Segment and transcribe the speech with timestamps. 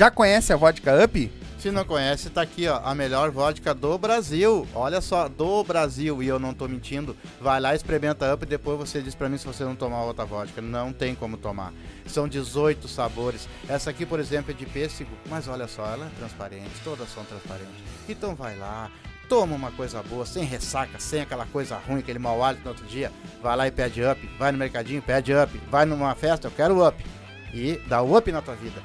[0.00, 1.30] Já conhece a vodka Up?
[1.58, 4.66] Se não conhece, tá aqui, ó, a melhor vodka do Brasil.
[4.74, 7.14] Olha só, do Brasil, e eu não tô mentindo.
[7.38, 10.24] Vai lá, experimenta Up e depois você diz pra mim se você não tomar outra
[10.24, 10.62] vodka.
[10.62, 11.74] Não tem como tomar.
[12.06, 13.46] São 18 sabores.
[13.68, 17.22] Essa aqui, por exemplo, é de pêssego, mas olha só, ela é transparente, todas são
[17.24, 17.74] transparentes.
[18.08, 18.90] Então vai lá,
[19.28, 22.86] toma uma coisa boa, sem ressaca, sem aquela coisa ruim, aquele mau hálito no outro
[22.86, 23.12] dia.
[23.42, 26.88] Vai lá e pede Up, vai no mercadinho, pede Up, vai numa festa, eu quero
[26.88, 27.04] Up.
[27.52, 28.80] E dá Up na tua vida.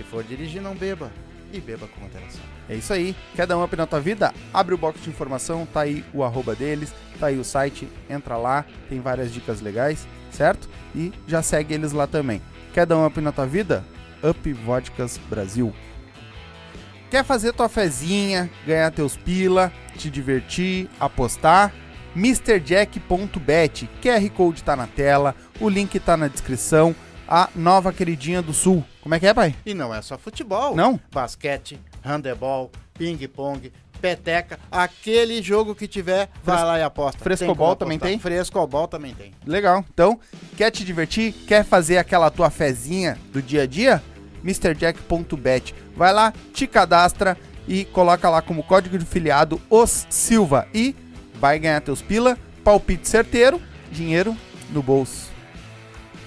[0.00, 1.12] Se for dirigir, não beba.
[1.52, 2.40] E beba com moderação.
[2.70, 3.14] É isso aí.
[3.36, 4.32] Quer dar um up na tua vida?
[4.54, 8.38] Abre o box de informação, tá aí o arroba deles, tá aí o site, entra
[8.38, 10.70] lá, tem várias dicas legais, certo?
[10.94, 12.40] E já segue eles lá também.
[12.72, 13.84] Quer dar um up na tua vida?
[14.24, 15.70] Up Vodkas Brasil.
[17.10, 21.74] Quer fazer tua fezinha, ganhar teus pila, te divertir, apostar?
[22.16, 23.88] MrJack.bet.
[24.02, 26.96] QR Code tá na tela, o link tá na descrição.
[27.30, 28.84] A nova queridinha do Sul.
[29.00, 29.54] Como é que é, pai?
[29.64, 30.74] E não é só futebol.
[30.74, 30.98] Não?
[31.12, 37.22] Basquete, handebol, ping-pong, peteca, aquele jogo que tiver, vai Fres- lá e aposta.
[37.22, 38.18] Frescobol como também tem?
[38.18, 39.32] Frescobol também tem.
[39.46, 39.84] Legal.
[39.94, 40.18] Então,
[40.56, 41.32] quer te divertir?
[41.46, 44.02] Quer fazer aquela tua fezinha do dia a dia?
[44.42, 45.74] MrJack.bet.
[45.96, 47.36] Vai lá, te cadastra
[47.68, 50.96] e coloca lá como código de filiado os Silva e
[51.34, 53.60] vai ganhar teus pila, palpite certeiro,
[53.92, 54.36] dinheiro
[54.70, 55.29] no bolso.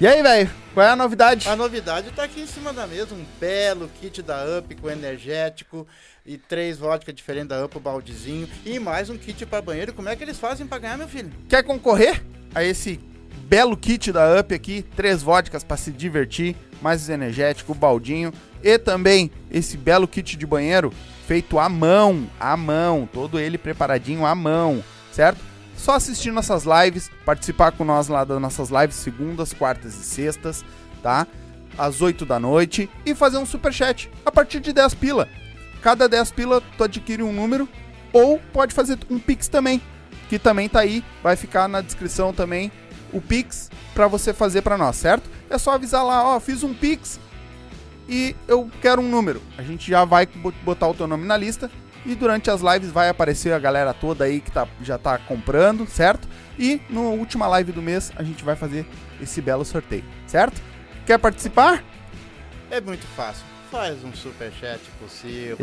[0.04, 0.52] E aí, velho?
[0.74, 1.48] Qual é a novidade?
[1.48, 5.88] A novidade tá aqui em cima da mesa, um belo kit da Up com energético
[6.26, 9.94] e três vodka diferentes da Up, o baldezinho e mais um kit para banheiro.
[9.94, 11.32] Como é que eles fazem para ganhar, meu filho?
[11.48, 12.22] Quer concorrer
[12.54, 13.00] a esse
[13.46, 14.84] belo kit da Up aqui?
[14.94, 20.92] Três vodkas para se divertir, mais energético, baldinho e também esse belo kit de banheiro
[21.26, 24.84] feito à mão, à mão, todo ele preparadinho à mão,
[25.14, 25.53] certo?
[25.76, 30.64] Só assistir nossas lives, participar com nós lá das nossas lives segundas, quartas e sextas,
[31.02, 31.28] tá?
[31.78, 35.28] Às 8 da noite e fazer um super chat a partir de 10 pila.
[35.82, 37.68] Cada 10 pila tu adquire um número
[38.14, 39.82] ou pode fazer um pix também,
[40.30, 42.72] que também tá aí, vai ficar na descrição também
[43.12, 45.30] o pix pra você fazer pra nós, certo?
[45.50, 47.20] É só avisar lá, ó, fiz um pix
[48.08, 49.42] e eu quero um número.
[49.58, 51.70] A gente já vai bo- botar o teu nome na lista
[52.06, 55.88] e durante as lives vai aparecer a galera toda aí que tá, já tá comprando,
[55.88, 56.28] certo?
[56.58, 58.86] E na última live do mês a gente vai fazer
[59.22, 60.62] esse belo sorteio, certo?
[61.06, 61.84] Quer participar?
[62.70, 63.46] É muito fácil.
[63.72, 65.58] Faz um super chat possível.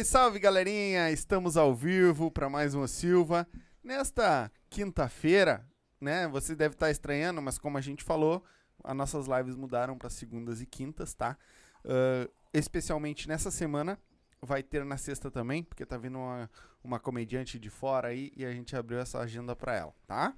[0.00, 1.10] Salve, salve, galerinha!
[1.10, 3.46] Estamos ao vivo para mais uma Silva.
[3.82, 5.66] Nesta quinta-feira,
[6.00, 6.28] né?
[6.28, 8.44] Você deve estar estranhando, mas como a gente falou,
[8.82, 11.36] as nossas lives mudaram para segundas e quintas, tá?
[11.84, 13.98] Ah, especialmente nessa semana,
[14.40, 16.50] vai ter na sexta também, porque tá vindo uma,
[16.82, 20.34] uma comediante de fora aí e a gente abriu essa agenda para ela, tá?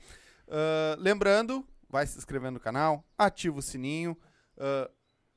[0.49, 4.17] Ah, lembrando, vai se inscrevendo no canal, ativa o sininho.
[4.59, 4.91] ah,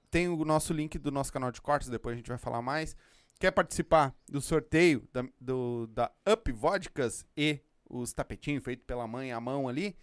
[0.10, 2.96] tem o nosso link do nosso canal de cortes, depois a gente vai falar mais.
[3.40, 7.60] Quer participar do sorteio da, do, da Up Vodkas e
[7.90, 9.96] os tapetinhos feitos pela mãe à mão ali?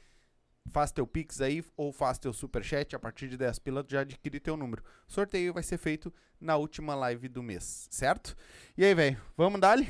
[0.70, 2.94] Faz teu Pix aí ou faz teu Superchat.
[2.94, 4.84] A partir de 10 pila já adquire teu número.
[5.08, 8.37] Sorteio vai ser feito na última live do mês, certo?
[8.76, 9.88] E aí, velho, vamos dar-lhe?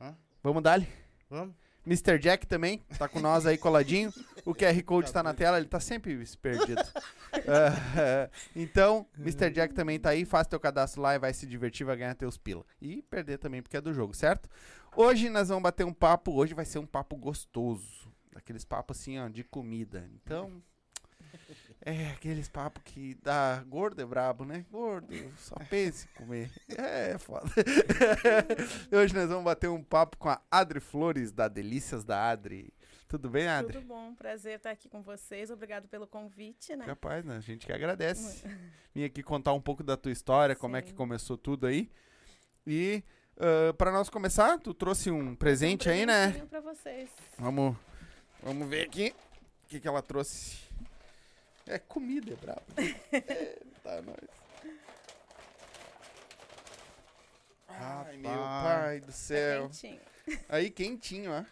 [0.00, 0.16] Hã?
[0.42, 0.86] Vamos dar-lhe?
[1.28, 1.54] Vamos?
[1.90, 2.20] Mr.
[2.20, 4.12] Jack também tá com nós aí coladinho.
[4.44, 6.80] O QR Code tá na tela, ele tá sempre perdido.
[7.32, 9.50] Ah, então, Mr.
[9.50, 12.38] Jack também tá aí, faz teu cadastro lá e vai se divertir, vai ganhar teus
[12.38, 12.64] pila.
[12.80, 14.48] E perder também, porque é do jogo, certo?
[14.94, 18.08] Hoje nós vamos bater um papo, hoje vai ser um papo gostoso.
[18.32, 20.08] Daqueles papos assim, ó, de comida.
[20.14, 20.62] Então,
[21.82, 24.64] é aqueles papos que dá gordo é brabo, né?
[24.70, 26.50] Gordo, só pense em comer.
[26.68, 27.50] É, foda.
[28.92, 32.72] Hoje nós vamos bater um papo com a Adri Flores, da Delícias da Adri.
[33.08, 33.74] Tudo bem, Adri?
[33.74, 35.50] Tudo bom, prazer estar aqui com vocês.
[35.50, 36.84] Obrigado pelo convite, né?
[36.84, 37.36] Capaz, né?
[37.36, 38.46] A gente que agradece.
[38.94, 40.96] Vim aqui contar um pouco da tua história, como é que Sim.
[40.96, 41.90] começou tudo aí.
[42.66, 43.02] E
[43.40, 46.32] ah, pra nós começar, tu trouxe um presente aí, né?
[46.50, 47.08] Pra vocês.
[47.38, 47.74] Vamos,
[48.42, 49.14] vamos ver aqui
[49.64, 50.69] o que, que ela trouxe.
[51.70, 52.62] É comida, é brabo.
[53.12, 54.16] é, tá, nós.
[57.68, 59.62] Ai, meu pai do Tá céu.
[59.68, 60.00] quentinho.
[60.48, 61.44] Aí, quentinho, ó.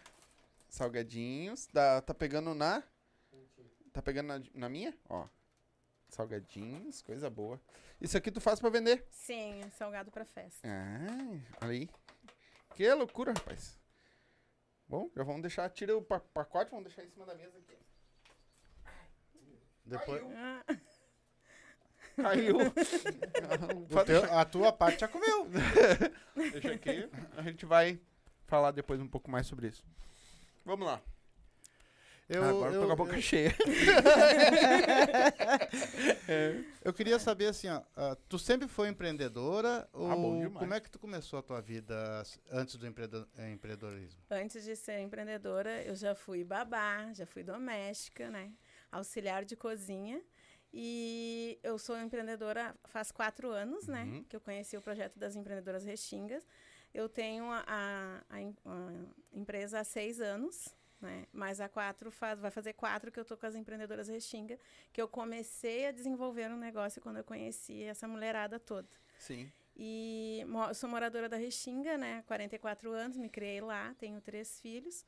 [0.69, 1.67] Salgadinhos.
[1.71, 2.83] Dá, tá pegando na.
[3.93, 4.93] Tá pegando na, na minha?
[5.09, 5.25] Ó.
[6.09, 7.59] Salgadinhos, coisa boa.
[8.01, 9.05] Isso aqui tu faz pra vender?
[9.09, 10.67] Sim, salgado pra festa.
[10.67, 11.89] Ah, olha aí.
[12.75, 13.77] Que loucura, rapaz.
[14.87, 17.77] Bom, já vamos deixar, tira o pa- pacote, vamos deixar em cima da mesa aqui.
[19.89, 20.31] Depois, Caiu.
[20.35, 20.63] Ah,
[22.21, 22.57] Caiu.
[24.05, 25.47] teu- a tua parte já comeu.
[26.51, 27.99] deixa aqui, a gente vai
[28.45, 29.83] falar depois um pouco mais sobre isso.
[30.65, 31.01] Vamos lá.
[32.29, 33.55] Eu, Agora eu tô com a boca eu, cheia.
[36.85, 40.91] eu queria saber assim, ó, ah, tu sempre foi empreendedora ou Ah, como é que
[40.91, 42.21] tu começou a tua vida
[42.51, 44.19] antes do eh, empreendedorismo?
[44.29, 48.51] Antes de ser empreendedora, eu já fui babá, já fui doméstica, né?
[48.91, 50.21] Auxiliar de cozinha.
[50.73, 54.03] E eu sou empreendedora faz quatro anos, né?
[54.03, 54.23] Uhum.
[54.23, 56.45] Que eu conheci o projeto das empreendedoras Restingas.
[56.93, 60.69] Eu tenho a, a- a em- a empresa há seis anos,
[61.01, 61.25] né?
[61.33, 64.59] Mas há quatro faz, vai fazer quatro que eu tô com as empreendedoras Restinga,
[64.93, 68.87] que eu comecei a desenvolver um negócio quando eu conheci essa mulherada toda.
[69.17, 69.51] Sim.
[69.75, 72.23] E mo- sou moradora da Restinga, né?
[72.27, 75.05] 44 anos, me criei lá, tenho três filhos.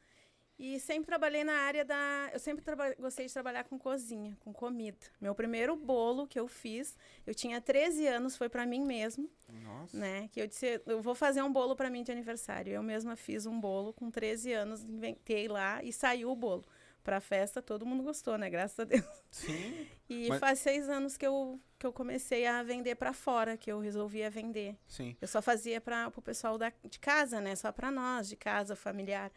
[0.63, 2.29] E sempre trabalhei na área da.
[2.31, 4.97] Eu sempre traba- gostei de trabalhar com cozinha, com comida.
[5.19, 9.97] Meu primeiro bolo que eu fiz, eu tinha 13 anos, foi para mim mesmo, Nossa.
[9.97, 10.29] né?
[10.31, 12.71] Que eu disse, eu vou fazer um bolo para mim de aniversário.
[12.71, 16.63] Eu mesma fiz um bolo com 13 anos, inventei lá e saiu o bolo.
[17.03, 18.47] Pra festa, todo mundo gostou, né?
[18.47, 19.03] Graças a Deus.
[19.31, 19.87] Sim.
[20.07, 23.71] E Mas- faz seis anos que eu, que eu comecei a vender para fora, que
[23.71, 24.77] eu resolvi a vender.
[24.87, 25.17] Sim.
[25.19, 27.55] Eu só fazia para o pessoal da, de casa, né?
[27.55, 29.31] Só para nós, de casa, familiar.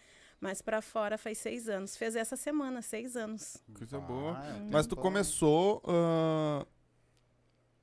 [0.45, 1.97] Mas para fora faz seis anos.
[1.97, 3.57] Fez essa semana, seis anos.
[3.79, 4.39] Coisa boa.
[4.39, 5.05] Ah, é um Mas tu tempão.
[5.05, 5.83] começou.
[5.87, 6.67] ah,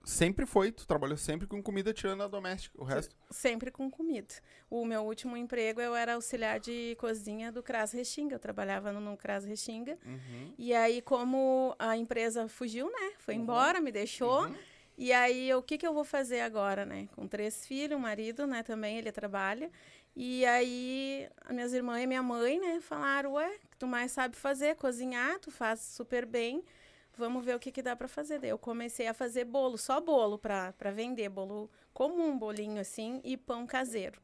[0.04, 2.80] sempre foi, tu trabalhou sempre com comida tirando a doméstica.
[2.80, 3.16] O resto.
[3.32, 4.36] Sempre com comida.
[4.70, 8.36] O meu último emprego, eu era auxiliar de cozinha do Cras Restinga.
[8.36, 9.98] Eu trabalhava no, no Cras Restinga.
[10.06, 10.54] Uhum.
[10.56, 13.14] E aí, como a empresa fugiu, né?
[13.18, 14.44] Foi embora, me deixou.
[14.44, 14.56] Uhum.
[15.00, 17.10] E aí, o que, que eu vou fazer agora, né?
[17.16, 18.62] Com três filhos, um marido, né?
[18.62, 19.72] Também ele trabalha.
[20.16, 22.80] E aí, as minhas irmãs e minha mãe, né?
[22.82, 26.64] Falaram, ué, que tu mais sabe fazer, cozinhar, tu faz super bem.
[27.18, 28.40] Vamos ver o que, que dá para fazer.
[28.40, 33.38] Daí eu comecei a fazer bolo, só bolo para vender, bolo comum, bolinho assim, e
[33.38, 34.22] pão caseiro.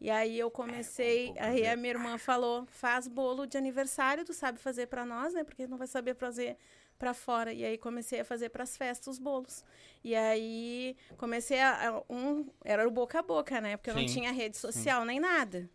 [0.00, 1.72] E aí eu comecei, pão aí caseiro.
[1.72, 5.44] a minha irmã falou, faz bolo de aniversário, tu sabe fazer para nós, né?
[5.44, 6.56] Porque não vai saber fazer
[7.00, 7.52] para fora.
[7.54, 9.64] E aí comecei a fazer para as festas os bolos.
[10.04, 13.76] E aí comecei a, a- um era o boca a boca, né?
[13.78, 15.70] Porque eu não Sim, tinha rede social nem nada.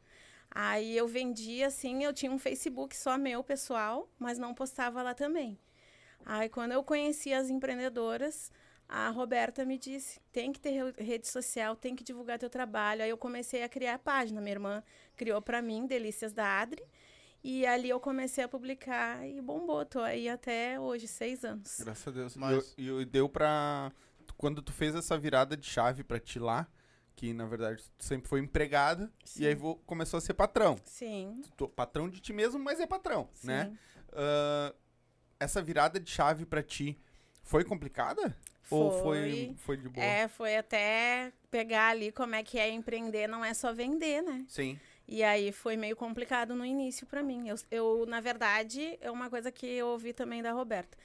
[0.52, 5.14] Aí eu vendia assim, eu tinha um Facebook só meu, pessoal, mas não postava lá
[5.14, 5.60] também.
[6.26, 8.52] Aí quando eu conheci as empreendedoras,
[8.88, 13.04] a Roberta me disse: tem que ter re- rede social, tem que divulgar teu trabalho.
[13.04, 14.42] Aí eu comecei a criar a página.
[14.42, 14.84] Minha irmã
[15.16, 16.84] criou para mim, Delícias da Adri.
[17.48, 19.86] E ali eu comecei a publicar e bombou.
[19.86, 21.80] Tô aí até hoje, seis anos.
[21.80, 22.36] Graças a Deus.
[22.36, 23.92] Mas- E eu- E deu pra.
[24.36, 26.68] Quando tu fez essa virada de chave pra ti lá,
[27.16, 29.44] que na verdade tu sempre foi empregada, Sim.
[29.44, 30.76] e aí vo- começou a ser patrão.
[30.86, 31.40] Sim.
[31.56, 33.46] Tu- patrão de ti mesmo, mas é patrão, sim.
[33.48, 33.78] né?
[34.12, 34.74] Ah,
[35.40, 36.98] essa virada de chave pra ti
[37.44, 38.36] foi complicada?
[38.72, 40.04] Ou foi, foi de boa?
[40.04, 44.44] É, foi até pegar ali como é que é empreender, não é só vender, né?
[44.50, 44.80] Sim.
[45.08, 47.48] E aí foi meio complicado no início pra mim.
[47.48, 50.98] Eu, eu, na verdade, é uma coisa que eu ouvi também da Roberta.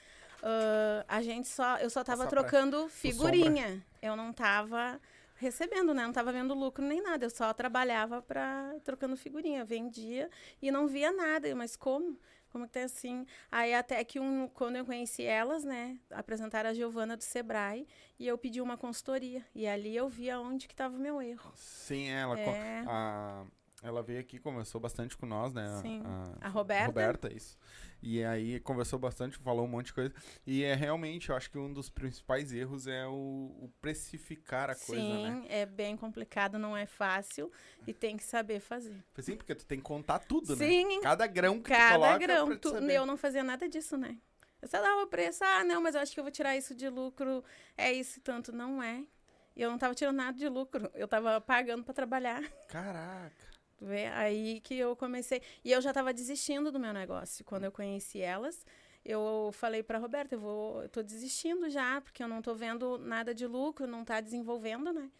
[0.43, 3.85] Ah, a gente só, eu só tava trocando figurinha.
[4.01, 5.01] Eu não tava
[5.37, 6.05] recebendo, né?
[6.05, 7.27] Não tava vendo lucro nem nada.
[7.27, 10.31] Eu só trabalhava para trocando figurinha, vendia
[10.63, 11.55] e não via nada.
[11.55, 12.19] Mas como?
[12.51, 13.27] Como que tá assim?
[13.51, 17.87] Aí até que um, quando eu conheci elas, né, apresentaram a Giovana do Sebrae
[18.19, 19.45] e eu pedi uma consultoria.
[19.55, 21.53] E ali eu vi aonde que tava o meu erro.
[21.55, 22.83] Sim, ela, É.
[22.87, 23.45] a-
[23.83, 25.67] ela veio aqui, conversou bastante com nós, né?
[25.67, 26.03] a- Sim.
[26.05, 26.87] A, A Roberta?
[26.87, 27.57] Roberta, isso.
[28.03, 30.15] E aí conversou bastante, falou um monte de coisa.
[30.47, 34.75] E é realmente, eu acho que um dos principais erros é o, o precificar a
[34.75, 35.41] coisa, né?
[35.43, 37.51] Sim, é bem complicado, não é fácil
[37.87, 39.03] e tem que saber fazer.
[39.19, 40.67] Sim, porque tu tem que contar tudo, né?
[40.67, 42.47] Sim, Cada grão que tu cada coloca grão.
[42.49, 44.17] pra tu Tu- eu não fazia nada disso, né?
[44.63, 46.75] Eu só dava o preço, ah, não, mas eu acho que eu vou tirar isso
[46.75, 47.43] de lucro,
[47.79, 48.53] é isso e tanto.
[48.53, 49.05] Não é.
[49.57, 52.43] E eu não tava tirando nada de lucro, eu tava pagando para trabalhar.
[52.69, 53.50] Caraca.
[53.81, 54.07] Vê?
[54.09, 55.41] Aí que eu comecei.
[55.65, 57.45] E eu já estava desistindo do meu negócio.
[57.45, 58.65] Quando eu conheci elas,
[59.05, 63.35] eu falei para Roberta, eu vou, tô desistindo já, porque eu não tô vendo nada
[63.35, 65.11] de lucro, não tá desenvolvendo, né?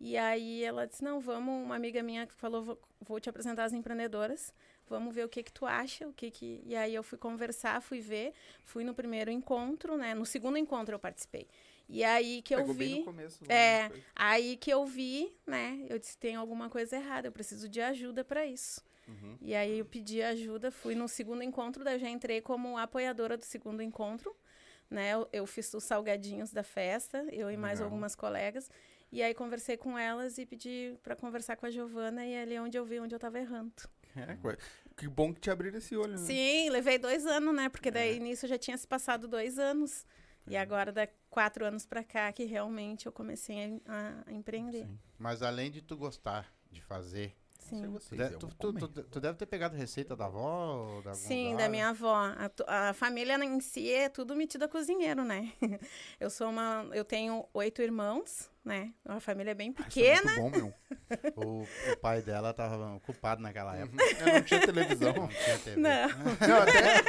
[0.00, 3.64] E aí ela disse: "Não, vamos, uma amiga minha que falou, vou, vou te apresentar
[3.64, 4.54] as empreendedoras.
[4.88, 6.62] Vamos ver o que que tu acha, o que que".
[6.64, 8.32] E aí eu fui conversar, fui ver,
[8.64, 10.14] fui no primeiro encontro, né?
[10.14, 11.46] No segundo encontro eu participei.
[11.88, 13.42] E aí que eu Pegou vi no começo.
[13.44, 13.82] É.
[13.82, 14.04] né, coisa.
[14.14, 15.86] Aí que eu vi, né?
[15.88, 18.82] Eu disse, tem alguma coisa errada, eu preciso de ajuda para isso.
[19.08, 19.38] Uhum.
[19.40, 23.38] E aí eu pedi ajuda, fui no segundo encontro, daí eu já entrei como apoiadora
[23.38, 24.36] do segundo encontro,
[24.90, 25.14] né?
[25.14, 28.70] Eu, eu fiz os salgadinhos da festa, eu e mais algumas colegas.
[29.10, 32.60] E aí conversei com elas e pedi para conversar com a Giovana e ali é
[32.60, 33.72] onde eu vi onde eu tava errando.
[34.14, 34.36] É,
[34.94, 36.18] que bom que te abriram esse olho, né?
[36.18, 37.70] Sim, levei dois anos, né?
[37.70, 40.04] Porque daí nisso já tinha se passado dois anos.
[40.50, 44.84] E agora, dá quatro anos pra cá, que realmente eu comecei a, a empreender.
[44.86, 44.98] Sim.
[45.18, 47.82] Mas além de tu gostar de fazer, Sim.
[47.82, 51.12] Tu, vocês, deve, eu tu, tu- tu- tu deve ter pegado receita da avó da
[51.12, 52.14] Sim, da minha avó.
[52.66, 55.52] A, a família em si é tudo metido a cozinheiro, né?
[56.18, 56.88] Eu sou uma.
[56.94, 58.92] Eu tenho oito irmãos, né?
[59.04, 60.36] Uma família bem Ah, isso é pequena.
[60.36, 60.74] muito bom, meu.
[61.36, 64.04] O, o pai dela tava ocupado naquela época.
[64.20, 65.12] Eu não tinha televisão.
[65.14, 65.76] Não tinha TV.
[65.80, 66.08] Não,
[66.46, 67.02] Não, até,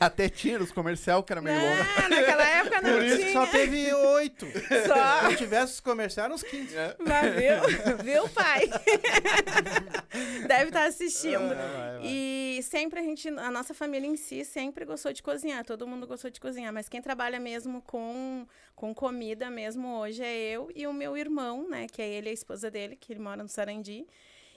[0.00, 1.76] até tinha os comercial que era meio longo.
[2.10, 3.32] naquela época não Por isso que tinha.
[3.32, 4.46] só teve oito.
[4.86, 5.30] Só.
[5.30, 6.74] Se tivesse os comerciais, eram uns 15.
[6.98, 7.96] Mas viu?
[8.04, 8.68] Viu, pai?
[10.48, 11.48] Deve estar assistindo.
[11.48, 12.00] vai, vai.
[12.02, 16.06] E sempre a gente, a nossa família em si sempre gostou de cozinhar, todo mundo
[16.08, 20.86] gostou de cozinhar, mas quem trabalha mesmo com, com comida mesmo hoje é eu e
[20.90, 23.48] o meu irmão, né, que é ele e a esposa dele, que ele mora no
[23.48, 24.06] Sarandi.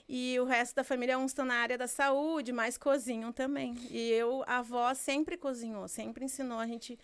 [0.08, 3.74] E o resto da família, uns estão na área da saúde, mas cozinham também.
[3.90, 6.98] E eu, a avó sempre cozinhou, sempre ensinou a gente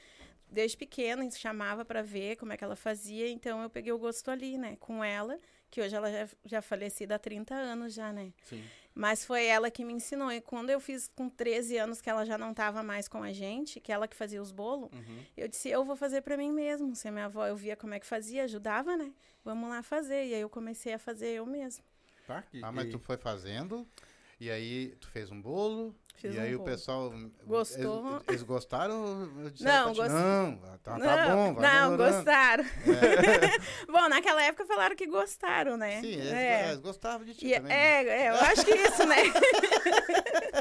[0.50, 3.92] desde pequena, a gente chamava para ver como é que ela fazia, então eu peguei
[3.92, 5.38] o gosto ali, né, com ela,
[5.70, 8.32] que hoje ela já, já falecida há 30 anos já, né?
[8.44, 8.64] Sim.
[9.00, 10.32] Mas foi ela que me ensinou.
[10.32, 13.32] E quando eu fiz com 13 anos, que ela já não estava mais com a
[13.32, 15.22] gente, que ela que fazia os bolos, Uhum.
[15.36, 16.96] eu disse, eu vou fazer para mim mesmo.
[16.96, 19.12] Se a minha avó, eu via como é que fazia, ajudava, né?
[19.44, 20.26] Vamos lá fazer.
[20.26, 21.84] E aí eu comecei a fazer eu mesmo.
[22.26, 23.86] Tá, Ah, mas e- tu foi fazendo,
[24.40, 27.12] e aí tu fez um bolo, Fiz e um aí o pessoal...
[27.46, 28.06] Gostou.
[28.08, 29.26] Eles, eles gostaram?
[29.26, 29.60] Não, pra ti,
[29.98, 30.94] gost- Não, tá, tá
[31.34, 32.64] bom, vai não melhorando." gostaram.
[33.88, 36.00] Bom, naquela época falaram que gostaram, né?
[36.00, 36.64] Sim, eles, é.
[36.68, 37.68] eles gostavam de ti E- também.
[37.68, 37.74] né?
[38.04, 39.16] é, é, eu acho que isso, né?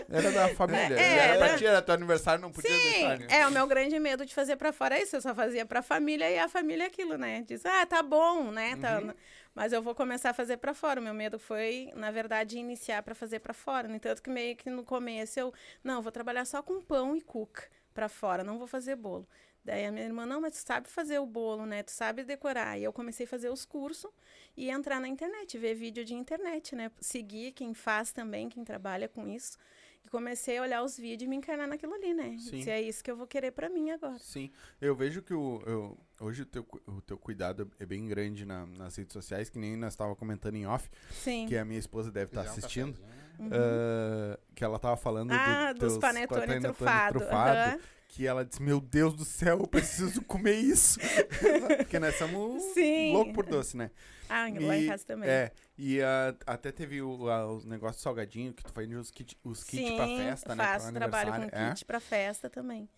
[0.09, 0.95] Era da família.
[0.99, 3.19] É, era pra era- ti, era teu aniversário, não podia Sim, deixar.
[3.19, 3.27] né?
[3.29, 5.15] é, o meu grande medo de fazer pra fora é isso.
[5.15, 7.43] Eu só fazia pra família e a família é aquilo, né?
[7.47, 8.75] Diz, ah, tá bom, né?
[8.77, 9.13] Tá, Uhum.
[9.53, 10.99] Mas eu vou começar a fazer pra fora.
[10.99, 13.87] O meu medo foi, na verdade, iniciar pra fazer pra fora.
[13.87, 15.51] No entanto, que meio que no começo eu,
[15.83, 19.27] não, vou trabalhar só com pão e cuca pra fora, não vou fazer bolo.
[19.67, 21.83] Daí a minha irmã, não, mas tu sabe fazer o bolo, né?
[21.83, 22.79] Tu sabe decorar.
[22.79, 24.09] E eu comecei a fazer os cursos
[24.55, 26.89] e entrar na internet, ver vídeo de internet, né?
[27.01, 29.57] Seguir quem faz também, quem trabalha com isso.
[30.05, 32.37] E comecei a olhar os vídeos e me encarnar naquilo ali, né?
[32.39, 32.63] Sim.
[32.63, 34.17] Se é isso que eu vou querer pra mim agora.
[34.19, 38.45] Sim, eu vejo que o, eu- hoje o teu, o teu cuidado é bem grande
[38.45, 41.45] na- nas redes sociais, que nem nós estava comentando em off, Sim.
[41.45, 42.93] que a minha esposa deve estar Fizer um assistindo.
[43.01, 43.51] cafezinho.
[43.53, 47.19] ah, que ela tava falando ah, do, dos panetone, panetone trufado.
[47.19, 47.79] trufado, aham.
[48.07, 50.99] Que ela disse, meu Deus do céu, eu preciso comer isso.
[51.77, 53.13] Porque nós somos Sim.
[53.13, 53.91] loucos por doce, né?
[54.29, 55.29] Ah, lá em E- casa também.
[55.29, 59.35] É, e ah, até teve o, ah, os negócios salgadinho, que tu faz os kits
[59.43, 60.63] os kit pra festa, né?
[60.63, 61.43] faço trabalho com.
[61.55, 61.69] É.
[61.69, 62.89] kit pra festa também.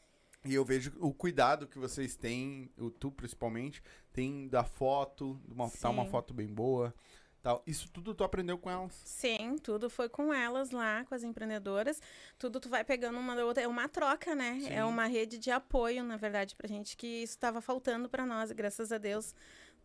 [0.46, 5.54] E eu vejo o cuidado que vocês têm, o tu principalmente, tem da foto, de
[5.54, 6.94] uma, tá uma foto bem boa.
[7.50, 7.63] Tal.
[7.65, 8.94] Isso tudo tu aprendeu com elas.
[9.03, 12.00] Sim, tudo foi com elas lá, com as empreendedoras.
[12.38, 13.63] Tudo tu vai pegando uma da outra.
[13.63, 14.60] É uma troca, né?
[14.62, 14.70] Sim.
[14.70, 18.51] É uma rede de apoio, na verdade, pra gente, que isso estava faltando pra nós.
[18.51, 19.34] E graças a Deus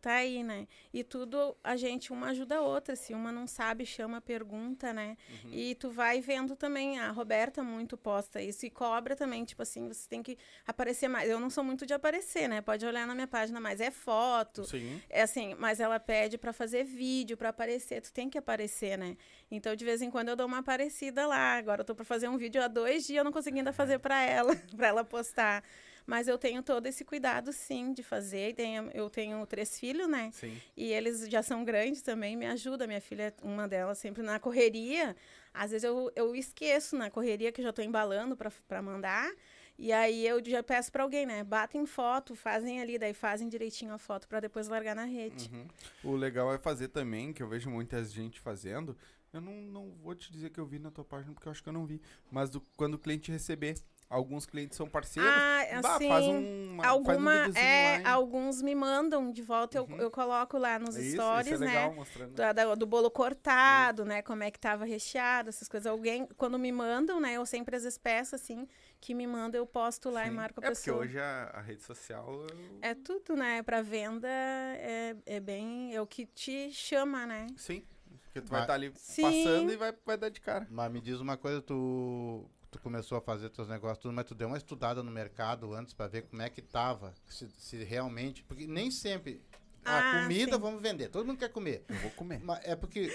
[0.04, 0.68] tá aí, né?
[0.92, 2.94] E tudo a gente, uma ajuda a outra.
[2.94, 5.16] Se uma não sabe, chama, pergunta, né?
[5.44, 5.50] Uhum.
[5.50, 6.98] E tu vai vendo também.
[6.98, 9.46] A Roberta muito posta isso e cobra também.
[9.46, 11.30] Tipo assim, você tem que aparecer mais.
[11.30, 12.60] Eu não sou muito de aparecer, né?
[12.60, 14.64] Pode olhar na minha página, mas é foto.
[14.64, 15.00] Sim.
[15.08, 18.02] É assim, mas ela pede pra fazer vídeo, pra aparecer.
[18.02, 19.16] Tu tem que aparecer, né?
[19.50, 21.56] Então, de vez em quando, eu dou uma aparecida lá.
[21.56, 24.00] Agora, eu tô pra fazer um vídeo há dois dias, eu não consegui ainda fazer
[24.00, 25.64] pra ela, pra ela postar.
[26.06, 28.54] Mas eu tenho todo esse cuidado, sim, de fazer.
[28.54, 30.30] Tenho- eu tenho três filhos, né?
[30.32, 30.60] Sim.
[30.76, 32.86] E eles já são grandes também, me ajuda.
[32.86, 35.16] Minha filha, uma delas, sempre na correria.
[35.52, 39.32] Às vezes eu, eu esqueço na correria que eu já tô embalando pra mandar.
[39.78, 41.42] E aí eu já peço pra alguém, né?
[41.42, 45.50] Batem foto, fazem ali, daí fazem direitinho a foto pra depois largar na rede.
[45.52, 46.12] Uhum.
[46.12, 48.96] O legal é fazer também, que eu vejo muita gente fazendo.
[49.32, 51.60] Eu não, não vou te dizer que eu vi na tua página, porque eu acho
[51.60, 52.00] que eu não vi.
[52.30, 53.74] Mas do- quando o cliente receber,
[54.08, 55.30] alguns clientes são parceiros.
[55.32, 59.78] Ah, bah, assim, faz um, faz um Alguma, é, lá, alguns me mandam de volta,
[59.78, 59.96] eu, Uhum.
[59.98, 61.96] eu coloco lá nos Isso, stories, isso é legal, né?
[61.96, 62.32] mostrando.
[62.34, 64.22] Da- do bolo cortado, né?
[64.22, 65.86] Como é que tava recheado, essas coisas.
[65.86, 67.34] Alguém, quando me mandam, né?
[67.34, 68.66] Eu sempre às vezes peço, assim,
[69.00, 70.36] que me mandam, eu posto lá e Sim.
[70.36, 70.98] marco a é porque pessoa.
[71.04, 72.32] hoje a, a rede social.
[72.50, 73.62] eu- É tudo, né?
[73.62, 75.94] Pra venda é, é bem.
[75.94, 77.46] É o que te chama, né?
[77.56, 77.82] Sim.
[78.24, 79.22] Porque tu vai estar ali Sim.
[79.22, 80.66] passando e vai, vai dar de cara.
[80.70, 82.44] Mas me diz uma coisa, tu,
[82.74, 85.94] tu começou a fazer teus negócios, tudo, mas tu deu uma estudada no mercado antes
[85.94, 89.40] pra ver como é que tava, se, se realmente, porque nem sempre
[89.84, 90.60] a Ah, comida sim.
[90.60, 92.40] vamos vender, todo mundo quer comer, Eu vou comer.
[92.42, 93.12] mas é porque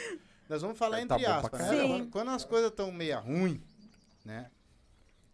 [0.48, 2.08] nós vamos falar Tá entre pra aspas, né?
[2.10, 2.36] Quando, Sim.
[2.36, 3.62] as coisas estão meia ruim,
[4.24, 4.50] né?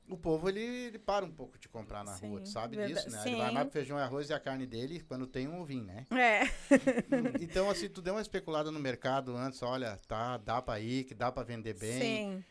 [0.07, 2.93] O povo ele, ele para um pouco de comprar na Sim, rua, tu sabe verda-
[2.93, 3.23] disso, né?
[3.25, 3.53] Ele vai sim.
[3.55, 6.05] mais pro feijão e arroz e a carne dele quando tem um vinho, né?
[6.11, 6.41] É.
[7.41, 11.13] Então, assim, tu deu uma especulada no mercado antes, olha, tá, dá pra ir, que
[11.15, 11.99] dá pra vender bem.
[11.99, 12.43] Sim.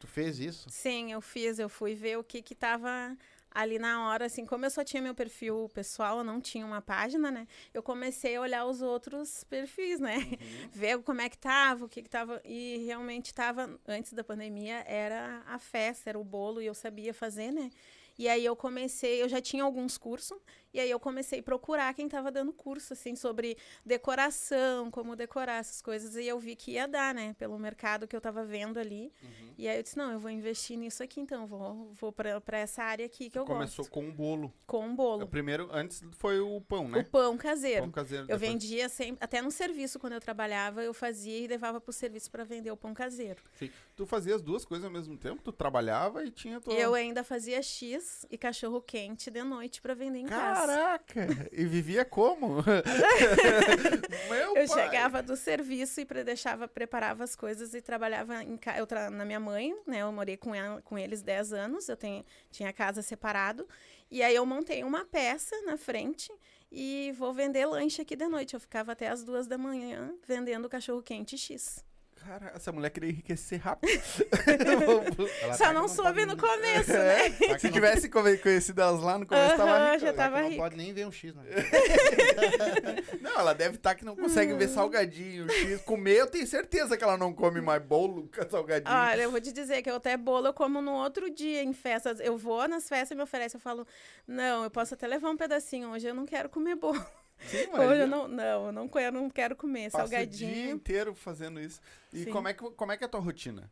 [0.00, 0.68] Tu fez isso?
[0.70, 1.58] Sim, eu fiz.
[1.58, 3.16] Eu fui ver o que que tava
[3.52, 6.80] ali na hora, assim, como eu só tinha meu perfil pessoal, eu não tinha uma
[6.80, 7.48] página, né?
[7.74, 10.16] Eu comecei a olhar os outros perfis, né?
[10.18, 10.68] Uhum.
[10.72, 12.40] Ver como é que tava, o que que tava.
[12.44, 17.12] E realmente tava, antes da pandemia, era a festa, era o bolo, e eu sabia
[17.12, 17.70] fazer, né?
[18.18, 20.38] E aí eu comecei, eu já tinha alguns cursos,
[20.72, 25.58] e aí eu comecei a procurar quem estava dando curso, assim, sobre decoração, como decorar
[25.58, 26.16] essas coisas.
[26.16, 27.34] E eu vi que ia dar, né?
[27.38, 29.12] Pelo mercado que eu estava vendo ali.
[29.22, 29.54] Uhum.
[29.58, 31.46] E aí eu disse, não, eu vou investir nisso aqui, então.
[31.46, 33.92] Vou, vou para essa área aqui que eu Começou gosto.
[33.92, 34.52] com um bolo.
[34.66, 35.24] Com um bolo.
[35.24, 37.00] O primeiro, antes foi o pão, né?
[37.00, 37.82] O pão caseiro.
[37.82, 38.40] Pão caseiro eu depois.
[38.40, 42.30] vendia sempre, até no serviço, quando eu trabalhava, eu fazia e levava para o serviço
[42.30, 43.42] para vender o pão caseiro.
[43.58, 43.70] Sim.
[43.96, 45.42] Tu fazia as duas coisas ao mesmo tempo?
[45.42, 46.72] Tu trabalhava e tinha tua...
[46.74, 50.59] Eu ainda fazia X e cachorro quente de noite para vender em casa.
[50.60, 51.26] Caraca!
[51.52, 52.58] E vivia como?
[54.30, 54.68] Eu pai.
[54.68, 59.40] chegava do serviço e deixava, preparava as coisas e trabalhava em, eu tra, na minha
[59.40, 60.02] mãe, né?
[60.02, 63.66] Eu morei com, ela, com eles 10 anos, eu tenho, tinha casa separado.
[64.10, 66.30] E aí eu montei uma peça na frente
[66.70, 68.54] e vou vender lanche aqui de noite.
[68.54, 71.84] Eu ficava até as duas da manhã vendendo cachorro quente X.
[72.26, 73.90] Cara, essa mulher queria enriquecer rápido.
[75.56, 77.26] Só tá não, não soube no começo, né?
[77.26, 79.98] É, tá Se tivesse conhecido elas lá no começo, uh -huh, tava rica.
[79.98, 81.42] já tava Não pode nem ver um X, né?
[83.22, 85.80] não, ela deve estar tá que não consegue ver salgadinho, X.
[85.82, 88.94] Comer, eu tenho certeza que ela não come mais bolo com salgadinho.
[88.94, 91.72] Olha, eu vou te dizer que eu até bolo eu como no outro dia em
[91.72, 92.20] festas.
[92.20, 93.86] Eu vou nas festas e me oferece, eu falo,
[94.26, 97.04] não, eu posso até levar um pedacinho, hoje eu não quero comer bolo.
[97.46, 100.50] Sim, Hoje eu não, não, eu não, eu não quero comer Passa salgadinho.
[100.50, 101.80] o dia inteiro fazendo isso.
[102.12, 103.70] E como é, que, como é que é a tua rotina?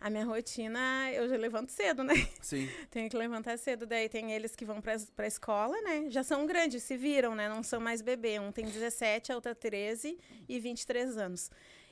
[0.00, 2.14] A minha rotina, eu já levanto cedo, né?
[2.40, 2.68] Sim.
[2.88, 3.84] Tenho que levantar cedo.
[3.84, 6.04] Daí tem eles que vão pra, pra escola, né?
[6.08, 7.48] Já são grandes, se viram, né?
[7.48, 8.38] Não são mais bebê.
[8.38, 10.16] Um tem 17, a outra 13
[10.48, 11.50] e 23 anos.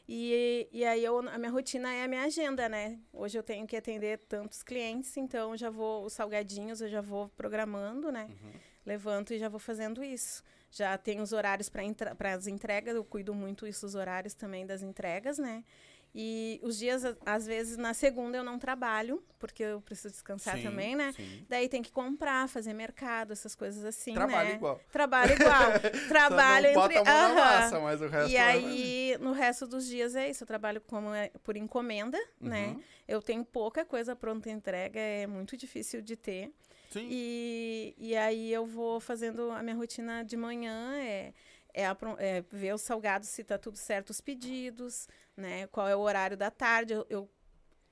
[0.09, 3.01] E, e aí eu, a minha rotina é a minha agenda, né?
[3.13, 7.29] Hoje eu tenho que atender tantos clientes, então já vou, os salgadinhos eu já vou
[7.31, 8.29] programando, né?
[8.31, 8.53] Uhum.
[8.85, 10.45] Levanto e já vou fazendo isso.
[10.77, 14.83] Já tenho os horários para as entregas, eu cuido muito isso, os horários também das
[14.83, 15.65] entregas, né?
[16.15, 20.63] E os dias, às vezes, na segunda eu não trabalho, porque eu preciso descansar sim,
[20.63, 21.13] também, né?
[21.13, 21.45] Sim.
[21.49, 24.55] Daí tem que comprar, fazer mercado, essas coisas assim, Trabalho né?
[24.55, 24.81] igual.
[24.93, 25.73] Trabalho igual.
[26.09, 26.99] Trabalho Só não entre.
[26.99, 30.29] Bota a mão na massa, mas o resto e aí, no resto dos dias é
[30.29, 30.45] isso.
[30.45, 32.69] Eu trabalho como é, por encomenda, né?
[32.69, 32.75] uhum.
[32.75, 32.85] né?
[33.09, 36.53] Eu tenho pouca coisa pronta entrega, é muito difícil de ter.
[36.91, 37.07] Sim.
[37.11, 41.33] E, e aí eu vou fazendo a minha rotina de manhã, é,
[41.75, 41.85] é,
[42.19, 45.67] é ver os salgados se tá tudo certo, os pedidos, né?
[45.69, 46.95] Qual é o horário da tarde.
[46.95, 47.31] Eu, eu,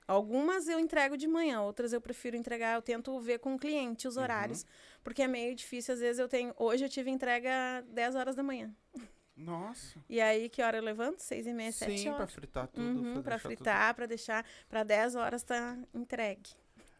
[0.06, 4.08] algumas eu entrego de manhã, outras eu prefiro entregar, eu tento ver com o cliente
[4.08, 4.22] os uhum.
[4.22, 4.68] horários, uhum.
[5.02, 6.54] porque é meio difícil, às vezes eu tenho.
[6.56, 8.74] Hoje eu tive entrega 10 horas da manhã.
[9.36, 9.98] Nossa.
[10.08, 11.20] E aí, que hora eu levanto?
[11.20, 12.02] Seis e meia, Sim, sete horas.
[12.02, 12.86] Sim, pra fritar tudo.
[12.86, 13.96] Uhum, pra fritar, tudo.
[13.96, 16.50] pra deixar, pra 10 horas tá entregue.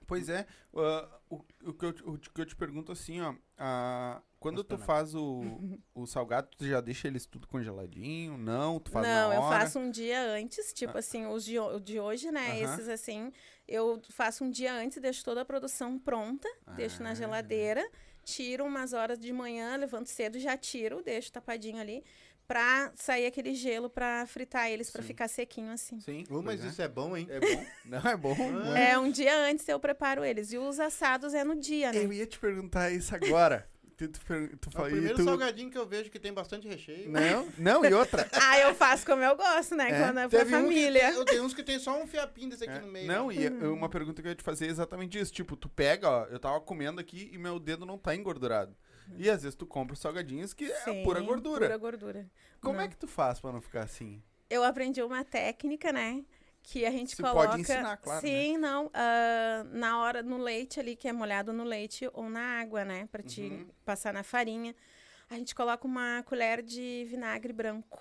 [0.06, 4.22] Pois é, uh, o, o, que eu, o, que eu, te pergunto assim, ó, uh,
[4.38, 5.42] quando tu faz o,
[5.94, 8.36] o salgado, tu já deixa eles tudo congeladinho?
[8.36, 11.00] Não, tu faz Não, eu faço um dia antes, tipo ah.
[11.00, 12.74] assim, os de, de hoje, né, uh -huh.
[12.74, 13.32] esses assim,
[13.66, 16.72] eu faço um dia antes, deixo toda a produção pronta, ah.
[16.72, 17.84] deixo na geladeira,
[18.24, 22.02] tiro umas horas de manhã, levanto cedo, já tiro, deixo tapadinho ali,
[22.46, 26.00] pra sair aquele gelo pra fritar eles, pra ficar sequinho assim.
[26.00, 26.24] Sim.
[26.30, 26.68] Uh, mas é.
[26.68, 27.26] isso é bom, hein?
[27.30, 27.66] É bom.
[27.84, 28.36] Não, é bom.
[28.76, 30.52] é, um dia antes eu preparo eles.
[30.52, 32.04] E os assados é no dia, né?
[32.04, 33.66] Eu ia te perguntar isso agora.
[33.96, 35.24] Tu, tu, tu, é o primeiro tu...
[35.24, 37.08] salgadinho que eu vejo que tem bastante recheio.
[37.08, 38.28] Não, não, e outra.
[38.34, 39.88] ah, eu faço como eu gosto, né?
[39.88, 39.98] É.
[40.00, 41.10] Quando é pra família.
[41.10, 42.80] Um eu tenho uns que tem só um fiapinho desse aqui é.
[42.80, 43.06] no meio.
[43.06, 43.34] Não, né?
[43.36, 43.72] e uhum.
[43.72, 45.32] uma pergunta que eu ia te fazer é exatamente isso.
[45.32, 48.74] Tipo, tu pega, ó, eu tava comendo aqui e meu dedo não tá engordurado.
[49.16, 51.66] E às vezes tu compra salgadinhos que Sim, é pura gordura.
[51.66, 52.30] Pura gordura.
[52.60, 52.84] Como não.
[52.84, 54.22] é que tu faz pra não ficar assim?
[54.48, 56.24] Eu aprendi uma técnica, né?
[56.62, 57.48] Que a gente Você coloca.
[57.48, 58.20] Pode ensinar, claro.
[58.20, 58.58] Sim, né?
[58.58, 58.86] não.
[58.86, 63.06] Uh, na hora, no leite ali, que é molhado no leite ou na água, né?
[63.12, 63.66] Pra te uhum.
[63.84, 64.74] passar na farinha.
[65.28, 67.98] A gente coloca uma colher de vinagre branco.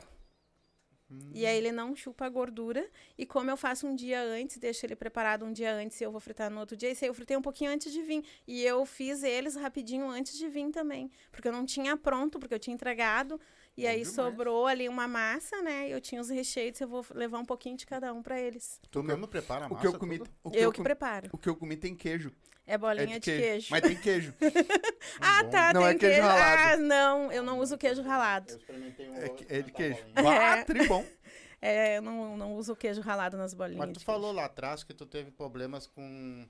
[1.33, 2.87] E aí ele não chupa a gordura.
[3.17, 6.11] E como eu faço um dia antes, deixo ele preparado um dia antes e eu
[6.11, 6.89] vou fritar no outro dia.
[6.89, 8.23] Esse aí eu fritei um pouquinho antes de vir.
[8.47, 11.11] E eu fiz eles rapidinho antes de vir também.
[11.31, 13.39] Porque eu não tinha pronto, porque eu tinha entregado.
[13.75, 14.13] E aí demais.
[14.13, 15.89] sobrou ali uma massa, né?
[15.89, 18.79] Eu tinha os recheios, eu vou levar um pouquinho de cada um para eles.
[18.91, 19.75] Tu mesmo prepara a massa?
[19.75, 21.29] O que eu comi, o que eu, eu que preparo.
[21.31, 22.31] O que eu comi tem queijo.
[22.65, 23.41] É bolinha é de, de queijo.
[23.41, 23.67] queijo.
[23.71, 24.33] Mas tem queijo.
[25.19, 26.15] ah, tá, não tem é queijo.
[26.15, 26.21] queijo.
[26.21, 26.71] ralado.
[26.71, 28.51] Ah, não, eu não uso queijo ralado.
[28.51, 29.99] Eu experimentei um é, é de queijo.
[30.15, 31.05] Ah, tribom.
[31.65, 33.79] É, eu não, não uso queijo ralado nas bolinhas.
[33.79, 36.45] Mas tu falou lá atrás que tu teve problemas com.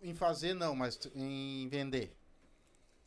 [0.00, 2.16] Em fazer, não, mas em vender.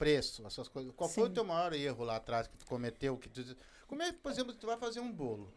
[0.02, 0.92] Preço, essas coisas.
[0.96, 1.22] Qual Sim.
[1.22, 3.16] foi o teu maior erro lá atrás que tu cometeu?
[3.20, 3.56] Que tu...
[3.88, 5.54] Como é que, por exemplo, tu vai fazer um bolo?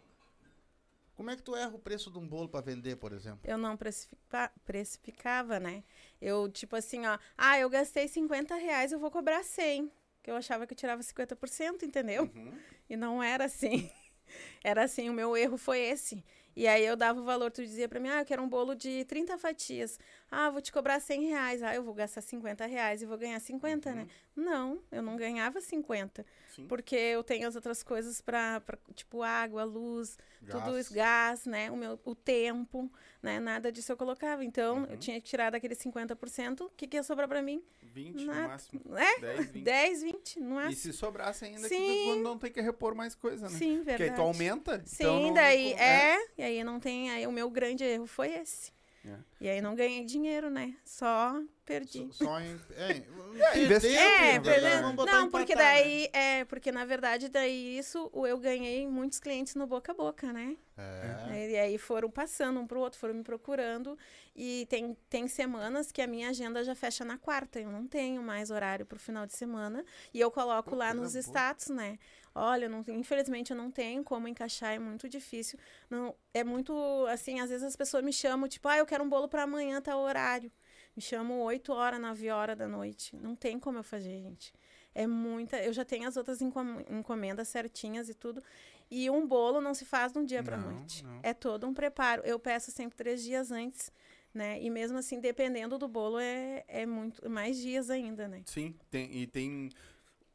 [1.14, 3.40] Como é que tu erra o preço de um bolo para vender, por exemplo?
[3.42, 5.82] Eu não precifica, precificava, né?
[6.20, 9.90] Eu, tipo assim, ó, ah, eu gastei 50 reais, eu vou cobrar 100.
[10.22, 12.24] Que eu achava que eu tirava 50%, entendeu?
[12.24, 12.52] Uhum.
[12.90, 13.90] E não era assim.
[14.64, 16.24] Era assim, o meu erro foi esse.
[16.56, 18.74] E aí eu dava o valor, tu dizia pra mim, ah, eu quero um bolo
[18.74, 19.98] de 30 fatias.
[20.30, 21.62] Ah, vou te cobrar 100 reais.
[21.62, 24.06] Ah, eu vou gastar 50 reais e vou ganhar 50, né?
[24.36, 26.26] Não, eu não ganhava 50.
[26.54, 26.66] Sim.
[26.66, 28.60] Porque eu tenho as outras coisas pra
[28.94, 30.76] tipo, água, luz, tudo Gás.
[30.86, 31.70] isso, gás, né?
[31.70, 32.90] O, meu, o tempo,
[33.22, 33.38] né?
[33.38, 34.44] Nada disso eu colocava.
[34.44, 34.86] Então, Uhum.
[34.86, 36.62] eu tinha que tirar daqueles 50%.
[36.62, 37.62] O que, que ia sobrar pra mim?
[37.82, 38.48] 20 no Nada.
[38.48, 38.80] máximo.
[38.96, 39.62] É, 10, 20.
[39.64, 40.76] 10, 20, no E máximo.
[40.82, 42.04] se sobrasse ainda, que Sim.
[42.06, 43.56] quando não tem que repor mais coisa, né?
[43.56, 44.20] Sim, Porque aí verdade.
[44.20, 44.82] tu aumenta.
[44.84, 48.06] Sim, então não- daí não- é, e aí não tem, aí o meu grande erro
[48.06, 48.72] foi esse.
[49.06, 49.16] É.
[49.40, 50.74] E aí não ganhei dinheiro, né?
[50.84, 52.08] Só perdi.
[52.12, 52.58] Só, só em.
[52.76, 53.02] É,
[53.54, 54.52] É, investir, É, Entendeu?
[54.52, 55.62] perdendo- Vamos botar não, empatar, porque né?
[55.62, 60.32] daí, é, porque na verdade daí isso, eu ganhei muitos clientes no boca a boca,
[60.32, 60.56] né?
[60.76, 61.50] É.
[61.50, 63.98] E aí foram passando um pro outro, foram me procurando.
[64.36, 67.60] E tem, tem semanas que a minha agenda já fecha na quarta.
[67.60, 69.84] Eu não tenho mais horário pro final de semana.
[70.12, 71.20] E eu coloco Pô, lá nos boa.
[71.20, 71.98] status, né?
[72.34, 75.58] Olha, não, infelizmente eu não tenho como encaixar, é muito difícil.
[75.88, 76.74] Não, é muito,
[77.08, 79.80] assim, às vezes as pessoas me chamam, tipo, ah, eu quero um bolo para amanhã,
[79.80, 80.50] tá horário.
[80.96, 83.16] Me chamam 8 horas, 9 horas da noite.
[83.16, 84.52] Não tem como eu fazer, gente.
[84.94, 85.56] É muita.
[85.62, 88.42] Eu já tenho as outras encom- encomendas certinhas e tudo.
[88.90, 91.02] E um bolo não se faz de um dia para noite.
[91.04, 91.18] não.
[91.22, 92.22] É todo um preparo.
[92.24, 93.90] Eu peço sempre três dias antes,
[94.32, 94.60] né?
[94.62, 98.42] E mesmo assim, dependendo do bolo, é, é muito mais dias ainda, né?
[98.46, 99.70] Sim, tem, e tem.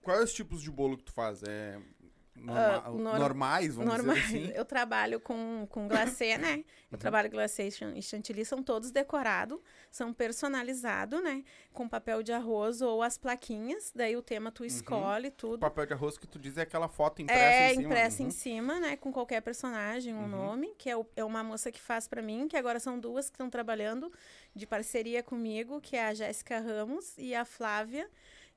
[0.01, 1.41] Quais os tipos de bolo que tu faz?
[1.43, 1.77] É.
[2.41, 4.21] norma- Ah, nor- normais, vamos Normais.
[4.27, 4.51] dizer assim?
[4.55, 6.63] Eu trabalho com, com glacê, né?
[6.89, 6.97] Eu Uhum.
[6.97, 9.59] trabalho glacê e chan- chantilly, são todos decorados,
[9.91, 11.43] são personalizados, né?
[11.73, 15.59] Com papel de arroz ou as plaquinhas, daí o tema tu escolhe O tudo.
[15.59, 17.83] papel de arroz que tu diz é aquela foto impressa É, em cima.
[17.89, 18.27] impressa Uhum.
[18.29, 18.95] em cima, né?
[18.95, 20.27] Com qualquer personagem, um Uhum.
[20.29, 23.29] nome, que é, o- é uma moça que faz pra mim, que agora são duas
[23.29, 24.09] que estão trabalhando
[24.55, 28.09] de parceria comigo, que é a Jéssica Ramos e a Flávia.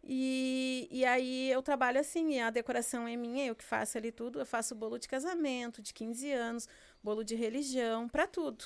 [0.05, 4.11] E, e aí eu trabalho assim, e a decoração é minha, eu que faço ali
[4.11, 4.41] tudo.
[4.41, 6.69] Eu faço bolo de casamento, de 15 anos,
[7.03, 8.65] bolo de religião, pra tudo.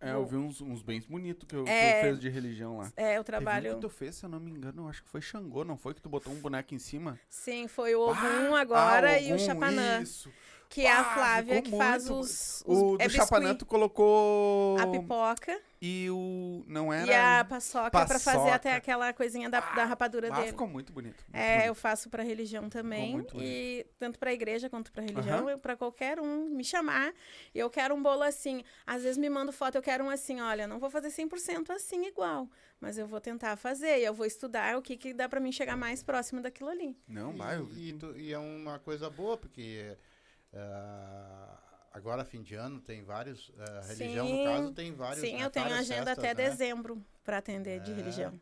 [0.00, 1.98] É, eu vi uns, uns bens bonitos que eu, que É.
[1.98, 2.92] eu fez de religião lá.
[2.96, 3.74] É, eu Teve um trabalho.
[3.74, 5.92] que tu fez, se eu não me engano, eu acho que foi Xangô, não foi?
[5.92, 7.18] Que tu botou um boneco em cima?
[7.28, 10.32] Sim, foi o Ogum Ah, agora ah, e o Ogum, Chapanã, Isso.
[10.68, 14.76] Que é a Ah, Flávia que faz muito- os, os O é do tu colocou...
[14.78, 16.62] a pipoca E o...
[16.66, 17.06] Não era...
[17.06, 18.54] e a paçoca, pra fazer Paçoca.
[18.54, 20.48] até aquela coisinha da, da rapadura Ah, dele.
[20.48, 21.24] ficou muito bonito.
[21.26, 21.74] muito É, eu bonito.
[21.76, 23.12] faço pra religião também.
[23.12, 23.48] muito bonito.
[23.50, 27.12] E tanto pra igreja quanto pra religião, eu, pra qualquer um me chamar.
[27.54, 28.62] Eu quero um bolo assim.
[28.86, 32.06] Às vezes me manda foto, eu quero um assim, olha, não vou fazer 100% assim
[32.06, 32.48] igual,
[32.80, 33.98] mas eu vou tentar fazer.
[34.00, 36.96] E eu vou estudar o que, que dá pra mim chegar mais próximo daquilo ali.
[37.06, 39.96] Não, vai, eu E, e e é uma coisa boa, porque
[40.54, 41.58] ah,
[41.92, 43.52] agora, fim de ano, tem vários.
[43.58, 44.38] ah, religião, Sim.
[44.38, 45.20] no caso, tem vários.
[45.20, 46.50] Sim, né, eu tenho agenda festas, até né?
[46.50, 47.94] dezembro pra atender de É.
[47.94, 48.40] religião.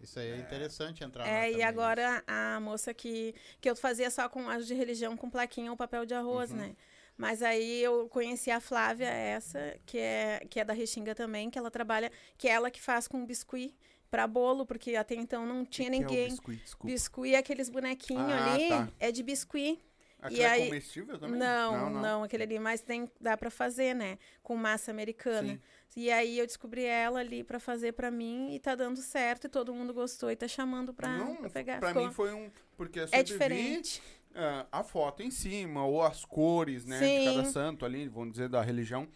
[0.00, 1.66] Isso aí é interessante entrar É, e também.
[1.66, 5.76] agora a moça que, que eu fazia só com as de religião com plaquinha ou
[5.76, 6.56] papel de arroz, Uhum.
[6.56, 6.74] né?
[7.18, 11.58] Mas aí eu conheci a Flávia, essa, que é, que é da Restinga também, que
[11.58, 13.74] ela trabalha, que é ela que faz com biscuit
[14.10, 16.28] pra bolo, porque até então não tinha Que que é o ninguém.
[16.28, 16.86] biscuit, desculpa.
[16.86, 18.88] biscuit é aqueles bonequinhos Ah, ali, tá.
[18.98, 19.78] é de biscuit.
[20.22, 21.38] Aquilo e é aí- comestível também?
[21.38, 24.18] Não, não, aquele ali, mas tem, dá pra fazer, né?
[24.42, 25.54] Com massa americana.
[25.54, 25.60] Sim.
[25.96, 29.48] E aí eu descobri ela ali pra fazer pra mim e tá dando certo e
[29.48, 31.78] todo mundo gostou e tá chamando pra, não, pra pegar.
[31.80, 32.50] pra Ficou- mim foi um...
[32.76, 34.02] Porque eu é sempre vi diferente.
[34.34, 36.98] ah, a foto em cima, ou as cores, né?
[36.98, 37.24] De Sim.
[37.24, 39.08] cada santo ali, vamos dizer, da religião.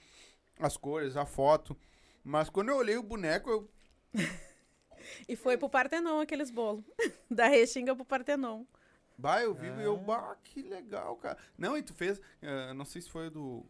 [0.59, 1.77] As cores, a foto.
[2.25, 3.71] Mas quando eu olhei o boneco, eu...
[5.29, 6.83] E foi pro Partenon aqueles bolos.
[7.31, 8.65] da Restinga pro Partenon.
[9.17, 9.95] Bah, eu vi e eu...
[9.97, 9.99] Ah.
[10.05, 11.39] Bah, que legal, cara.
[11.57, 12.21] Não, e tu fez...
[12.43, 13.65] ah, não sei se foi do...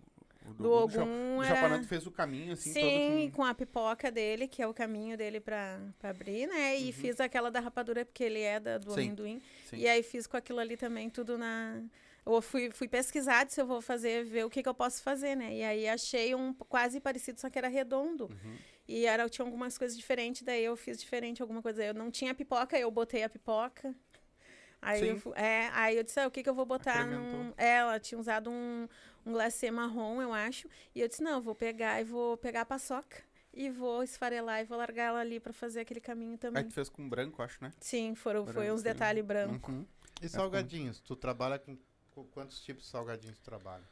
[0.47, 3.45] o Do Cha- Ogum do era- Chapanã, tu fez o caminho, assim, Sim, todo com
[3.45, 6.79] a pipoca dele, que é o caminho dele pra, pra abrir, né?
[6.79, 6.93] E Uhum.
[6.93, 9.03] fiz aquela da rapadura, porque ele é da, do Sim.
[9.03, 9.43] amendoim.
[9.67, 9.77] Sim.
[9.77, 11.83] E aí fiz com aquilo ali também, tudo na.
[12.27, 15.35] Eu fui, fui pesquisar se eu vou fazer, ver o que, que eu posso fazer,
[15.37, 15.55] né?
[15.57, 18.25] E aí achei um quase parecido, só que era redondo.
[18.31, 18.57] Uhum.
[18.89, 21.85] E era, tinha algumas coisas diferentes, daí eu fiz diferente alguma coisa.
[21.85, 23.95] Eu não tinha pipoca, eu botei a pipoca.
[24.85, 25.23] Aí, Sim.
[25.25, 27.55] eu, é, aí eu disse, ah, o que, que eu vou botar num...
[27.57, 28.87] É, ela tinha usado um,
[29.25, 30.69] um glacê marrom, eu acho.
[30.95, 33.23] E eu disse, não, eu vou pegar e vou pegar a paçoca.
[33.55, 36.65] E vou esfarelar e vou largar ela ali pra fazer aquele caminho Aí também.
[36.65, 37.73] tu fez com branco, acho, né?
[37.81, 38.85] Sim, foram, foi Branco, uns sim.
[38.85, 39.75] detalhes brancos.
[39.75, 39.87] Uhum.
[40.21, 41.01] E salgadinhos?
[41.01, 41.79] Tu trabalha com,
[42.11, 43.85] com quantos tipos de salgadinhos tu trabalha?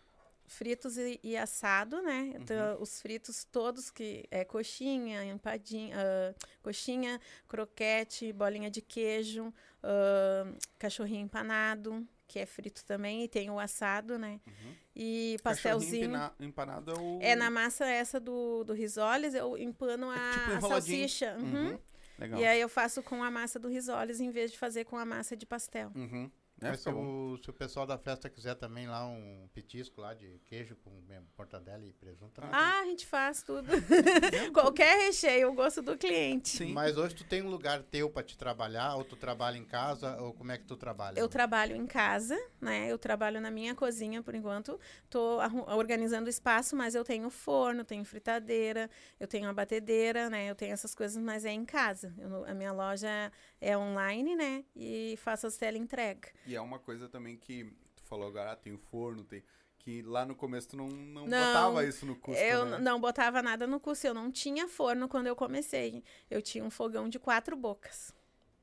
[0.52, 2.20] fritos e, e assado, né?
[2.20, 2.42] Uhum.
[2.42, 9.52] Então, os fritos todos que é coxinha, empadinha, ah, coxinha, croquete, bolinha de queijo,
[9.82, 14.40] ah, cachorrinho empanado, que é frito também, e tem o assado, né?
[14.46, 14.74] Uhum.
[14.94, 16.12] E pastelzinho.
[16.40, 17.18] empanado é o...
[17.20, 21.36] É na massa essa do, do risoles, eu empano a, tipo a salsicha.
[21.38, 21.70] Uhum.
[21.70, 21.78] Uhum.
[22.18, 22.40] Legal.
[22.40, 25.04] E aí eu faço com a massa do risoles em vez de fazer com a
[25.04, 25.90] massa de pastel.
[25.94, 26.30] Uhum.
[26.62, 30.14] É, Mas se o, se o pessoal da festa quiser também lá um petisco lá
[30.14, 33.68] de queijo com mesmo, mortadela e presunto, também Ah, a gente faz tudo.
[34.52, 36.50] Qualquer recheio, o gosto do cliente.
[36.50, 36.72] Sim.
[36.72, 40.16] Mas hoje tu tem um lugar teu pra te trabalhar, ou tu trabalha em casa,
[40.20, 41.18] ou como é que tu trabalha?
[41.18, 42.86] Eu trabalho em casa, né?
[42.90, 44.78] Eu trabalho na minha cozinha por enquanto.
[45.10, 50.48] Tô organizando o espaço, mas eu tenho forno, tenho fritadeira, eu tenho a batedeira, né?
[50.50, 52.14] Eu tenho essas coisas, mas é em casa.
[52.18, 54.64] Eu a minha loja é online, né?
[54.74, 56.28] E faço as teleentrega.
[56.54, 59.42] É uma coisa também que tu falou agora, ah, tem o forno, tem...
[59.78, 62.78] Que lá no começo tu não, não, Não, botava isso no custo, eu né?
[62.78, 64.06] não botava nada no custo.
[64.06, 66.04] Eu não tinha forno quando eu comecei.
[66.30, 68.14] Eu tinha um fogão de quatro bocas.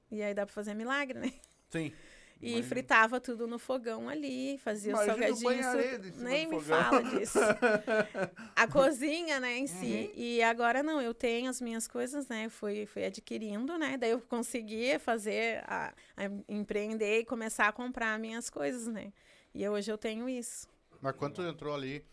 [0.10, 1.34] E aí dá pra fazer milagre, né?
[1.70, 1.92] Sim.
[2.42, 2.70] E Imagina.
[2.70, 7.38] fritava tudo no fogão ali, fazia Imagina o em cima Nem me fala disso.
[8.56, 9.68] A cozinha, né, em Uhum.
[9.68, 10.12] si.
[10.16, 12.48] E agora não, eu tenho as minhas coisas, né?
[12.50, 13.98] Fui, fui adquirindo, né?
[13.98, 19.12] Daí eu consegui fazer, a, a empreender e começar a comprar minhas coisas, né?
[19.54, 20.68] E hoje eu tenho isso.
[21.02, 22.06] Mas quando tu entrou ali,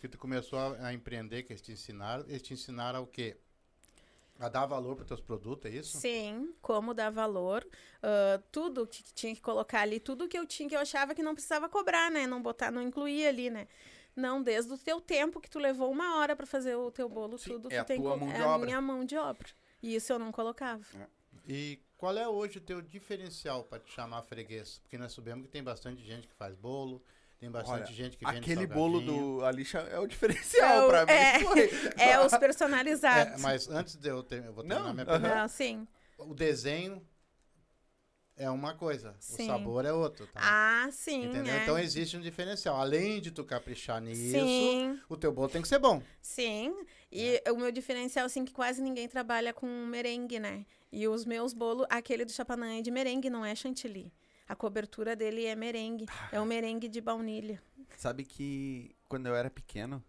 [0.00, 3.36] que tu começou a, a empreender, que eles te ensinaram, eles te ensinaram o quê?
[4.40, 5.98] A dar valor para teus produtos, é isso?
[5.98, 7.66] Sim, como dar valor,
[8.02, 11.22] ah, tudo que tinha que colocar ali, tudo que eu tinha que eu achava que
[11.22, 12.26] não precisava cobrar, né?
[12.26, 13.68] Não botar, não incluir ali, né?
[14.16, 17.38] Não, desde o teu tempo que tu levou uma hora para fazer o teu bolo,
[17.38, 18.66] Sim, tudo é tu a tem tua mão de é a obra.
[18.66, 19.48] minha mão de obra.
[19.82, 20.84] E isso eu não colocava.
[21.46, 24.78] E qual é hoje o teu diferencial para te chamar freguês?
[24.78, 27.02] Porque nós sabemos que tem bastante gente que faz bolo,
[27.40, 31.06] tem bastante Olha, gente que vende Aquele bolo do Alixa é o diferencial É pra
[31.06, 31.12] mim.
[31.12, 31.38] é.
[32.12, 33.40] É os É, personalizados.
[33.40, 35.42] mas antes de eu ter, eu vou terminar Não, minha pergunta.
[35.42, 35.88] Ah, sim.
[36.18, 37.02] O desenho
[38.36, 39.44] é uma coisa, Sim.
[39.44, 40.40] o sabor é outro, tá?
[40.42, 41.24] Ah, sim.
[41.26, 41.52] Entendeu?
[41.54, 41.62] é.
[41.62, 42.76] Então existe um diferencial.
[42.76, 46.02] Além de tu caprichar nisso, Sim, o teu bolo tem que ser bom.
[46.20, 46.74] sim.
[47.12, 50.64] E o meu diferencial, assim, que quase ninguém trabalha com merengue, né?
[50.92, 54.12] E os meus bolos, aquele do Chapanã é de merengue, não é chantilly.
[54.50, 56.06] A cobertura dele é merengue.
[56.32, 57.62] É um merengue de baunilha.
[57.96, 60.02] Sabe que quando eu era pequeno,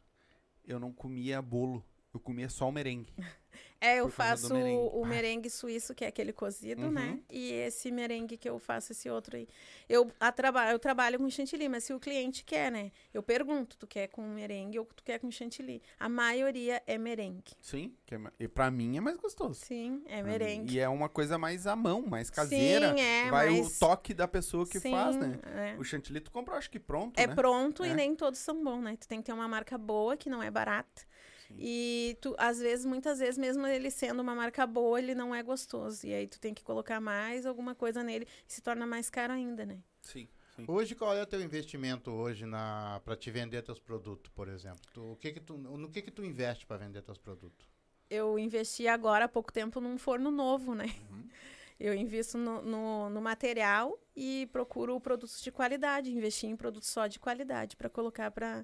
[0.65, 1.85] eu não comia bolo.
[2.11, 3.13] Eu comia só o merengue.
[3.81, 6.91] É, eu faço o merengue suíço, que é aquele cozido, Uhum.
[6.91, 7.19] né?
[7.31, 9.47] E esse merengue que eu faço, esse outro aí.
[9.89, 12.91] Eu, a traba eu trabalho com chantilly, mas se o cliente quer, né?
[13.11, 15.81] Eu pergunto, tu quer com merengue ou tu quer com chantilly?
[15.99, 17.53] A maioria é merengue.
[17.59, 17.95] Sim.
[18.05, 19.55] Que é, e pra mim é mais gostoso.
[19.55, 20.75] Sim, é merengue.
[20.75, 22.93] E é uma coisa mais à mão, mais caseira.
[22.95, 23.75] Sim, é, Vai mas...
[23.77, 25.39] o toque da pessoa que Sim, faz, né?
[25.45, 25.75] é.
[25.79, 27.33] O chantilly tu compra, acho que pronto, É né?
[27.33, 27.89] pronto É.
[27.89, 28.95] e nem todos são bons, né?
[28.95, 31.09] Tu tem que ter uma marca boa, que não é barata.
[31.55, 31.57] Sim.
[31.59, 35.43] E tu, às vezes, muitas vezes, mesmo ele sendo uma marca boa, ele não é
[35.43, 36.05] gostoso.
[36.05, 39.33] E aí tu tem que colocar mais alguma coisa nele e se torna mais caro
[39.33, 39.79] ainda, né?
[40.01, 40.65] Sim, sim.
[40.67, 44.81] Hoje, qual é o teu investimento hoje na para te vender teus produtos, por exemplo?
[44.93, 47.67] Tu- o que que tu, no que que tu investe para vender teus produtos?
[48.09, 50.85] Eu investi agora há pouco tempo num forno novo, né?
[51.11, 51.29] Uhum.
[51.79, 57.07] Eu invisto no, no, no material e procuro produtos de qualidade, investir em produtos só
[57.07, 58.63] de qualidade para colocar para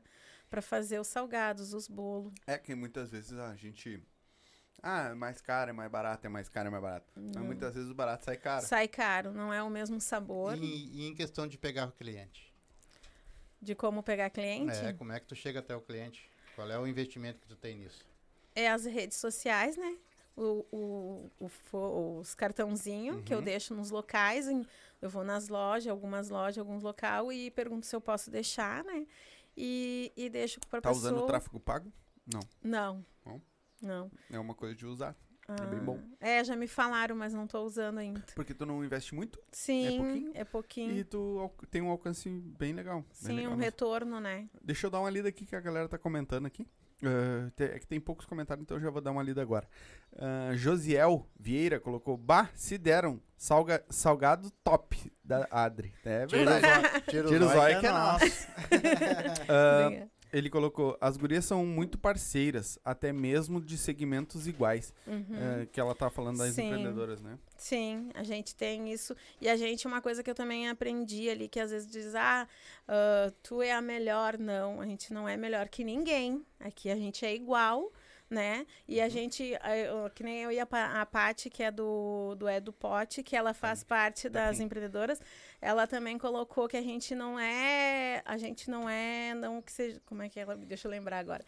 [0.49, 2.33] para fazer os salgados, os bolos.
[2.45, 4.01] É que muitas vezes a gente.
[4.81, 7.11] Ah, é mais caro, é mais barato, é mais caro, é mais barato.
[7.15, 8.65] Mas muitas vezes o barato sai caro.
[8.65, 12.53] Sai caro, não é o mesmo sabor E, e em questão de pegar o cliente?
[13.61, 14.85] de como pegar cliente.
[14.85, 16.29] É, como é que tu chega até o cliente?
[16.55, 18.05] Qual é o investimento que tu tem nisso?
[18.55, 19.97] É as redes sociais, né?
[20.35, 21.31] O, o,
[21.73, 23.43] o os cartãozinhos que eu Uhum.
[23.43, 24.47] deixo nos locais.
[25.01, 29.05] Eu vou nas lojas, algumas lojas, alguns local e pergunto se eu posso deixar, né?
[29.57, 31.11] E, e deixo para Tá pessoa.
[31.11, 31.91] usando o tráfego pago?
[32.31, 32.41] Não.
[32.63, 33.05] Não?
[33.81, 34.11] Não.
[34.29, 35.15] É uma coisa de usar.
[35.47, 35.99] Ah, bem bom.
[36.19, 38.21] É, já me falaram, mas não tô usando ainda.
[38.35, 40.31] Porque tu não investe muito Sim, pouquinho?
[40.35, 40.97] é pouquinho.
[40.97, 42.99] e tu tem um alcance bem legal.
[43.01, 43.63] bem Sim, legal um mesmo.
[43.63, 44.49] retorno, né?
[44.61, 46.67] Deixa eu dar uma lida aqui que a galera tá comentando aqui.
[47.55, 49.67] Te- é que tem poucos comentários, então eu já vou dar uma lida agora.
[50.17, 55.93] Ah, Josiel Vieira colocou: Bah, se deram salga, salgado top da Adri.
[56.03, 56.65] É verdade.
[57.07, 58.47] Tira Tira o zóio que é nosso.
[59.47, 60.07] Ah, Legal.
[60.31, 64.93] Ele colocou: As gurias são muito parceiras, até mesmo de segmentos iguais.
[65.05, 65.25] Uhum.
[65.31, 66.67] Ah, que ela tá falando das Sim.
[66.67, 67.37] empreendedoras, né?
[67.57, 69.15] Sim, a gente tem isso.
[69.41, 72.47] E a gente, uma coisa que eu também aprendi ali, que às vezes diz, ah,
[72.87, 74.37] ah, tu é a melhor.
[74.37, 76.45] Não, a gente não é melhor que ninguém.
[76.59, 77.91] Aqui a gente é igual,
[78.29, 78.65] né?
[78.87, 80.67] E a gente, ah, eu- que nem eu e a,
[81.01, 85.19] a Paty, que é do, do Edu Pote, que ela faz parte das empreendedoras,
[85.61, 90.01] ela também colocou que a gente não é, a gente não é, não que seja,
[90.05, 91.43] como é que ela, deixa eu lembrar agora.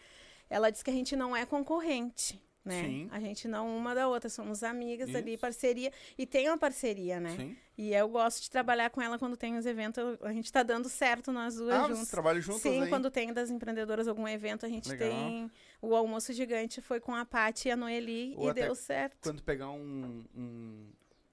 [0.48, 2.42] Ela disse que a gente não é concorrente.
[2.64, 2.82] né?
[2.82, 3.08] Sim.
[3.10, 5.40] A gente não uma da outra, somos amigas ali, Isso.
[5.40, 5.90] parceria.
[6.18, 7.34] E tem uma parceria, né?
[7.36, 7.56] Sim.
[7.78, 10.02] E eu gosto de trabalhar com ela quando tem os eventos.
[10.20, 11.96] A gente tá dando certo nós duas Ah, juntas.
[11.98, 12.88] vocês trabalham juntas Sim, aí?
[12.90, 15.08] quando tem das empreendedoras algum evento, a gente Legal.
[15.08, 15.50] tem.
[15.82, 19.16] O almoço gigante foi com a Paty e a Noeli Ou e deu certo.
[19.22, 20.86] Quando pegar um, um,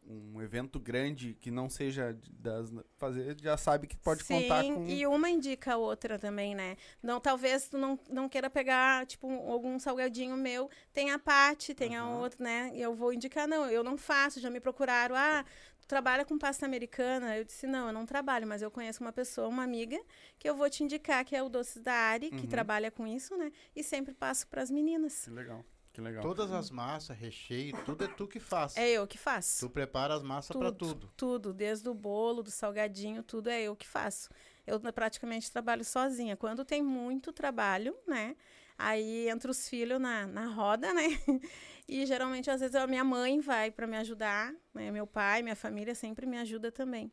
[0.10, 4.88] um evento grande que não seja das fazer, já sabe que pode Sim, contar com
[4.88, 6.77] e uma indica a outra também, né?
[7.03, 10.69] Não, talvez tu não, não queira pegar, tipo, um- algum salgadinho meu.
[10.93, 12.19] Tem a Paty, tem a Aham.
[12.21, 12.71] outra, né?
[12.73, 15.15] Eu vou indicar, não, eu não faço, já me procuraram.
[15.15, 15.43] Ah,
[15.88, 17.38] trabalha com pasta americana?
[17.38, 20.00] Eu disse, não, eu não trabalho, mas eu conheço uma pessoa, uma amiga,
[20.38, 22.47] que eu vou te indicar, que é o Doces da Ari, que Uhum.
[22.47, 23.52] trabalha com isso, né?
[23.76, 25.23] E sempre passo para as meninas.
[25.23, 25.65] Que legal.
[25.93, 26.21] Que legal.
[26.21, 28.78] Todas as massas, recheio, tudo é tu que faz.
[28.78, 29.65] É eu que faço.
[29.65, 31.12] Tu prepara as massas pra tudo.
[31.17, 34.30] Tudo, desde o bolo, do salgadinho, tudo é eu que faço.
[34.67, 36.38] Eu praticamente trabalho sozinha.
[36.38, 38.36] Quando tem muito trabalho, né?
[38.78, 41.02] Aí entra os filhos na, na roda, né?
[41.88, 44.91] E geralmente, às vezes, a minha mãe vai para me ajudar, né?
[44.91, 47.12] Meu pai, minha família sempre me ajuda também.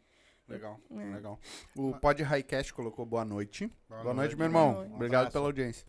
[0.48, 1.14] Legal, É.
[1.14, 1.38] legal.
[1.76, 3.66] O Pod Highcast colocou boa noite.
[3.88, 4.72] Boa, Boa noite, noite, meu irmão.
[4.72, 4.94] boa noite.
[4.96, 5.86] Obrigado pela audiência.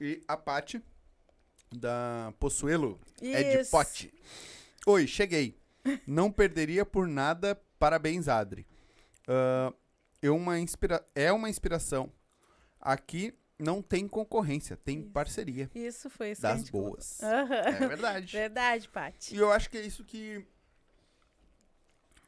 [0.00, 0.82] E a Paty,
[1.70, 3.70] da Possuelo, é de Isso.
[3.70, 4.12] pote.
[4.86, 5.56] Oi, cheguei.
[6.06, 7.60] Não perderia por nada.
[7.78, 8.66] Parabéns, Adri.
[9.28, 9.72] Ah,
[10.22, 11.04] eu uma inspira...
[11.14, 12.10] É uma inspiração.
[12.80, 15.10] Aqui não tem concorrência, tem Isso.
[15.10, 17.20] parceria Isso foi isso das boas.
[17.24, 17.54] Aham.
[17.54, 18.32] É verdade.
[18.36, 19.34] Verdade, Paty.
[19.34, 20.44] E eu acho que é isso que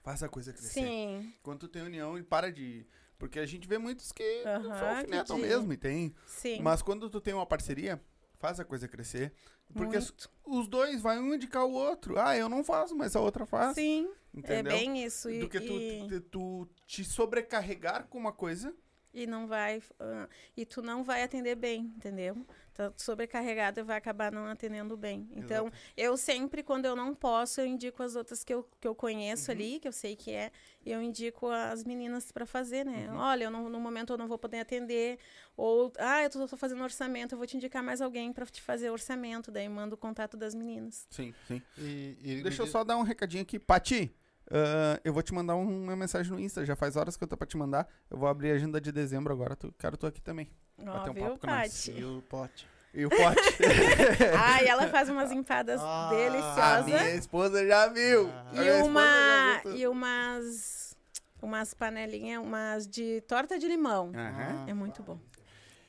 [0.03, 0.73] faz a coisa crescer.
[0.81, 2.87] Sim, Quando tu tem união e para de.
[3.19, 6.15] Porque a gente vê muitos que Aham, só alfinetam de- mesmo e tem.
[6.27, 6.61] sim.
[6.63, 8.01] Mas quando tu tem uma parceria,
[8.39, 9.33] faz a coisa crescer.
[9.75, 10.13] Porque as-
[10.45, 12.19] os dois vai um indicar o outro.
[12.19, 13.75] Ah, eu não faço, mas a outra faz.
[13.75, 14.73] Sim, entendeu?
[14.73, 15.31] é bem isso.
[15.31, 18.75] E, Do que tu, e- tu te sobrecarregar com uma coisa.
[19.13, 22.37] E não vai ah, e tu não vai atender bem, entendeu?
[22.73, 25.29] Tá sobrecarregado e vai acabar não atendendo bem.
[25.33, 25.77] Então, Exato.
[25.97, 29.51] eu sempre quando eu não posso, eu indico as outras que eu, que eu conheço
[29.51, 29.57] Uhum.
[29.57, 30.51] ali, que eu sei que é,
[30.87, 33.09] eu indico as meninas para fazer, né?
[33.11, 33.17] Uhum.
[33.17, 35.19] Olha, eu não- no momento eu não vou poder atender
[35.57, 38.63] ou ah, eu tô, tô fazendo orçamento, eu vou te indicar mais alguém para te
[38.63, 41.07] fazer orçamento, daí manda o contato das meninas.
[41.11, 41.61] Sim, sim.
[41.77, 43.59] E, e Deixa eu só dar um recadinho aqui.
[43.59, 44.15] Pati,
[44.51, 46.65] ah, eu vou te mandar um- uma mensagem no Insta.
[46.65, 47.87] Já faz horas que eu tô pra te mandar.
[48.11, 49.57] Eu vou abrir a agenda de dezembro agora.
[49.57, 50.49] Tu, quero tu aqui também.
[50.79, 51.89] Bater Ó, um viu, papo com nós.
[51.89, 52.67] E o pote.
[52.93, 53.41] E o pote.
[54.43, 56.87] Ah, e ela faz umas empadas Ah, a deliciosas.
[56.87, 58.29] minha esposa já viu.
[58.29, 58.51] Ah.
[58.61, 59.77] A E, uma, já gostou.
[59.77, 60.97] e umas,
[61.43, 64.11] umas panelinhas, umas de torta de limão.
[64.15, 64.65] Aham.
[64.69, 65.19] É muito bom.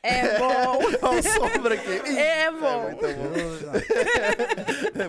[0.03, 0.79] É bom.
[1.03, 2.01] Olha o sombra aqui.
[2.09, 2.81] Ih, É bom.
[2.85, 3.31] muito bom.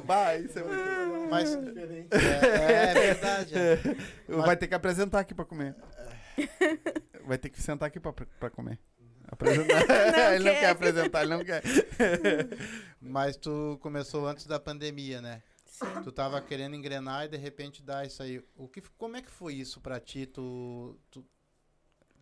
[0.04, 1.11] Vai, isso é muito bom.
[1.32, 1.58] Mas é,
[2.90, 3.54] é verdade.
[3.56, 3.76] é.
[4.28, 5.74] Vai ter que apresentar aqui pra comer.
[7.26, 8.78] Vai ter que sentar aqui pra, pra comer.
[9.32, 9.86] Apresentar.
[9.86, 10.60] Não ele não quer.
[10.60, 11.62] quer apresentar, ele não quer.
[13.00, 15.42] Mas tu começou antes da pandemia, né?
[15.64, 15.86] Sim.
[16.04, 18.44] Tu tava querendo engrenar e de repente dá isso aí.
[18.54, 20.26] O que, como é que foi isso pra ti?
[20.26, 21.24] Tu, tu,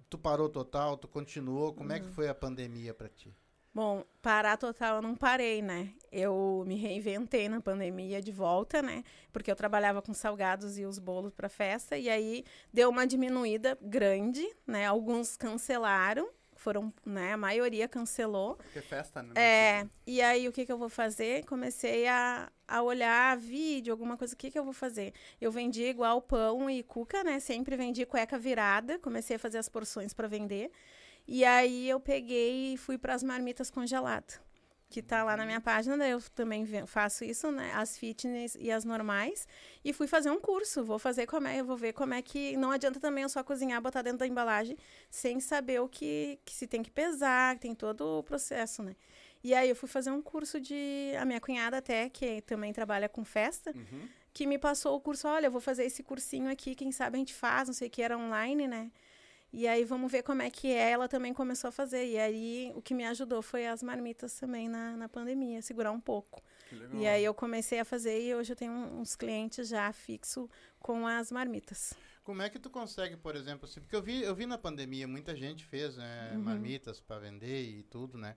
[0.08, 0.96] tu parou total?
[0.96, 1.74] Tu continuou?
[1.74, 3.34] Como é que foi a pandemia pra ti?
[3.72, 5.92] Bom, parar total eu não parei, né?
[6.10, 9.04] Eu me reinventei na pandemia de volta, né?
[9.32, 13.78] Porque eu trabalhava com salgados e os bolos para festa e aí deu uma diminuída
[13.80, 14.86] grande, né?
[14.86, 17.32] Alguns cancelaram, foram, né?
[17.32, 18.56] A maioria cancelou.
[18.56, 19.32] Porque festa, né?
[19.36, 21.44] É, e aí o que, que eu vou fazer?
[21.44, 25.14] Comecei a, a olhar vídeo, alguma coisa, o que, que eu vou fazer?
[25.40, 27.38] Eu vendi igual pão e cuca, né?
[27.38, 30.72] Sempre vendi cueca virada, comecei a fazer as porções para vender.
[31.32, 34.40] E aí eu peguei e fui para as marmitas congeladas,
[34.88, 37.70] que tá lá na minha página, daí eu também faço isso, né?
[37.72, 39.46] As fitness e as normais.
[39.84, 42.56] E fui fazer um curso, vou fazer como é, eu vou ver como é que.
[42.56, 44.76] Não adianta também eu só cozinhar, botar dentro da embalagem,
[45.08, 48.96] sem saber o que, que se tem que pesar, que tem todo o processo, né?
[49.44, 51.12] E aí eu fui fazer um curso de.
[51.16, 54.08] A minha cunhada até, que também trabalha com festa, Uhum.
[54.34, 57.18] que me passou o curso, olha, eu vou fazer esse cursinho aqui, quem sabe a
[57.20, 58.90] gente faz, não sei o que, era online, né?
[59.52, 60.90] E aí vamos ver como é que é.
[60.92, 62.06] Ela também começou a fazer.
[62.06, 66.00] E aí o que me ajudou foi as marmitas também na, na pandemia, segurar um
[66.00, 66.42] pouco.
[67.00, 70.48] E aí eu comecei a fazer e hoje eu tenho uns clientes já fixo
[70.78, 71.92] com as marmitas.
[72.22, 75.08] Como é que tu consegue, por exemplo, assim, porque eu vi, eu vi na pandemia,
[75.08, 76.42] muita gente fez né, Uhum.
[76.42, 78.36] marmitas para vender e tudo, né?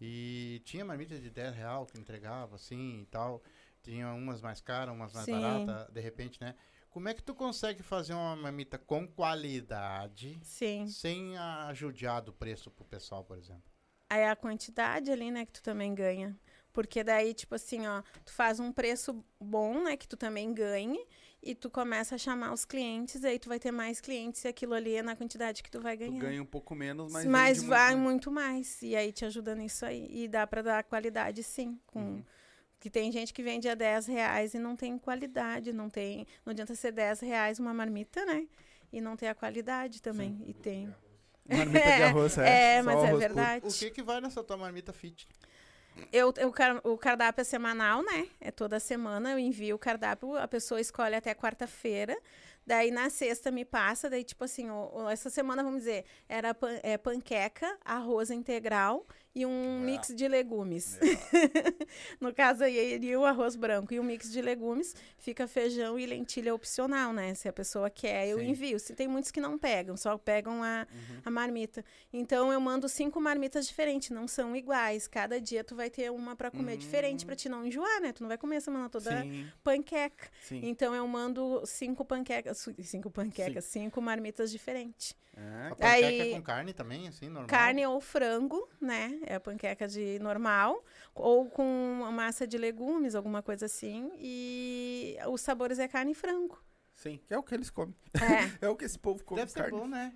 [0.00, 3.42] E tinha marmita de 10 real que entregava, assim, e tal.
[3.82, 6.54] Tinha umas mais caras, umas mais baratas, de repente, né?
[6.90, 10.86] Como é que tu consegue fazer uma marmita com qualidade, Sim.
[10.88, 13.62] sem a judiar do preço pro pessoal, por exemplo?
[14.10, 16.36] Aí a quantidade ali, né, que tu também ganha.
[16.72, 21.04] Porque daí, tipo assim, ó, tu faz um preço bom, né, que tu também ganhe,
[21.42, 24.74] e tu começa a chamar os clientes, aí tu vai ter mais clientes e aquilo
[24.74, 26.20] ali é na quantidade que tu vai Tu ganhar.
[26.20, 27.26] ganha um pouco menos, mas.
[27.26, 28.04] Mas vai muito.
[28.04, 28.80] muito mais.
[28.82, 30.06] E aí te ajuda nisso aí.
[30.10, 32.24] E dá pra dar qualidade, sim, com, Uhum.
[32.80, 36.26] Que tem gente que vende a 10 reais e não tem qualidade, não tem.
[36.46, 38.46] Não adianta ser 10 reais uma marmita, né?
[38.92, 40.40] E não ter a qualidade também.
[40.46, 40.94] E tem.
[41.48, 42.76] Marmita de arroz, é.
[42.76, 43.66] É, Só mas é verdade.
[43.66, 45.26] O que que vai nessa tua marmita fit?
[46.12, 48.28] Eu, eu, car- o cardápio é semanal, né?
[48.40, 52.16] É toda semana eu envio o cardápio, a pessoa escolhe até quarta-feira.
[52.64, 56.54] Daí na sexta me passa, daí tipo assim, o- o- essa semana, vamos dizer, era
[56.54, 59.04] pan- é, panqueca, arroz integral
[59.40, 60.98] e um mix de legumes.
[62.20, 66.06] no caso aí iria o arroz branco e um mix de legumes, fica feijão e
[66.06, 67.34] lentilha opcional, né?
[67.34, 68.48] Se a pessoa quer, eu Sim.
[68.48, 68.78] envio.
[68.78, 71.20] Se tem muitos que não pegam, só pegam a, Uhum.
[71.24, 71.84] a marmita.
[72.12, 75.06] Então eu mando cinco marmitas diferentes, não são iguais.
[75.06, 78.12] Cada dia tu vai ter uma pra comer diferente pra te não enjoar, né?
[78.12, 79.30] Tu não vai comer a semana toda Hum.
[79.30, 80.28] Sim, panqueca.
[80.42, 80.60] sim.
[80.64, 85.14] Então eu mando cinco panquecas, cinco panquecas, cinco marmitas diferentes.
[85.36, 85.66] É.
[85.66, 87.46] A panqueca Aí- é com carne também, assim, normal?
[87.46, 89.20] Carne ou frango, né?
[89.30, 90.82] É a panqueca de normal,
[91.14, 91.62] ou com
[92.00, 94.10] uma massa de legumes, alguma coisa assim.
[94.18, 96.58] E os sabores é carne e frango.
[96.94, 97.94] Sim, que é o que eles comem.
[98.14, 98.50] É.
[98.66, 99.78] É o que esse povo come Deve ser carne.
[99.78, 100.12] bom, né?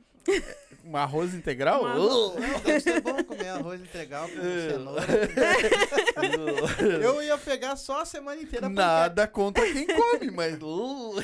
[0.84, 1.82] Um arroz integral?
[1.82, 2.40] Um arroz- Uh!
[2.40, 4.70] Não, deve ser bom comer arroz integral com É.
[4.70, 5.02] cenoura.
[7.02, 10.54] Eu ia pegar só a semana inteira Nada contra quem come, mas.
[10.62, 11.14] Uh!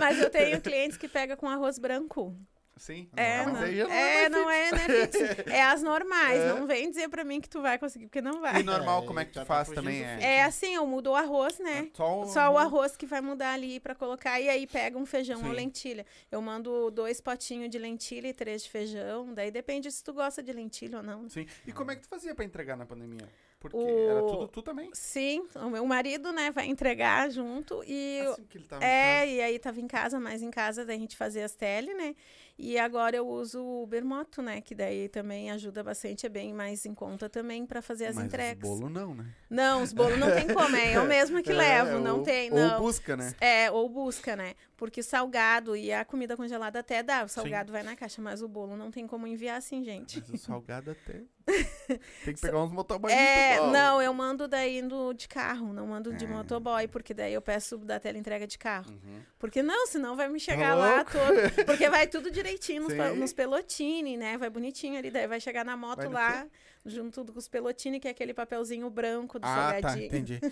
[0.00, 2.36] Mas eu tenho clientes que pegam com arroz branco.
[2.78, 3.08] Sim.
[3.16, 3.62] É, não, não
[3.92, 4.78] é, não é, né.
[5.52, 6.40] É as normais.
[6.40, 6.48] É.
[6.52, 8.62] Não vem dizer pra mim que tu vai conseguir, porque não E vai.
[8.62, 10.02] normal, É, como é que tu tá faz também?
[10.04, 11.88] É, É assim, eu mudo o arroz, né?
[11.94, 14.40] só o, Só o arroz que vai mudar ali pra colocar.
[14.40, 15.46] E aí pega um feijão Sim.
[15.46, 16.06] ou lentilha.
[16.30, 19.32] Eu mando dois potinhos de lentilha e três de feijão.
[19.34, 21.28] Daí depende se tu gosta de lentilha ou não.
[21.28, 21.46] Sim.
[21.66, 23.28] E como é que tu fazia pra entregar na pandemia?
[23.60, 24.88] Porque O- era tudo tu também.
[24.92, 28.20] Sim, o meu marido, né, vai entregar junto e...
[28.20, 29.26] Assim que ele tava em É, casa.
[29.32, 32.14] e aí tava em casa, mas em casa daí a gente fazia as tele, né?
[32.58, 34.60] E agora eu uso o Bermoto, né?
[34.60, 38.24] Que daí também ajuda bastante, é bem mais em conta também pra fazer as Mas
[38.24, 38.68] entregas.
[38.68, 39.26] os bolo não, né?
[39.48, 42.50] Não, os bolos não tem como, é eu mesma que É, levo, não ou- tem,
[42.52, 42.80] Ou não.
[42.80, 43.32] busca, né?
[43.40, 44.54] É, ou busca, né?
[44.76, 47.24] Porque o salgado e a comida congelada até dá.
[47.24, 50.20] O salgado vai na caixa, mas o bolo não tem como enviar assim, gente.
[50.20, 51.22] Mas o salgado até.
[52.26, 53.12] Tem que pegar uns motoboys.
[53.14, 56.28] É, não, eu mando daí no, de carro, não mando de É.
[56.28, 58.90] motoboy, porque daí eu peço da tela entrega de carro.
[58.90, 59.20] Uhum.
[59.38, 61.64] Porque não, senão vai me chegar Tá lá todo.
[61.64, 63.18] Porque vai tudo direitinho nos, Sim.
[63.18, 64.38] nos pelotine, né?
[64.38, 66.46] Vai bonitinho ali, daí vai chegar na moto Vai lá,
[66.84, 69.48] junto com os pelotine, que é aquele papelzinho branco do Ah,
[69.80, 70.06] tá, salgadinho.
[70.06, 70.40] entendi.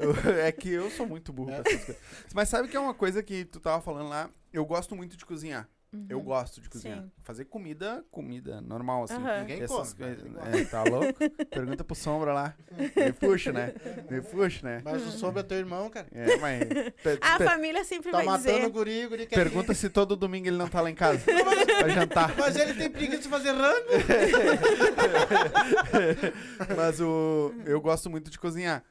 [0.44, 2.02] É que eu sou muito burro pra essas coisas.
[2.34, 4.30] Mas sabe que é uma coisa que tu tava falando lá?
[4.52, 5.68] Eu gosto muito de cozinhar.
[6.08, 7.02] Eu gosto de cozinhar.
[7.02, 7.10] Sim.
[7.24, 9.14] Fazer comida, comida normal, assim.
[9.14, 9.40] Aham.
[9.40, 10.14] Ninguém Essas come.
[10.14, 10.30] coisas.
[10.30, 10.40] né?
[10.60, 11.18] É, tá louco?
[11.50, 12.54] Pergunta pro Sombra lá.
[12.96, 13.74] Me puxa, né?
[14.08, 14.80] Me puxa, né?
[14.84, 16.06] Mas o sobre é teu irmão, cara.
[16.12, 16.60] É, mas.
[17.02, 18.66] pe- A família sempre Tá vai matando dizer.
[18.66, 21.24] o guri, o guri quer pergunta se todo domingo ele não tá lá em casa
[21.78, 22.36] pra jantar.
[22.36, 23.90] Mas ele tem preguiça de fazer rango.
[26.76, 28.84] Mas o, eu gosto muito de cozinhar.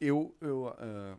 [0.00, 1.16] Eu, eu, ah,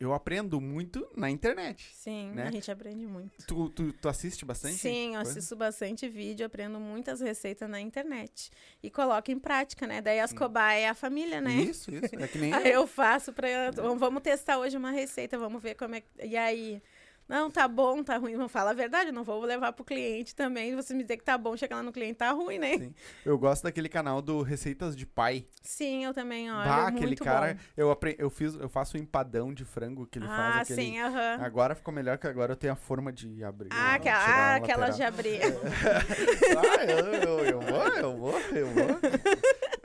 [0.00, 1.90] eu aprendo muito na internet.
[1.94, 2.44] Sim, né?
[2.48, 3.46] a gente aprende muito.
[3.46, 4.76] Tu, tu, tu assiste bastante?
[4.76, 5.30] Sim, eu coisa?
[5.32, 8.50] assisto bastante vídeo, aprendo muitas receitas na internet.
[8.82, 10.00] E coloco em prática, né?
[10.00, 11.52] Daí as cobaias é a família, né?
[11.54, 12.16] Isso, isso.
[12.18, 12.80] É que nem Aí eu.
[12.80, 13.70] eu faço pra.
[13.98, 16.00] Vamos testar hoje uma receita, vamos ver como é.
[16.00, 16.82] que- E aí.
[17.30, 18.34] Não, tá bom, tá ruim.
[18.34, 20.74] Não fala a verdade, eu não vou levar pro cliente também.
[20.74, 22.76] Você me dizer que tá bom, chegar lá no cliente, tá ruim, né?
[22.76, 22.94] Sim.
[23.24, 25.46] Eu gosto daquele canal do Receitas de Pai.
[25.62, 26.68] Sim, eu também olho.
[26.68, 27.54] bah, aquele muito cara.
[27.54, 27.60] bom.
[27.76, 28.16] Eu, apre...
[28.18, 30.70] eu, fiz, eu faço um empadão de frango que ele Ah, faz.
[30.72, 30.82] Aquele...
[30.82, 31.38] sim, aham.
[31.40, 33.68] Agora ficou melhor que agora eu tenho a forma de abrir.
[33.72, 35.40] Ah, ó, aquela, ah, aquela de abrir.
[36.58, 39.00] ah, eu, eu, eu vou, eu vou, eu vou.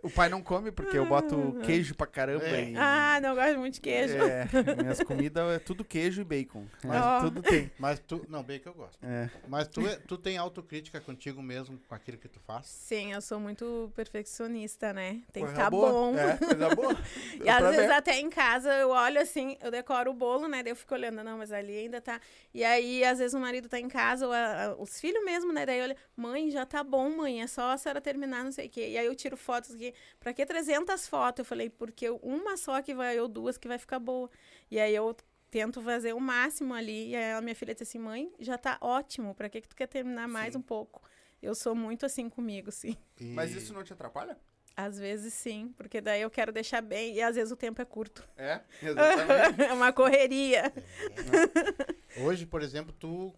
[0.06, 2.46] O pai não come porque eu boto queijo pra caramba.
[2.46, 2.70] É.
[2.72, 2.76] E...
[2.78, 4.16] Ah, não gosto muito de queijo.
[4.18, 4.48] É,
[4.82, 6.66] minhas comidas é tudo queijo e bacon.
[6.84, 7.20] Mas Ó.
[7.22, 7.72] tudo tem.
[7.80, 8.26] Mas tu.
[8.30, 8.98] Não, que eu gosto.
[9.04, 9.30] É.
[9.48, 12.68] Mas tu, é- tu tem autocrítica contigo mesmo com aquilo que tu faz?
[12.68, 15.22] Sim, eu sou muito perfeccionista, né?
[15.34, 15.92] Tem que Coisa estar boa.
[15.92, 16.18] bom.
[16.18, 16.96] É, coisa boa.
[17.44, 17.92] E às vezes ver.
[17.94, 20.62] até em casa eu olho assim, eu decoro o bolo, né?
[20.64, 22.20] Daí eu fico olhando, não, mas ali ainda tá.
[22.54, 25.52] E aí, às vezes, o marido tá em casa, ou a- a- os filhos mesmo,
[25.52, 25.66] né?
[25.66, 28.68] Daí eu olho, mãe, já tá bom, mãe, é só a senhora terminar, não sei
[28.68, 28.90] o quê.
[28.92, 29.94] E aí eu tiro fotos aqui.
[30.20, 31.40] Pra que 300 fotos?
[31.40, 34.30] Eu falei, porque uma só que vai, ou duas que vai ficar boa.
[34.70, 35.16] E aí eu
[35.52, 37.10] tento fazer o máximo ali.
[37.12, 39.76] E aí a minha filha disse assim, mãe, já tá ótimo, pra que que tu
[39.76, 40.60] quer terminar mais Sim.
[40.60, 41.02] um pouco?
[41.42, 42.96] Eu sou muito assim comigo, sim.
[43.20, 44.38] E- Mas isso não te atrapalha?
[44.78, 47.86] Às vezes sim, porque daí eu quero deixar bem e às vezes o tempo é
[47.86, 48.28] curto.
[48.36, 49.62] É, exatamente.
[49.62, 50.74] é uma correria.
[52.18, 53.34] Hoje, por exemplo, tu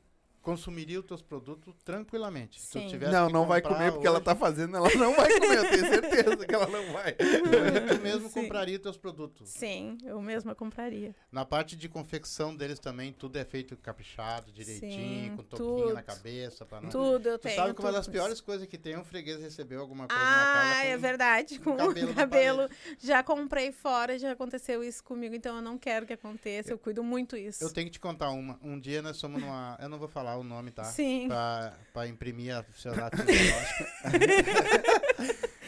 [0.51, 2.61] consumiria os teus produtos tranquilamente.
[2.61, 2.87] Se tu Sim.
[2.87, 5.69] tivesse Não, não vai comer porque ela hoje, tá fazendo, ela não vai comer, eu
[5.69, 7.11] tenho certeza que ela não vai.
[7.13, 8.43] tu mesmo Sim.
[8.43, 9.49] compraria os teus produtos.
[9.49, 11.13] Sim, eu mesma compraria.
[11.29, 16.01] Na parte de confecção deles também, tudo é feito caprichado, direitinho, Sim, com toquinho na
[16.01, 16.65] cabeça.
[16.65, 16.89] Pra não...
[16.89, 17.55] Tudo eu Tu tenho.
[17.57, 20.29] sabe que uma das piores coisas que tem é um freguês recebeu alguma coisa na
[20.29, 20.83] Ah, casa.
[20.85, 21.59] é com- verdade.
[21.59, 22.69] com cabelo o na cabelo.
[22.99, 26.71] Já comprei fora, já aconteceu isso comigo, então eu não quero que aconteça.
[26.71, 27.61] Eu cuido muito isso.
[27.61, 28.57] Eu tenho que te contar uma.
[28.63, 29.77] Um dia nós fomos numa.
[29.81, 30.83] Eu não vou falar o nome, tá?
[30.85, 31.27] Sim.
[31.27, 33.83] Pra, pra imprimir a biológico.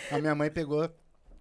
[0.12, 0.90] a minha mãe pegou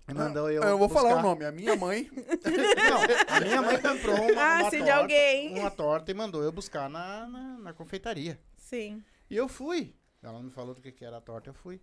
[0.09, 0.63] e mandou eu.
[0.63, 1.23] Eu vou falar o buscar.
[1.23, 2.11] nome, a minha mãe.
[2.15, 5.59] Não, a minha mãe comprou uma, Ah, uma se de torta, alguém.
[5.59, 8.41] uma torta e mandou eu buscar na, na, na confeitaria.
[8.57, 9.03] Sim.
[9.31, 9.95] E eu fui.
[10.23, 11.81] Ela me falou do que, que era a torta, eu fui.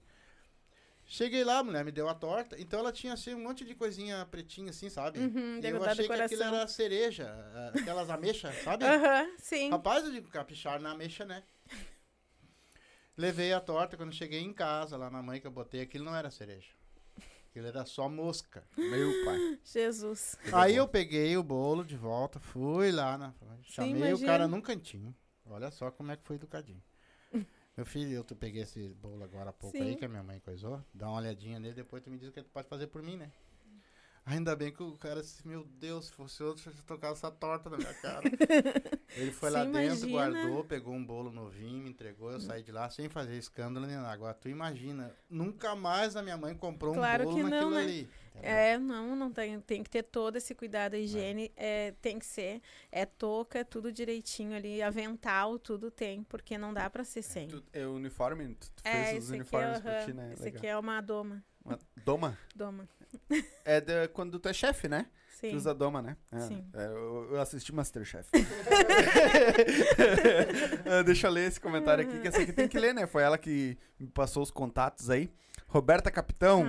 [1.08, 3.76] Cheguei lá, a mulher me deu a torta, então ela tinha assim um monte de
[3.76, 5.20] coisinha pretinha assim, sabe?
[5.20, 7.32] Uhum, e eu achei que aquilo era cereja,
[7.80, 8.86] aquelas ameixas, sabe?
[8.86, 9.70] Aham, sim.
[9.70, 11.44] Rapaz, eu digo, caprichar na ameixa, né?
[13.16, 16.16] Levei a torta, quando cheguei em casa, lá na mãe que eu botei, aquilo não
[16.16, 16.72] era cereja.
[17.50, 18.68] Aquilo era só mosca.
[18.76, 19.60] Meu pai.
[19.64, 20.36] Jesus.
[20.52, 24.28] Aí eu peguei o bolo de volta, fui lá, na, chamei o imagina.
[24.28, 25.16] cara num cantinho.
[25.46, 26.84] Olha só como é que foi educadinho.
[27.76, 29.98] Meu filho, eu tu peguei esse bolo agora há pouco aí, Sim.
[29.98, 30.82] que a minha mãe coisou.
[30.94, 33.18] Dá uma olhadinha nele, depois tu me diz o que tu pode fazer por mim,
[33.18, 33.32] né?
[34.26, 37.70] Ainda bem que o cara disse, meu Deus, se fosse outro, eu tocado essa torta
[37.70, 38.24] na minha cara.
[39.16, 40.42] Ele foi lá Sim, dentro, imagina.
[40.42, 43.96] guardou, pegou um bolo novinho, me entregou, eu saí de lá sem fazer escândalo nem
[43.98, 44.10] nada.
[44.10, 47.72] Agora, tu imagina, nunca mais a minha mãe comprou Claro um bolo que não, naquilo
[47.72, 47.82] né?
[47.82, 48.10] ali.
[48.38, 48.52] Entendeu?
[48.58, 52.26] É, não, não tem, tem que ter todo esse cuidado, a higiene é, tem que
[52.26, 52.62] ser,
[52.92, 57.48] é touca, tudo direitinho ali, avental, tudo tem, porque não dá pra ser sem.
[57.48, 58.56] Tu, é uniforme?
[58.56, 60.34] Tu, tu é, fez os aqui, é, uniformes pra aham, ti, né?
[60.34, 60.58] esse Legal.
[60.58, 62.38] aqui é uma doma, Uma doma?
[62.56, 62.88] doma,
[63.64, 65.08] É de, quando tu é chefe, né?
[65.30, 65.50] sim.
[65.50, 66.16] Tu usa doma, né?
[66.32, 66.66] É, Sim.
[66.74, 68.30] é, eu, eu assisti Masterchef.
[70.86, 73.06] Ah, Deixa eu ler esse comentário aqui, que essa aqui tem que ler, né?
[73.08, 75.30] Foi ela que me passou os contatos aí.
[75.68, 76.66] Roberta Capitão.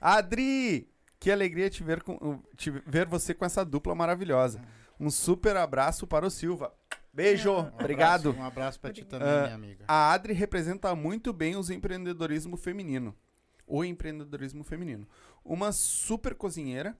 [0.00, 0.88] Ah, Adri!
[1.18, 4.60] Que alegria te ver, com, te ver você com essa dupla maravilhosa.
[5.00, 6.72] Um super abraço para o Silva.
[7.12, 8.28] Beijo, Um obrigado.
[8.30, 9.84] abraço- um abraço pra ti também, Ah, minha amiga.
[9.88, 13.14] A Adri representa muito bem os empreendedorismo feminino.
[13.66, 15.08] O empreendedorismo feminino.
[15.44, 16.96] Uma super cozinheira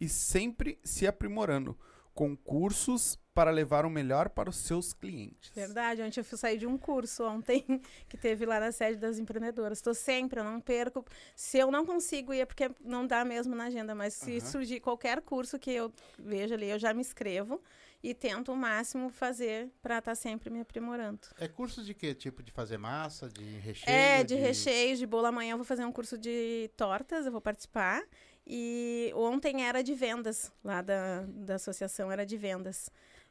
[0.00, 1.76] e sempre se aprimorando,
[2.18, 5.52] com cursos para levar o melhor para os seus clientes.
[5.54, 7.64] Verdade, ontem eu fui sair de um curso ontem
[8.10, 9.78] que teve lá na sede das empreendedoras.
[9.78, 11.04] Estou sempre, eu não perco.
[11.36, 14.40] Se eu não consigo ir, é porque não dá mesmo na agenda, mas se Aham.
[14.40, 17.62] surgir qualquer curso que eu veja ali, eu já me inscrevo
[18.02, 21.20] e tento o máximo fazer para estar sempre me aprimorando.
[21.38, 22.42] É curso de que tipo?
[22.42, 23.94] De fazer massa, de recheio?
[23.94, 25.26] É, de, recheios, de bolo.
[25.26, 28.02] Amanhã eu vou fazer um curso de tortas, eu vou participar.
[28.46, 32.90] E ontem era de vendas, lá da, da associação era de vendas.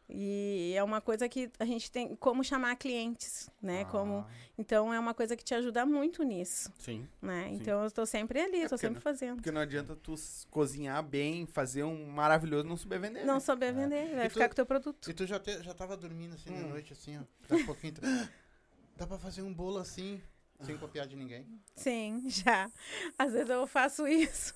[0.10, 3.82] E é uma coisa que a gente tem como chamar clientes, né?
[3.82, 4.26] Ah, Como,
[4.58, 7.05] então é uma coisa que te ajuda muito nisso, Sim.
[7.22, 7.49] né?
[7.49, 7.55] Sim.
[7.55, 9.36] Então eu estou sempre ali, É estou porque sempre fazendo.
[9.36, 10.16] Porque não adianta tu
[10.49, 13.26] cozinhar bem, fazer um maravilhoso não souber vender.
[13.26, 13.39] Não né?
[13.41, 15.10] souber vender, vai E tu- ficar com o teu produto.
[15.10, 16.70] E tu já, te, já tava dormindo assim de Hum.
[16.70, 17.22] noite, assim, ó.
[17.47, 18.01] Daqui a pouquinho tu...
[18.95, 20.20] Dá pra fazer um bolo assim,
[20.62, 21.45] sem copiar de ninguém.
[21.76, 22.70] Sim, já.
[23.18, 24.53] Às vezes eu faço isso.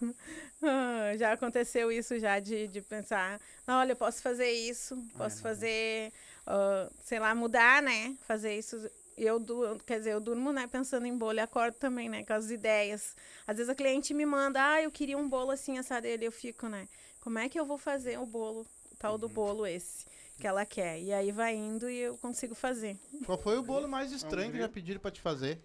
[0.63, 5.37] Ah, já aconteceu isso já de, de pensar, "Ah, olha, eu posso fazer isso, posso
[5.37, 5.43] não.
[5.43, 6.13] fazer,
[6.45, 8.15] ah, sei lá, mudar, né?
[8.27, 8.89] Fazer isso.
[9.17, 12.33] Eu, du- quer dizer, eu durmo, né, pensando em bolo e acordo também, né, com
[12.33, 13.15] as ideias.
[13.45, 16.31] Às vezes a cliente me manda, ah, eu queria um bolo assim, assado dele, eu
[16.31, 16.87] fico, né,
[17.19, 20.05] como é que eu vou fazer o bolo, o tal do bolo esse,
[20.39, 20.99] que ela quer?
[20.99, 22.97] E aí vai indo e eu consigo fazer.
[23.25, 25.59] Qual foi o bolo mais estranho que já pediram pra te fazer?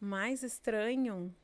[0.00, 1.34] Mais estranho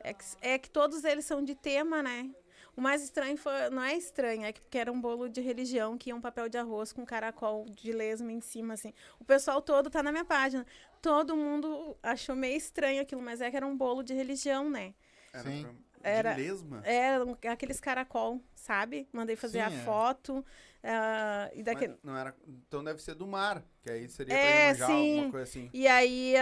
[0.00, 2.30] é que, é que todos eles são de tema, né?
[2.76, 5.96] O mais estranho foi, não é estranho, é que porque era um bolo de religião
[5.96, 8.92] que ia um papel de arroz com caracol de lesma em cima, assim.
[9.18, 10.66] O pessoal todo tá na minha página.
[11.00, 14.92] Todo mundo achou meio estranho aquilo, mas é que era um bolo de religião, né?
[15.32, 15.62] Era Sim.
[15.62, 16.82] pra- Era- De lesma?
[16.84, 19.08] Era aqueles caracol, sabe?
[19.12, 19.84] Mandei fazer a Sim, é.
[19.84, 20.44] foto.
[20.88, 24.74] Ah, e daquele, Mas não era, então deve ser do mar, que aí seria É,
[24.74, 25.10] pra Iemanjá, sim.
[25.16, 25.70] alguma coisa assim.
[25.72, 26.34] E aí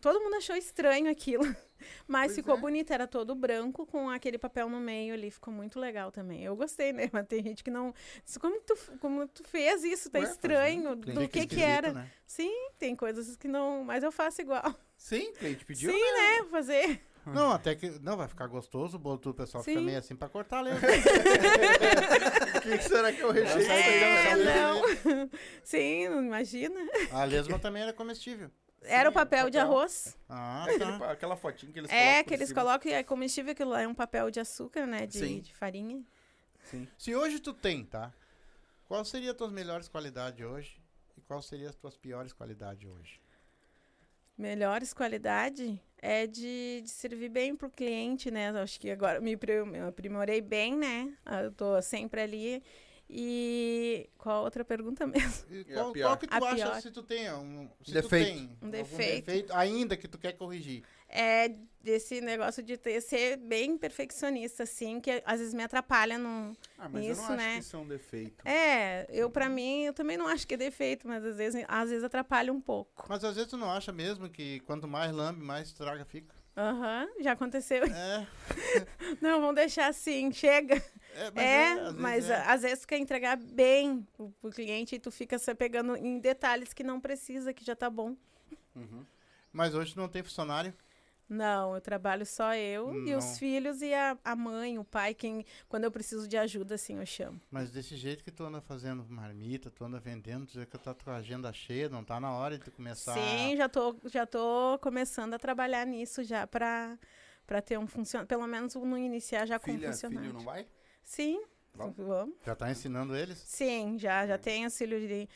[0.00, 1.44] todo mundo achou estranho aquilo.
[2.06, 2.60] Mas Pois ficou é.
[2.60, 6.44] bonito, era todo branco com aquele papel no meio ali, ficou muito legal também.
[6.44, 7.10] Eu gostei, né?
[7.12, 7.92] Mas tem gente que não.
[8.40, 10.08] Como tu, como tu fez isso?
[10.08, 10.90] Tá Ué, faz estranho.
[10.90, 11.92] muito, Do Fica que que era?
[11.92, 12.10] né?
[12.24, 13.82] Sim, tem coisas que não.
[13.84, 14.72] Mas eu faço igual.
[14.96, 15.90] Sim, cliente pediu.
[15.92, 16.38] Sim, né?
[16.42, 17.00] Vou fazer.
[17.26, 17.88] Não, até que.
[18.00, 19.84] Não, vai ficar gostoso o bolo, tudo, o pessoal fica Sim.
[19.84, 20.70] meio assim pra cortar ali.
[20.70, 20.80] O
[22.62, 23.60] que, que será que é o recheio?
[23.60, 24.82] Essa aí É, não.
[25.62, 26.80] Sim, não imagina.
[27.10, 28.50] A lesma também era comestível.
[28.82, 29.72] Era o Sim, papel de papel.
[29.72, 30.16] arroz.
[30.28, 31.10] Ah, Aquele tá.
[31.12, 33.82] aquela fotinha que eles É, colocam que por eles colocam, e é comestível, aquilo lá
[33.82, 35.06] é um papel de açúcar, né?
[35.06, 35.40] De, Sim.
[35.40, 36.02] de farinha.
[36.64, 36.88] Sim.
[36.98, 38.12] Se hoje tu tem, tá?
[38.88, 40.80] Qual seria as tuas melhores qualidades hoje?
[41.16, 43.20] E quais seriam as tuas piores qualidades hoje?
[44.36, 48.48] Melhores qualidade é de, de servir bem pro cliente, né?
[48.60, 49.38] Acho que agora me,
[49.86, 51.12] aprimorei bem, né?
[51.24, 52.62] Ah, Eu tô sempre ali.
[53.14, 55.44] E qual outra pergunta mesmo?
[55.70, 56.06] A qual, pior?
[56.08, 56.80] qual que tu A acha pior?
[56.80, 58.32] se tu tem um se Defeito.
[58.32, 59.52] Tu tem Um algum defeito.
[59.52, 60.82] ainda que tu quer corrigir?
[61.14, 66.56] É desse negócio de ter, ser bem perfeccionista, assim, que às vezes me atrapalha no.
[66.78, 67.52] Ah, mas Isso, eu não acho né?
[67.54, 68.48] que isso é um defeito.
[68.48, 71.90] É, eu pra mim, eu também não acho que é defeito, mas às vezes, às
[71.90, 73.04] vezes atrapalha um pouco.
[73.08, 76.34] Mas às vezes tu não acha mesmo que quanto mais lambe, mais estraga fica?
[76.56, 77.84] Aham, já aconteceu.
[77.84, 78.26] É,
[79.20, 80.74] Não, vamos deixar assim, chega.
[81.14, 82.36] é, mas, é, às vezes mas é.
[82.46, 86.18] às vezes tu quer entregar bem pro, pro cliente e tu fica se pegando em
[86.20, 88.14] detalhes que não precisa, que já tá bom.
[88.76, 89.04] Uhum.
[89.50, 90.74] Mas hoje tu não tem funcionário?
[91.32, 93.18] Não, eu trabalho só eu e Não.
[93.18, 96.98] os filhos e a, a mãe, o pai, quem quando eu preciso de ajuda, assim,
[96.98, 97.40] eu chamo.
[97.50, 100.92] Mas desse jeito que tu anda fazendo marmita, tu anda vendendo, tu já que tá
[100.92, 103.14] tua agenda cheia, não tá na hora de tu começar.
[103.14, 106.98] Sim, já tô, já tô começando a trabalhar nisso já pra,
[107.46, 110.28] pra ter um funcionário, pelo menos no iniciar já com um Filha, funcionário.
[110.28, 110.66] filho não vai?
[111.02, 111.42] Sim,
[111.74, 111.94] Vamos?
[111.96, 112.34] vamos.
[112.44, 113.38] Já tá ensinando eles?
[113.38, 115.26] Sim, já, já tem auxílio de.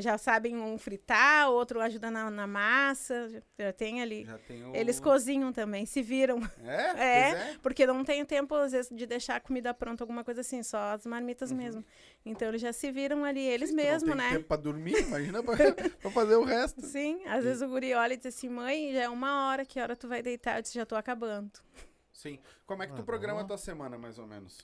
[0.00, 4.24] Já sabem um fritar, outro ajuda na, na massa, já, já tem ali.
[4.26, 4.76] Já tem o...
[4.76, 6.38] Eles cozinham também, se viram.
[6.62, 6.86] É?
[7.06, 7.30] É.
[7.30, 7.58] É.
[7.62, 10.78] Porque não tem tempo, às vezes, de deixar a comida pronta, alguma coisa assim, só
[10.92, 11.56] as marmitas Uhum.
[11.56, 11.84] mesmo.
[12.24, 14.30] Então eles já se viram ali, eles não mesmo, tem né?
[14.32, 15.54] tempo pra dormir, imagina pra,
[16.02, 16.84] pra fazer o resto.
[16.84, 19.80] Sim, às vezes o guri olha e diz assim, mãe, já é uma hora, que
[19.80, 20.58] hora tu vai deitar?
[20.58, 21.50] Eu disse, já tô acabando.
[22.12, 22.38] Sim.
[22.66, 24.58] Como é que tu Ah, programa a tua semana, mais ou menos?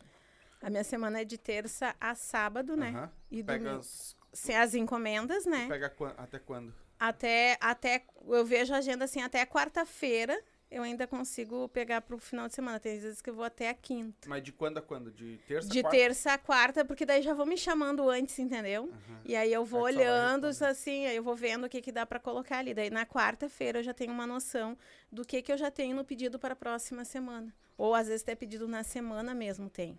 [0.63, 3.11] A minha semana é de terça a sábado, né?
[3.31, 3.81] E Pega, domingo.
[3.81, 5.67] as, Sem as encomendas, né?
[5.69, 6.73] pega quan- até quando?
[6.99, 10.41] Até, até, eu vejo a agenda assim, até quarta-feira
[10.71, 12.81] eu ainda consigo pegar pro final de semana.
[12.81, 14.27] Tem vezes que eu vou até a quinta.
[14.27, 15.11] Mas de quando a quando?
[15.13, 15.97] De terça De quarta?
[15.99, 18.91] terça a quarta, porque daí já vão me chamando antes, entendeu?
[19.25, 22.07] E aí eu vou Aí olhando, assim, aí eu vou vendo o que, que dá
[22.07, 22.73] pra colocar ali.
[22.73, 24.79] Daí na quarta-feira eu já tenho uma noção
[25.11, 27.53] do que, que eu já tenho no pedido para a próxima semana.
[27.77, 29.99] Ou às vezes até pedido na semana mesmo tem.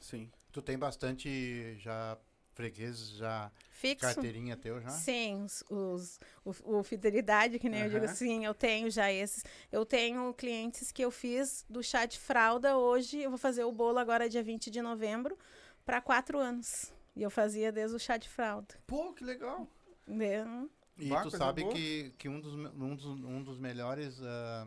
[0.00, 0.30] Sim.
[0.52, 2.18] Tu tem bastante já
[2.52, 4.00] fregueses, já Fixo?
[4.06, 4.90] carteirinha teu já?
[4.90, 9.44] Sim, os, os- o, o fidelidade, que nem eu digo assim, eu tenho já esses.
[9.70, 13.72] Eu tenho clientes que eu fiz do chá de fralda hoje, eu vou fazer o
[13.72, 15.38] bolo agora dia 20 de novembro,
[15.84, 16.92] para quatro anos.
[17.16, 18.74] E eu fazia desde o chá de fralda.
[18.86, 19.68] Pô, que legal.
[20.06, 20.44] Né?
[20.98, 21.72] E Bah, tu sabe boa.
[21.74, 24.20] que, que um, dos, um, dos, um dos melhores.
[24.22, 24.66] ah,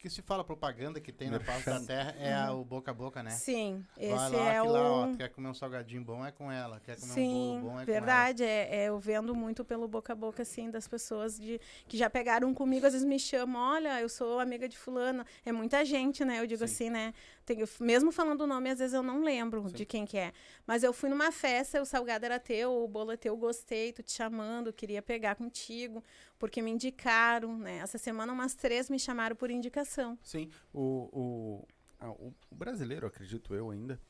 [0.00, 2.94] que se fala propaganda que tem na face da terra é a- o boca a
[2.94, 3.30] boca, né?
[3.30, 4.72] Sim, Vai esse lá, é que o.
[4.72, 7.60] lá, ó, quer comer um salgadinho bom é com ela, quer comer um bolo Sim,
[7.60, 8.42] bom é verdade.
[8.42, 12.08] É, é, eu vendo muito pelo boca a boca, assim, das pessoas de, que já
[12.08, 15.22] pegaram comigo, às vezes me chamam, olha, eu sou amiga de fulano.
[15.44, 16.40] É muita gente, né?
[16.40, 16.64] Eu digo Sim.
[16.64, 17.12] assim, né?
[17.58, 19.74] Eu- mesmo falando o nome, às vezes eu não lembro Sim.
[19.74, 20.32] de quem que é.
[20.66, 24.02] Mas eu fui numa festa, o salgado era teu, o bolo é teu, gostei, tô
[24.02, 26.02] te chamando, queria pegar contigo,
[26.38, 27.78] porque me indicaram, né?
[27.78, 30.18] Essa semana umas três me chamaram por indicação.
[30.22, 30.80] Sim, o,
[31.12, 34.00] o, ah, o, o brasileiro, acredito eu ainda,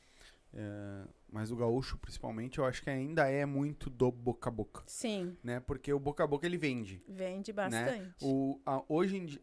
[0.53, 4.83] é, mas o gaúcho principalmente, eu acho que ainda é muito do boca a boca,
[4.85, 5.59] Sim, né?
[5.61, 7.01] Porque o boca a boca ele vende.
[7.07, 7.55] vende Né?
[7.55, 8.15] bastante.
[8.21, 9.41] O, a, hoje em dia,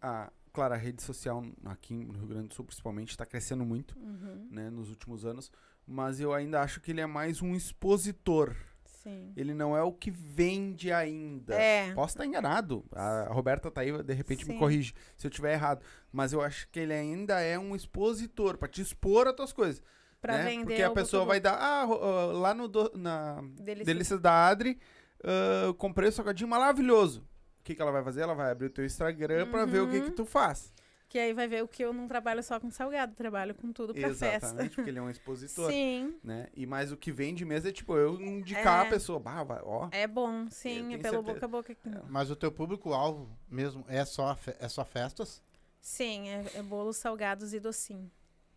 [0.53, 4.49] claro, a rede social aqui no Rio Grande do Sul principalmente está crescendo muito, Uhum,
[4.51, 5.51] né, nos últimos anos,
[5.87, 8.55] mas eu ainda acho que ele é mais um expositor.
[8.85, 9.33] sim.
[9.37, 11.55] Ele não é o que vende ainda.
[11.55, 11.93] É.
[11.95, 12.85] Posso estar enganado.
[12.93, 14.59] A Roberta tá aí, de repente me Sim.
[14.59, 15.83] corrige se eu tiver errado.
[16.13, 19.81] Mas eu acho que ele ainda é um expositor para te expor as tuas coisas.
[20.21, 20.45] Pra né?
[20.45, 23.87] vender Porque a pessoa vai dar, ah, ah, lá no na Delícias.
[23.87, 24.79] Delícias da Adri,
[25.65, 27.25] eu comprei o salgadinho maravilhoso.
[27.69, 28.23] O que, que ela vai fazer?
[28.23, 30.05] Ela vai abrir o teu Instagram pra ver o que, Uhum.
[30.07, 30.73] que tu faz.
[31.07, 33.93] Que aí vai ver o que eu não trabalho só com salgado, trabalho com tudo
[33.93, 34.47] pra festa.
[34.47, 35.71] Exatamente, porque ele é um expositor.
[35.71, 36.47] Sim, Né?
[36.57, 38.89] E mais o que vende mesmo é tipo, eu indicar É.
[38.89, 39.89] a pessoa, bah, vai, ó.
[39.93, 41.23] é bom, sim, é pelo certeza.
[41.35, 41.73] boca a boca.
[41.73, 41.91] aqui.
[42.09, 45.43] Mas o teu público-alvo mesmo é só, é só festas?
[45.79, 48.11] Sim, é, é bolos salgados e docinho.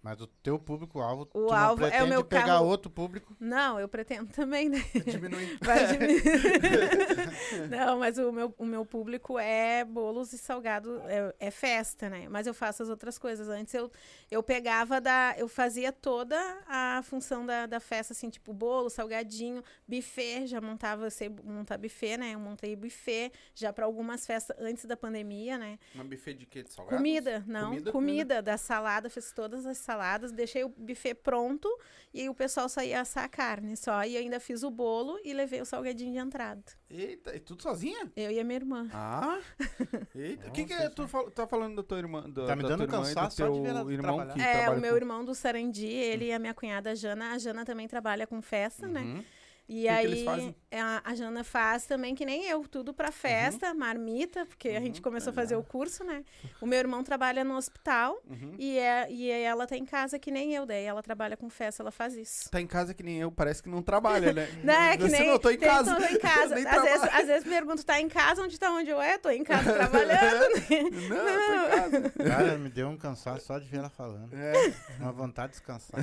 [0.03, 3.35] Mas o teu público-alvo, tu O não alvo é o meu pegar carro- outro público?
[3.39, 4.79] Não, eu pretendo também, né?
[5.05, 5.59] Diminuir.
[5.61, 6.23] Vai diminuir.
[7.69, 12.27] Não, mas o meu, o meu público é bolos e salgado, é, é festa, né?
[12.29, 13.47] Mas eu faço as outras coisas.
[13.47, 13.91] Antes eu,
[14.29, 15.35] eu pegava da.
[15.37, 16.35] Eu fazia toda
[16.67, 21.77] a função da, da festa, assim, tipo bolo, salgadinho, buffet, já montava, eu sei montar
[21.77, 22.31] buffet, né?
[22.33, 25.77] Eu montei buffet já para algumas festas antes da pandemia, né?
[25.93, 26.63] Uma buffet de quê?
[26.63, 26.97] De salgados?
[26.97, 29.90] Comida, não, Comida, comida, da salada, fiz todas as saladas,
[30.33, 31.67] deixei o buffet pronto
[32.13, 34.03] e aí o pessoal só ia assar a carne só.
[34.03, 36.61] E ainda fiz o bolo e levei o salgadinho de entrada.
[36.89, 38.11] Eita, e tudo sozinha?
[38.15, 38.89] Eu e a minha irmã.
[38.93, 39.39] Ah!
[40.15, 40.89] Eita, o que, que é?
[40.89, 42.29] Tu fal- tá falando da tua irmã?
[42.29, 44.33] Da, Tá me da dando cansaço só de ver ela irmão trabalhar.
[44.33, 47.31] que É, o meu com- irmão do Sarandi, ele e a minha cunhada Jana.
[47.33, 49.23] A Jana também trabalha com festa, né?
[49.71, 49.77] Uhum.
[49.77, 50.55] E que aí eles fazem?
[50.73, 55.01] A, a Jana faz também que nem eu, tudo pra festa, marmita, porque a gente
[55.01, 56.23] começou a fazer o curso, né?
[56.61, 58.53] O meu irmão trabalha no hospital Uhum.
[58.57, 61.83] e, é, e ela tá em casa que nem eu, daí ela trabalha com festa,
[61.83, 62.49] ela faz isso.
[62.49, 64.47] Tá em casa que nem eu, parece que não trabalha, né?
[64.63, 65.29] Não, é que Você nem.
[65.29, 65.95] não, tô em tem- casa.
[65.95, 66.55] Tô em casa.
[66.55, 68.41] Nem às, vezes, às vezes pergunto, tá em casa?
[68.41, 69.17] Onde tá onde eu é?
[69.17, 70.53] Tô em casa trabalhando.
[70.69, 71.09] né?
[71.09, 71.69] Não, eu tô em
[72.01, 72.09] casa.
[72.29, 74.33] Cara, me deu um cansaço só de ver ela falando.
[74.33, 74.53] É,
[74.99, 75.99] Uma vontade de descansar.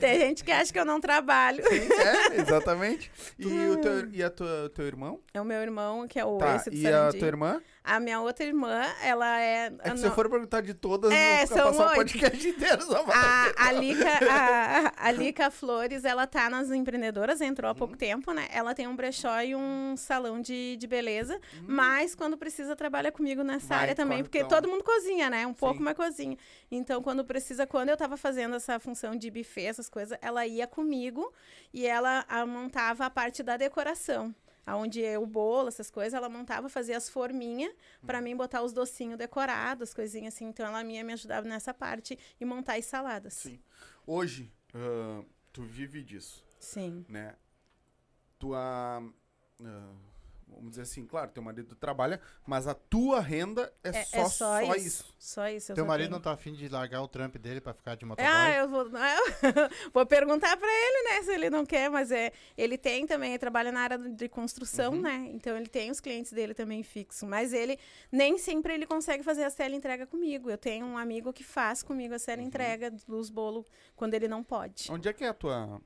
[0.00, 1.62] Tem gente que acha que eu não trabalho.
[1.98, 3.10] É, exatamente.
[3.38, 5.20] E, o teu, e a tua, teu irmão?
[5.32, 7.18] É o meu irmão, que é o Tá, esse do e a Sarandi.
[7.18, 7.62] tua irmã?
[7.86, 9.72] A minha outra irmã, ela é.
[9.84, 13.04] É se eu for perguntar de todas, É, eu vou passar o podcast inteiro só
[13.08, 17.78] A, a, Lica, a, a Lica Flores, ela tá nas empreendedoras, entrou há Uhum.
[17.78, 18.48] pouco tempo, né?
[18.50, 21.64] Ela tem um brechó e um salão de, de beleza, Uhum.
[21.68, 24.48] mas quando precisa trabalha comigo nessa Vai, área também, porque então.
[24.48, 25.46] todo mundo cozinha, né?
[25.46, 25.84] Um pouco, Sim.
[25.84, 26.36] mas cozinha.
[26.70, 30.66] Então, quando precisa, quando eu tava fazendo essa função de buffet, essas coisas, ela ia
[30.66, 31.32] comigo
[31.72, 34.34] e ela ah, montava a parte da decoração.
[34.66, 37.72] Aonde é o bolo, essas coisas, ela montava, fazia as forminhas
[38.04, 40.46] pra mim botar os docinhos decorados, coisinhas assim.
[40.46, 43.34] Então ela ia me ajudava nessa parte e montar as saladas.
[43.34, 43.60] Sim.
[44.04, 47.04] Hoje, ah, tu vive disso, Sim.
[47.08, 47.36] né?
[48.38, 49.02] Tua...
[49.62, 49.92] ah,
[50.48, 54.24] vamos dizer assim, claro, teu marido trabalha, mas a tua renda é, É, só, é
[54.24, 54.86] só, só, isso.
[54.86, 55.14] isso.
[55.18, 55.72] Só isso.
[55.72, 56.16] eu Teu marido tenho.
[56.16, 58.30] não tá afim de largar o trampo dele pra ficar de motoboy?
[58.32, 58.90] Ah, eu vou, eu
[59.92, 63.38] vou perguntar pra ele, né, se ele não quer, mas é, ele tem também, ele
[63.38, 65.00] trabalha na área de construção, Uhum.
[65.02, 65.30] né?
[65.32, 67.78] Então ele tem os clientes dele também fixo, mas ele
[68.10, 70.48] nem sempre ele consegue fazer a tela entrega comigo.
[70.50, 72.24] Eu tenho um amigo que faz comigo a Uhum.
[72.24, 74.90] tela entrega dos bolos quando ele não pode.
[74.90, 75.80] Onde é que é a tua...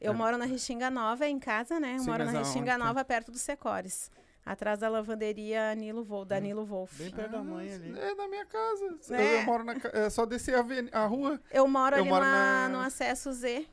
[0.00, 0.14] Eu É.
[0.14, 1.94] moro na Restinga Nova, é em casa, né?
[1.94, 2.76] Eu Sim, moro na Restinga é?
[2.76, 4.10] Nova, perto do Secores.
[4.44, 6.26] Atrás da lavanderia Nilo Vol, Hum.
[6.26, 6.96] da Nilo Wolf.
[6.98, 7.98] Bem perto da mãe ali.
[7.98, 8.96] É na minha casa.
[9.10, 9.40] Eu, É.
[9.40, 9.74] eu moro na...
[9.92, 11.40] É só descer a, a rua.
[11.50, 13.66] Eu moro Eu ali moro na- na- no acesso Z,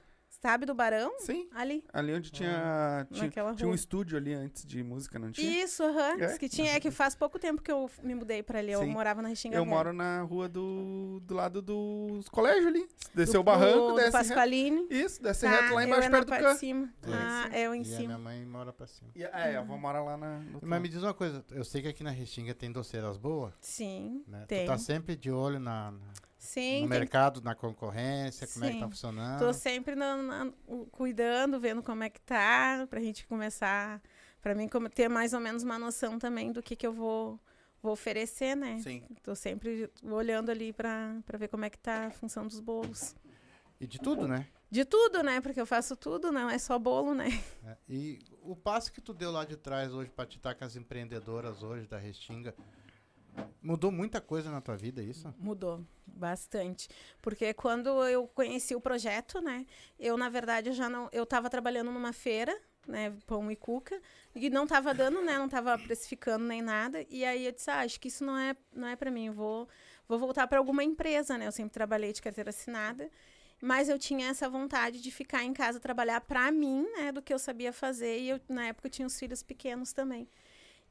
[0.44, 1.14] sabe, do Barão?
[1.20, 1.48] Sim.
[1.56, 1.84] Ali.
[1.94, 3.08] Ali onde tinha...
[3.10, 5.64] Tinha, Naquela tinha um estúdio ali antes de música, não tinha?
[5.64, 6.18] Isso, aham.
[6.22, 6.28] É?
[6.28, 6.74] Diz que tinha.
[6.74, 8.74] É que faz pouco tempo que eu me mudei pra ali.
[8.74, 8.88] Eu Sim.
[8.92, 12.86] morava na Restinga Eu moro na rua do, do lado dos colégios ali.
[13.16, 14.18] Desceu o Do- barranco, do desce reto.
[14.28, 14.86] Pasqualini.
[14.90, 16.94] Isso, desce Tá, reto lá embaixo é perto do de cima.
[17.04, 17.10] É.
[17.14, 18.18] Ah, é eu em E a minha cima.
[18.18, 19.12] mãe mora pra cima.
[19.16, 21.82] E, é, eu vou morar lá na, no Mas me diz uma coisa, eu sei
[21.82, 24.44] que aqui na Restinga tem doceiras boas, Sim, né?
[24.48, 24.66] tem.
[24.66, 25.98] Tu tá sempre de olho na, na-
[26.44, 28.90] Sim, no mercado, na concorrência, como é que tá Sim.
[28.92, 29.40] funcionando.
[29.40, 30.52] Tô sempre na- na-
[30.92, 34.02] cuidando, vendo como é que tá, pra gente começar,
[34.42, 37.40] pra mim como- ter mais ou menos uma noção também do que que eu vou,
[37.82, 38.78] vou oferecer, né?
[38.84, 39.04] Sim.
[39.24, 43.16] Tô sempre olhando ali pra, pra ver como é que tá a função dos bolos.
[43.80, 44.46] E de tudo, né?
[44.70, 45.40] De tudo, né?
[45.40, 47.28] Porque eu faço tudo, não é só bolo, né?
[47.66, 50.66] É, E o passo que tu deu lá de trás hoje pra te estar com
[50.66, 52.54] as empreendedoras hoje da Restinga,
[53.62, 55.34] mudou muita coisa na tua vida, é isso?
[55.40, 56.88] Mudou bastante.
[57.22, 59.66] Porque quando eu conheci o projeto, né?
[60.00, 61.10] Eu, na verdade, já não.
[61.12, 62.58] Eu estava trabalhando numa feira,
[62.88, 63.14] né?
[63.26, 64.00] Pão e cuca,
[64.36, 65.38] e não estava dando, né?
[65.38, 67.06] Não estava precificando nem nada.
[67.10, 69.28] E aí eu disse, ah, acho que isso não é, não é para mim.
[69.28, 69.68] Eu vou,
[70.08, 71.48] vou voltar para alguma empresa, né?
[71.48, 73.10] Eu sempre trabalhei de carteira assinada.
[73.62, 77.14] Mas eu tinha essa vontade de ficar em casa, trabalhar para mim, né?
[77.14, 78.20] Do que eu sabia fazer.
[78.20, 80.28] E eu, na época, eu tinha os filhos pequenos também.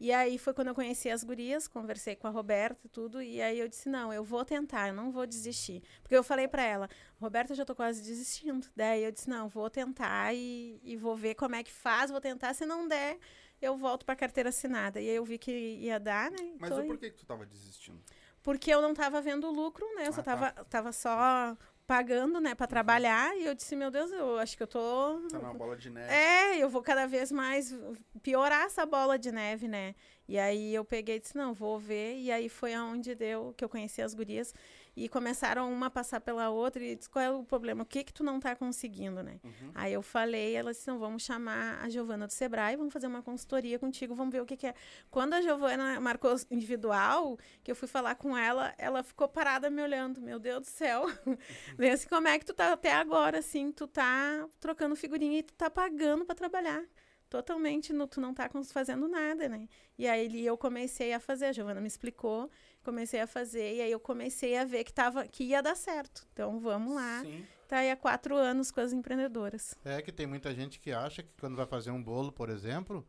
[0.02, 3.40] E aí foi quando eu conheci as gurias, conversei com a Roberta e tudo, e
[3.40, 5.80] aí eu disse, não, eu vou tentar, eu não vou desistir.
[6.02, 6.88] Porque eu falei pra ela,
[7.20, 8.66] Roberta, eu já tô quase desistindo.
[8.74, 12.20] Daí eu disse, não, vou tentar e, e vou ver como é que faz, vou
[12.20, 13.16] tentar, se não der,
[13.60, 15.00] eu volto pra carteira assinada.
[15.00, 16.52] E aí eu vi que ia dar, né?
[16.58, 16.88] Mas aí.
[16.88, 18.02] porquê que tu tava desistindo?
[18.42, 20.08] Porque eu não tava vendo lucro, né?
[20.08, 20.36] Eu só Ah, tá.
[20.36, 21.56] tava, tava só
[21.86, 25.38] pagando, né, pra trabalhar, e eu disse, meu Deus, eu acho que eu tô Tá
[25.38, 26.12] numa bola de neve.
[26.12, 27.74] é, eu vou cada vez mais
[28.22, 29.94] piorar essa bola de neve, né?
[30.28, 32.16] E aí eu peguei e disse, não, vou ver.
[32.16, 34.54] E aí foi aonde deu que eu conheci as gurias.
[34.94, 37.82] E começaram uma a passar pela outra e disse, qual é o problema?
[37.82, 39.40] O que que tu não tá conseguindo, né?
[39.42, 39.70] Uhum.
[39.74, 43.22] Aí eu falei, ela disse, não, vamos chamar a Giovana do Sebrae, vamos fazer uma
[43.22, 44.74] consultoria contigo, vamos ver o que que é.
[45.10, 49.82] Quando a Giovana marcou individual, que eu fui falar com ela, ela ficou parada me
[49.82, 51.06] olhando, meu Deus do céu.
[51.76, 55.42] Bem assim, como é que tu tá até agora, assim, tu tá trocando figurinha e
[55.42, 56.84] tu tá pagando pra trabalhar.
[57.32, 59.66] Totalmente, no, tu não tá fazendo nada, né?
[59.96, 62.50] E aí eu comecei a fazer, a Giovana me explicou,
[62.82, 66.26] comecei a fazer, e aí eu comecei a ver que, tava, que ia dar certo.
[66.32, 67.20] Então vamos lá.
[67.22, 67.44] Sim.
[67.68, 69.74] Tá aí há quatro anos com as empreendedoras.
[69.84, 73.06] É que tem muita gente que acha que quando vai fazer um bolo, por exemplo,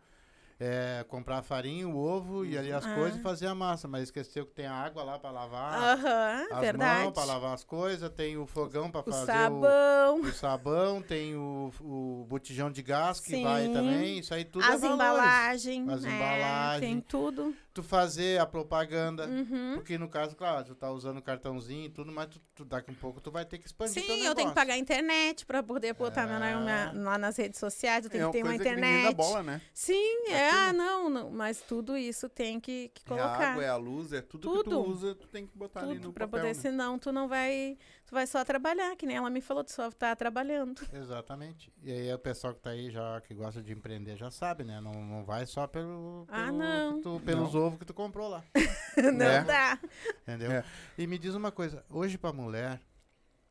[0.60, 2.94] é, comprar a farinha, o ovo e ali as Ah.
[2.96, 3.88] coisas e fazer a massa.
[3.88, 7.04] Mas esqueceu que tem a água lá pra lavar Aham, as verdade.
[7.04, 11.02] mãos, pra lavar as coisas, tem o fogão pra o fazer sabão, o, o sabão,
[11.02, 13.44] tem o, o botijão de gás que Sim.
[13.44, 14.20] vai também.
[14.20, 15.04] Isso aí tudo é as valores.
[15.04, 15.90] embalagens.
[15.90, 16.80] As é, embalagens.
[16.90, 17.54] tem tudo.
[17.74, 19.26] Tu fazer a propaganda.
[19.26, 19.72] Uhum.
[19.74, 22.96] Porque no caso, claro, tu tá usando cartãozinho e tudo, mas tu, tu- daqui um
[22.96, 24.36] pouco tu vai ter que expandir Sim, eu negócio.
[24.36, 26.92] tenho que pagar a internet pra poder botar meu nome É.
[26.94, 28.06] lá nas redes sociais.
[28.06, 29.04] Eu tenho é que ter uma que internet.
[29.06, 29.62] dá bola, né?
[29.74, 30.53] Sim, É é.
[30.54, 33.52] Ah, não, não, mas tudo isso tem que, que É a colocar.
[33.52, 34.82] água, é a luz, é tudo, que tu Tudo.
[34.90, 36.62] usa, tu tem que botar ali tudo no pra papel, poder, né?
[36.62, 39.90] senão tu não vai, tu vai só trabalhar, que nem ela me falou, tu só
[39.92, 40.82] tá trabalhando.
[40.94, 41.72] Exatamente.
[41.84, 44.80] E aí o pessoal que tá aí já, que gosta de empreender já sabe, né?
[44.82, 46.96] Não, não vai só pelo, Ah, pelo- não.
[46.98, 48.44] que tu- pelos ovos que tu comprou lá.
[49.14, 49.44] não É.
[49.44, 49.80] dá.
[50.22, 50.52] Entendeu?
[50.52, 50.64] É.
[50.98, 52.80] E me diz uma coisa, hoje pra mulher,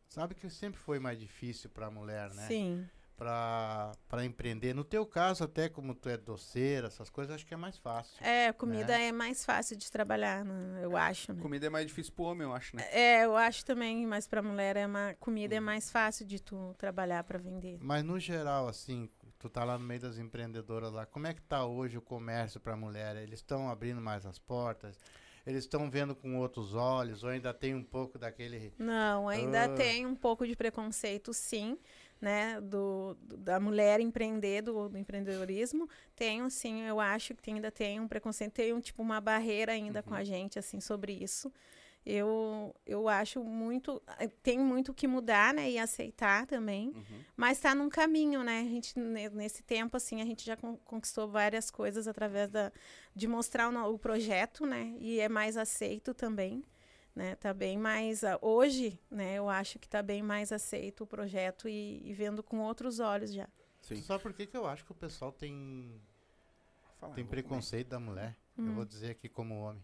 [0.09, 2.47] sabe que sempre foi mais difícil pra mulher, né?
[2.47, 2.85] Sim.
[2.87, 4.75] Pra, pra empreender.
[4.75, 8.17] No teu caso, até como tu é doceira, essas coisas, acho que é mais fácil.
[8.25, 9.09] É, comida Né?
[9.09, 11.41] é mais fácil de trabalhar, né, eu acho, né?
[11.41, 12.85] Comida é mais difícil pro homem, eu acho, né?
[12.91, 16.75] É, eu acho também, mas pra mulher é uma comida é mais fácil de tu
[16.79, 17.79] trabalhar pra vender.
[17.81, 19.09] Mas no geral, assim,
[19.39, 22.61] tu tá lá no meio das empreendedoras lá, como é que tá hoje o comércio
[22.61, 23.17] pra mulher?
[23.17, 24.99] Eles estão abrindo mais as portas?
[25.45, 27.25] Eles estão vendo com outros olhos?
[27.25, 28.73] Ou ainda tem um pouco daquele...
[28.79, 29.69] Não, ainda Ah.
[29.75, 31.77] tem um pouco de preconceito, sim,
[32.23, 32.61] né?
[32.61, 35.89] Do, do- da mulher empreender, do, do empreendedorismo.
[36.17, 39.73] Tem, sim, eu acho que tem- ainda tem um preconceito, tem um, tipo uma barreira
[39.73, 41.53] ainda com a gente, assim, sobre isso.
[42.05, 44.03] Eu, eu acho muito.
[44.43, 45.71] Tem muito que mudar, né?
[45.71, 46.89] E aceitar também.
[46.89, 47.21] Uhum.
[47.37, 48.59] Mas está num caminho, né?
[48.61, 52.73] A gente, ne- nesse tempo, assim, a gente já con- conquistou várias coisas através da,
[53.15, 54.95] de mostrar o, o projeto, né?
[54.99, 56.65] E é mais aceito também,
[57.15, 57.35] né?
[57.37, 58.25] Tá bem mais...
[58.25, 59.35] ah, hoje, né?
[59.35, 63.33] Eu acho que tá bem mais aceito o projeto e, e vendo com outros olhos
[63.33, 63.49] já.
[63.81, 63.97] Sim.
[63.97, 66.01] Tu sabe por que, eu acho que o pessoal tem,
[67.01, 67.43] Fala, tem eu vou comer.
[67.43, 68.37] preconceito da mulher?
[68.57, 68.75] Eu Hum.
[68.75, 69.83] vou dizer aqui como homem.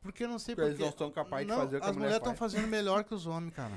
[0.00, 0.82] Porque eu não sei Porque porque...
[0.82, 2.52] eles não são capazes de Não, fazer o que as mulher mulheres estão faz.
[2.52, 3.72] fazendo melhor que os homens, cara.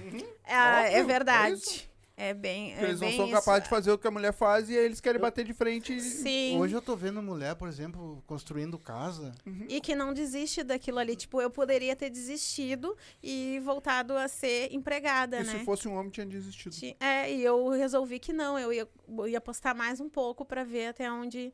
[0.45, 1.53] Ah, Óbvio, é é verdade.
[1.53, 1.89] isso.
[2.19, 2.71] É, bem.
[2.71, 4.75] Porque É eles não bem são capazes de fazer o que a mulher faz e
[4.77, 5.93] aí eles querem bater de frente.
[5.95, 6.57] e- Sim.
[6.59, 9.31] Hoje eu tô vendo mulher, por exemplo, construindo casa.
[9.69, 11.15] E que não desiste daquilo ali.
[11.15, 15.59] Tipo, eu poderia ter desistido e voltado a ser empregada, E né?
[15.59, 16.73] se fosse um homem, tinha desistido.
[16.73, 20.43] Ti- É, e eu resolvi que não, eu ia, eu ia postar mais um pouco
[20.43, 21.53] pra ver até onde.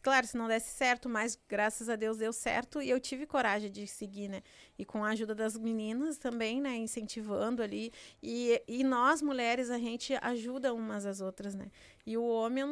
[0.00, 3.68] Claro, se não desse certo, mas graças a Deus deu certo e eu tive coragem
[3.68, 4.42] de seguir, né?
[4.78, 6.76] E com a ajuda das meninas também, né?
[6.76, 7.92] Incentivando ali.
[8.22, 11.70] E, e nós, mulheres, a gente ajuda umas às outras, né?
[12.04, 12.64] E o homem,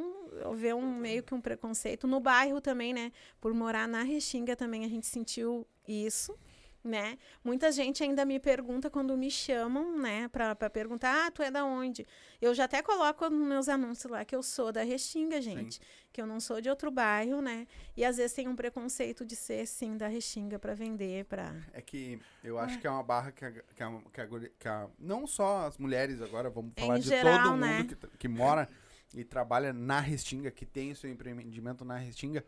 [0.54, 2.06] vê um meio que um preconceito.
[2.06, 3.12] No bairro também, né?
[3.40, 6.36] Por morar na Restinga também a gente sentiu isso.
[6.84, 7.16] Né?
[7.44, 11.48] Muita gente ainda me pergunta quando me chamam, né, pra, pra perguntar, ah, tu é
[11.48, 12.04] da onde?
[12.40, 15.80] Eu já até coloco nos meus anúncios lá que eu sou da Restinga, gente.
[16.12, 17.68] Que eu não sou de outro bairro, né?
[17.96, 21.54] E às vezes tem um preconceito de ser, sim, da Restinga pra vender, pra...
[21.72, 24.26] É que eu acho que é uma barra que a, que a- que a
[24.58, 27.84] que a- não só as mulheres agora, vamos Em falar de geral, todo mundo né?
[27.84, 28.68] que, que mora
[29.14, 32.44] e trabalha na Restinga, que tem o seu empreendimento na Restinga,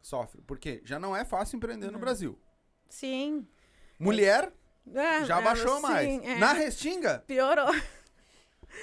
[0.00, 0.40] sofre.
[0.46, 2.00] Porque já não é fácil empreender no Não.
[2.00, 2.38] Brasil.
[2.88, 3.46] Sim.
[4.04, 4.52] Mulher
[4.94, 6.22] Ah, já é, baixou sim, mais.
[6.24, 6.34] é.
[6.36, 7.74] Na Restinga, Piorou,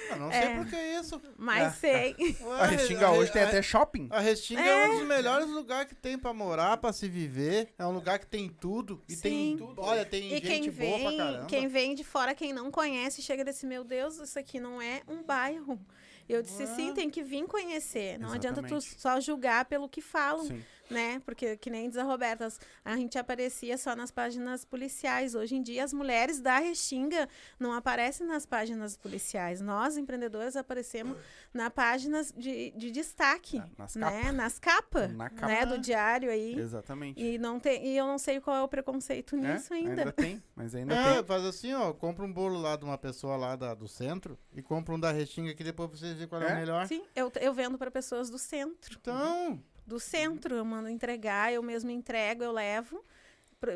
[0.08, 0.40] Eu não É.
[0.42, 1.20] sei por que isso.
[1.36, 1.70] mas É.
[1.70, 2.36] sei.
[2.40, 4.08] Ué, a Restinga hoje tem a- até shopping.
[4.10, 4.88] A Restinga é.
[4.88, 7.68] um dos melhores lugares que tem pra morar, pra se viver.
[7.78, 9.02] É um lugar que tem tudo.
[9.06, 9.56] E tem Sim.
[9.58, 9.82] tudo.
[9.82, 11.46] Olha, tem E gente quem boa pra vem, caramba.
[11.46, 15.02] quem vem de fora, quem não conhece, chega desse, meu Deus, isso aqui não é
[15.06, 15.78] um bairro.
[16.26, 16.94] Eu disse, sim, Ah.
[16.94, 18.18] tem que vir conhecer.
[18.18, 19.00] Não adianta tu Exatamente.
[19.00, 20.62] só julgar pelo que falam, Sim.
[20.92, 21.20] Né?
[21.24, 22.48] Porque, que nem diz a Roberta,
[22.84, 25.34] a gente aparecia só nas páginas policiais.
[25.34, 27.28] Hoje em dia, as mulheres da Restinga
[27.58, 29.60] não aparecem nas páginas policiais.
[29.60, 31.16] Nós, empreendedores, aparecemos
[31.52, 34.10] na páginas de, de destaque, Na- nas né?
[34.10, 34.34] capas.
[34.36, 35.30] Nas capas, Na né?
[35.30, 35.66] capa.
[35.66, 36.54] Do diário aí.
[36.58, 37.20] Exatamente.
[37.22, 40.12] E, não tem, e eu não sei qual é o preconceito É, nisso ainda.
[40.12, 41.24] tem, mas ainda É, tem.
[41.24, 44.60] faz assim, ó, compra um bolo lá de uma pessoa lá da- do centro e
[44.62, 46.52] compra um da Restinga que depois vocês veem qual é, É?
[46.52, 46.86] o melhor.
[46.86, 48.96] Sim, eu, eu vendo para pessoas do centro.
[49.00, 53.04] Então, Do centro, eu mando entregar, eu mesmo entrego, eu levo.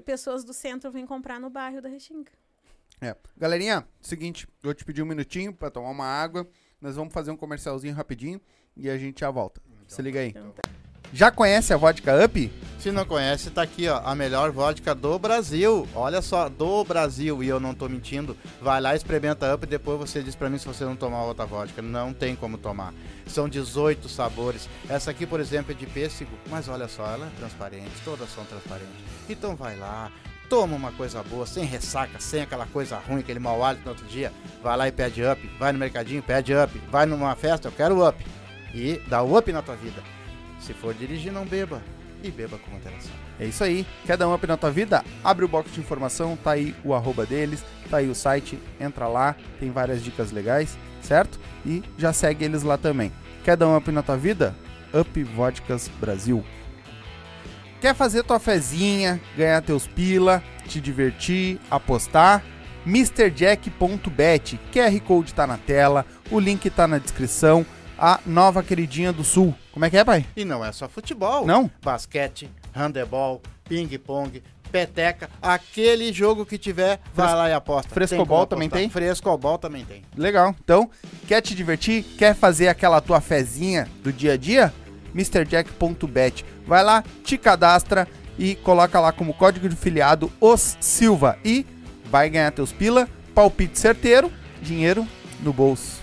[0.04, 2.32] Pessoas do centro vêm comprar no bairro da Restinga.
[3.00, 3.14] É.
[3.36, 6.48] Galerinha, seguinte, eu te pedi um minutinho pra tomar uma água.
[6.80, 8.40] Nós vamos fazer um comercialzinho rapidinho
[8.76, 9.60] e a gente já volta.
[9.86, 10.28] Se liga aí.
[10.30, 10.62] Então, tá.
[11.16, 12.52] Já conhece a vodka Up?
[12.78, 15.88] se não conhece, tá aqui, ó, a melhor vodka do Brasil.
[15.94, 18.36] Olha só, do Brasil, e eu não tô mentindo.
[18.60, 21.46] Vai lá, experimenta Up e depois você diz pra mim se você não tomar outra
[21.46, 21.80] vodka.
[21.80, 22.92] Não tem como tomar.
[23.26, 24.68] São 18 sabores.
[24.90, 28.44] Essa aqui, por exemplo, é de pêssego, mas olha só, ela é transparente, todas são
[28.44, 28.94] transparentes.
[29.26, 30.12] Então vai lá,
[30.50, 34.06] toma uma coisa boa, sem ressaca, sem aquela coisa ruim, aquele mau hálito no outro
[34.06, 34.30] dia.
[34.62, 38.06] Vai lá e pede Up, vai no mercadinho, pede Up, vai numa festa, eu quero
[38.06, 38.22] Up.
[38.74, 40.15] E dá Up na tua vida.
[40.66, 41.80] Se for dirigir, não beba.
[42.24, 43.12] e beba com moderação.
[43.38, 43.86] É isso aí.
[44.04, 45.04] Quer dar um up na tua vida?
[45.22, 49.06] Abre o box de informação, tá aí o arroba deles, tá aí o site, entra
[49.06, 51.38] lá, tem várias dicas legais, certo?
[51.64, 53.12] E já segue eles lá também.
[53.44, 54.56] Quer dar um up na tua vida?
[54.92, 56.44] Up Vodkas Brasil.
[57.80, 62.42] Quer fazer tua fezinha, ganhar teus pila, te divertir, apostar?
[62.84, 64.58] MrJack.bet.
[64.72, 67.64] QR Code tá na tela, o link tá na descrição.
[67.98, 69.54] A nova queridinha do Sul.
[69.72, 70.26] Como é que é, pai?
[70.36, 71.46] E não é só futebol.
[71.46, 71.70] Não?
[71.82, 77.94] Basquete, handebol, ping-pong, peteca, aquele jogo que tiver, vai Fres- lá e aposta.
[77.94, 78.90] Frescobol também tem?
[78.90, 80.02] Frescobol também tem.
[80.16, 80.54] Legal.
[80.62, 80.90] Então,
[81.26, 82.02] quer te divertir?
[82.18, 84.72] Quer fazer aquela tua fezinha do dia a dia?
[85.14, 86.44] MrJack.bet.
[86.66, 88.06] Vai lá, te cadastra
[88.38, 91.64] e coloca lá como código de filiado os Silva e
[92.10, 94.30] vai ganhar teus pila, palpite certeiro,
[94.60, 95.06] dinheiro
[95.40, 95.95] no bolso.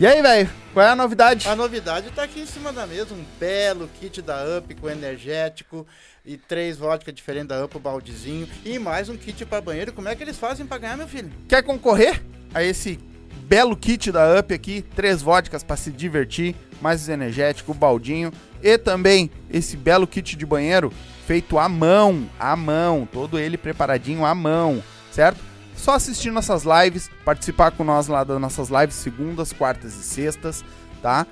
[0.00, 0.48] E aí, velho?
[0.72, 1.48] Qual é a novidade?
[1.48, 5.84] A novidade tá aqui em cima da mesa, um belo kit da Up com energético
[6.24, 9.92] e três vodka diferentes da Up, o baldezinho e mais um kit para banheiro.
[9.92, 11.32] Como é que eles fazem para ganhar, meu filho?
[11.48, 12.22] Quer concorrer
[12.54, 12.96] a esse
[13.42, 14.82] belo kit da Up aqui?
[14.94, 18.32] Três vodkas para se divertir, mais energético, o baldinho
[18.62, 20.92] e também esse belo kit de banheiro
[21.26, 24.80] feito à mão, à mão, todo ele preparadinho à mão,
[25.10, 25.47] certo?
[25.78, 30.64] Só assistir nossas lives, participar com nós lá das nossas lives segundas, quartas e sextas,
[31.00, 31.26] tá?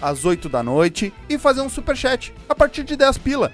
[0.00, 3.52] Às 8 da noite e fazer um super chat a partir de 10 pila.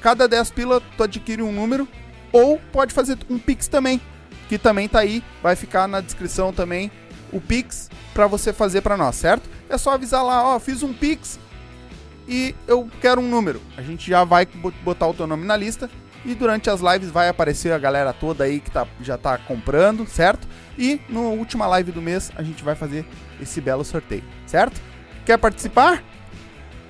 [0.00, 1.86] Cada 10 pila tu adquire um número
[2.32, 4.00] ou pode fazer um pix também,
[4.48, 6.90] que também tá aí, vai ficar na descrição também
[7.32, 9.50] o pix pra você fazer pra nós, certo?
[9.68, 11.38] É só avisar lá, ó, fiz um pix
[12.28, 13.60] e eu quero um número.
[13.76, 15.90] A gente já vai bo- botar o teu nome na lista
[16.24, 20.06] e durante as lives vai aparecer a galera toda aí que tá, já tá comprando,
[20.06, 20.46] certo?
[20.78, 23.04] E na última live do mês a gente vai fazer
[23.40, 24.80] esse belo sorteio, certo?
[25.24, 26.02] Quer participar?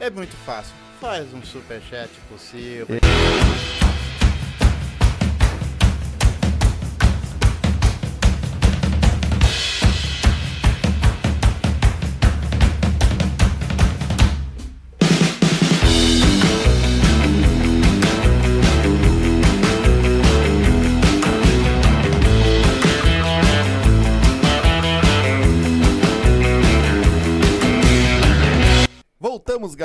[0.01, 0.74] É muito fácil.
[1.01, 2.87] Faz um superchat possível.
[2.89, 3.88] Voltamos,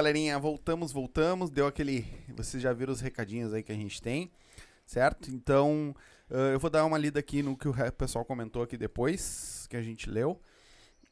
[0.03, 0.37] galerinha.
[0.37, 1.49] Voltamos, voltamos.
[1.49, 2.05] Deu aquele.
[2.35, 4.29] Vocês já viram os recadinhos aí que a gente tem,
[4.85, 5.31] certo?
[5.31, 5.95] Então,
[6.29, 9.77] ah, eu vou dar uma lida aqui no que o pessoal comentou aqui depois, que
[9.77, 10.41] a gente leu.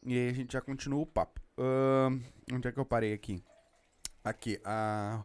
[0.03, 1.39] E aí a gente já continua o papo.
[1.57, 2.19] Ahn,
[2.51, 3.41] onde é que eu parei aqui?
[4.25, 4.59] Aqui.
[4.65, 5.23] A,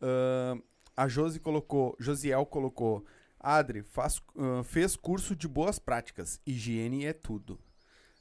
[0.00, 0.62] ahn,
[0.96, 1.94] a Josi colocou.
[2.00, 3.04] Josiel colocou.
[3.38, 6.40] Adri, faz, ah, fez curso de boas práticas.
[6.46, 7.60] Higiene é tudo.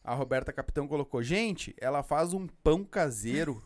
[0.04, 1.24] A Roberta Capitão colocou.
[1.24, 3.64] Gente, ela faz um pão caseiro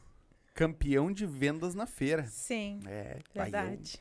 [0.60, 2.26] campeão de vendas na feira.
[2.28, 3.98] Sim, É, verdade.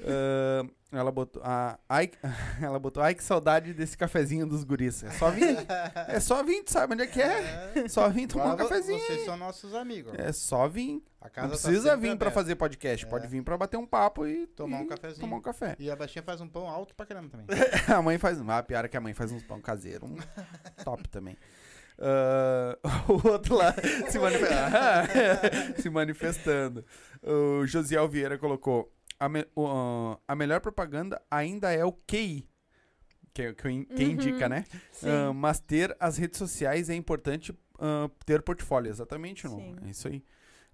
[0.00, 1.42] Ah, ela botou.
[1.44, 2.10] a- ai,
[2.62, 3.02] ela botou.
[3.02, 5.02] Ai, que saudade desse cafezinho dos guris.
[5.04, 5.56] É só vir.
[6.08, 7.88] é só vir, tu sabe onde é que é?
[7.88, 8.98] Só vir tomar um cafezinho.
[9.00, 10.12] Vocês são nossos amigos.
[10.18, 11.02] É só vir.
[11.20, 12.30] A casa Não tá precisa sempre vir pra aberta.
[12.30, 13.06] fazer podcast.
[13.06, 13.28] Pode É.
[13.28, 15.20] vir pra bater um papo e Tomar um cafezinho.
[15.20, 15.74] Tomar um café.
[15.78, 17.46] E a baixinha faz um pão alto pra caramba também.
[17.92, 18.38] a mãe faz.
[18.48, 20.06] Ah, pior é que a mãe faz uns pão caseiro.
[20.06, 20.16] Um
[20.84, 21.36] top também.
[21.98, 22.78] Ah,
[23.08, 23.74] o outro lá
[24.08, 24.72] se, manifestando.
[25.82, 26.84] se manifestando.
[27.22, 32.48] O Josiel Vieira colocou: a, me- ah, a melhor propaganda ainda é o QI.
[33.34, 34.12] Que, é- que, quem Uhum.
[34.12, 34.64] indica, né?
[35.04, 38.90] Ah, mas ter as redes sociais é importante ah, ter portfólio.
[38.90, 39.48] Exatamente.
[39.48, 39.76] Sim.
[39.84, 40.22] É isso aí.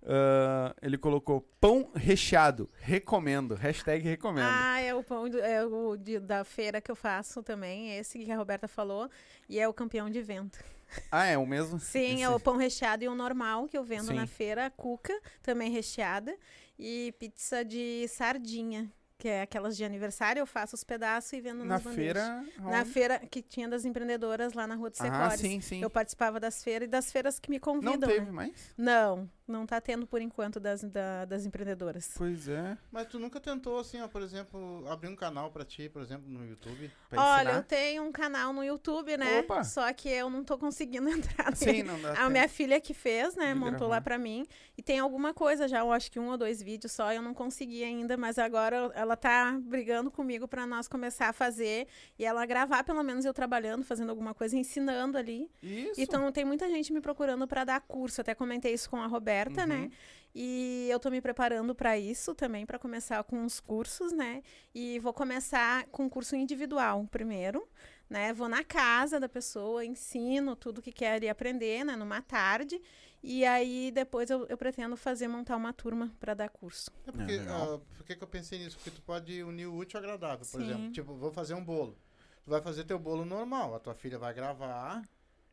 [0.06, 2.70] Ah, ele colocou pão recheado.
[2.78, 3.54] Recomendo.
[3.54, 4.46] Hashtag recomendo.
[4.50, 8.18] Ah, é o pão do- é o de- da feira que eu faço também, esse
[8.18, 9.08] que a Roberta falou,
[9.48, 10.58] e é o campeão de vento.
[11.10, 11.78] Ah, é o mesmo?
[11.78, 14.14] Sim, é Esse- o pão recheado e o normal que eu vendo Sim.
[14.14, 16.36] na feira, a cuca, também recheada,
[16.78, 21.64] e pizza de sardinha, que é aquelas de aniversário, eu faço os pedaços e vendo
[21.64, 22.44] Na nas feira.
[22.58, 22.90] Na aonde?
[22.90, 25.40] feira que tinha das empreendedoras lá na Rua dos Ah, Secores.
[25.40, 25.82] sim, sim.
[25.82, 27.92] Eu participava das feiras e das feiras que me convidam.
[28.00, 28.32] Não teve né?
[28.32, 28.74] mais?
[28.76, 32.10] Não, não tá tendo por enquanto das, da- das empreendedoras.
[32.16, 32.76] Pois é.
[32.90, 36.28] Mas tu nunca tentou, assim, ó, por exemplo, abrir um canal pra ti, por exemplo,
[36.28, 36.90] no YouTube?
[37.08, 37.56] Pra Olha, ensinar.
[37.58, 39.40] eu tenho um canal no YouTube, né?
[39.40, 39.62] Opa!
[39.64, 41.82] Só que eu não tô conseguindo entrar Sim, nele.
[41.84, 42.30] não dá A tempo.
[42.30, 43.48] minha filha que fez, né?
[43.52, 43.94] de montou gravar.
[43.94, 44.44] lá pra mim.
[44.76, 47.32] E tem alguma coisa já, eu acho que um ou dois vídeos só, eu não
[47.32, 51.86] consegui ainda, mas agora ela tá brigando comigo pra nós começar a fazer
[52.18, 55.48] e ela gravar, pelo menos eu trabalhando, fazendo alguma coisa, ensinando ali.
[55.62, 56.00] Isso.
[56.00, 58.20] Então tem muita gente me procurando pra dar curso.
[58.20, 59.66] Até comentei isso com a Roberta, Uhum.
[59.66, 59.90] né?
[60.34, 64.42] E eu tô me preparando pra isso também, pra começar com os cursos, né?
[64.74, 67.68] E vou começar com curso individual primeiro,
[68.10, 68.32] né?
[68.32, 71.94] Vou na casa da pessoa, ensino tudo que quer aprender, né?
[71.94, 72.82] Numa tarde.
[73.26, 76.90] E aí depois eu, eu pretendo fazer montar uma turma para dar curso.
[77.06, 78.76] É porque, É, ah, por que, eu pensei nisso?
[78.76, 80.66] Porque tu pode unir o útil ao agradável, por Sim.
[80.66, 80.92] exemplo.
[80.92, 81.96] Tipo, vou fazer um bolo.
[82.44, 85.02] Tu vai fazer teu bolo normal, a tua filha vai gravar,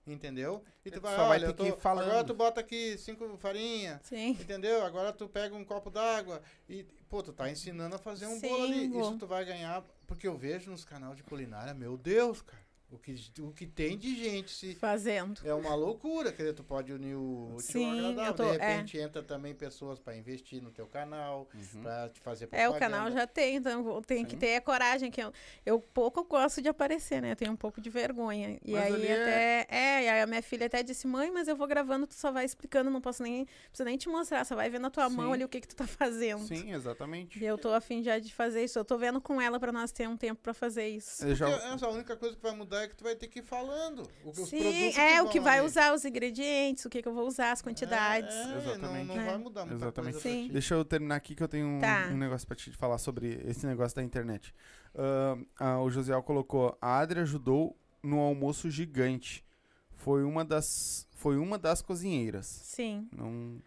[0.06, 0.62] entendeu?
[0.84, 2.10] E tu vai, Só vai olha, ter eu tô- que ir falando.
[2.10, 4.32] agora tu bota aqui cinco farinha, Sim.
[4.32, 4.84] entendeu?
[4.84, 8.50] Agora tu pega um copo d'água e, pô, tu tá ensinando a fazer um Sim,
[8.50, 8.88] bolo ali.
[8.90, 9.02] vou.
[9.02, 12.62] Isso tu vai ganhar, porque eu vejo nos canais de culinária, meu Deus, cara.
[12.92, 15.40] O que, o que tem de gente se Fazendo.
[15.46, 18.34] é uma loucura, quer dizer, tu pode unir o útil Sim, agradável.
[18.34, 18.68] tô- de é.
[18.74, 21.82] repente entra também pessoas para investir no teu canal, Uhum.
[21.84, 22.76] pra te fazer É, propaganda.
[22.76, 25.32] o canal já tem, então tenho que ter a coragem, que eu,
[25.66, 27.32] eu pouco gosto de aparecer, né?
[27.32, 28.60] Eu tenho um pouco de vergonha.
[28.64, 29.68] E Mas aí é- até.
[29.70, 30.04] É...
[30.04, 32.44] e aí a minha filha até disse, mãe, mas eu vou gravando, tu só vai
[32.44, 33.46] explicando, não posso nem.
[33.70, 35.34] Precisa nem te mostrar, só vai ver na tua mão Sim.
[35.36, 36.46] ali o que, que tu tá fazendo.
[36.46, 37.40] Sim, exatamente.
[37.40, 38.78] E eu tô afim já de fazer isso.
[38.78, 41.26] Eu tô vendo com ela pra nós ter um tempo pra fazer isso.
[41.26, 43.40] Eu já, essa a única coisa que vai mudar é que tu vai ter que
[43.40, 44.04] ir falando.
[44.26, 45.68] O, Sim, é o que vai ali.
[45.68, 48.34] usar os ingredientes, o que, que eu vou usar, as quantidades.
[48.36, 49.08] É, é, Exatamente.
[49.08, 49.26] Não, não É.
[49.26, 50.14] vai mudar muita Exatamente.
[50.14, 50.48] coisa pra Sim.
[50.48, 50.54] ti.
[50.54, 52.10] Deixa eu terminar aqui que eu tenho um, Tá.
[52.12, 54.54] um negócio pra te falar sobre esse negócio da internet.
[54.96, 59.46] Ahn, ah, o Josiel colocou: a Adri ajudou no almoço gigante.
[59.94, 62.46] Foi uma das, foi uma das cozinheiras.
[62.48, 63.08] Sim.
[63.16, 63.62] Não,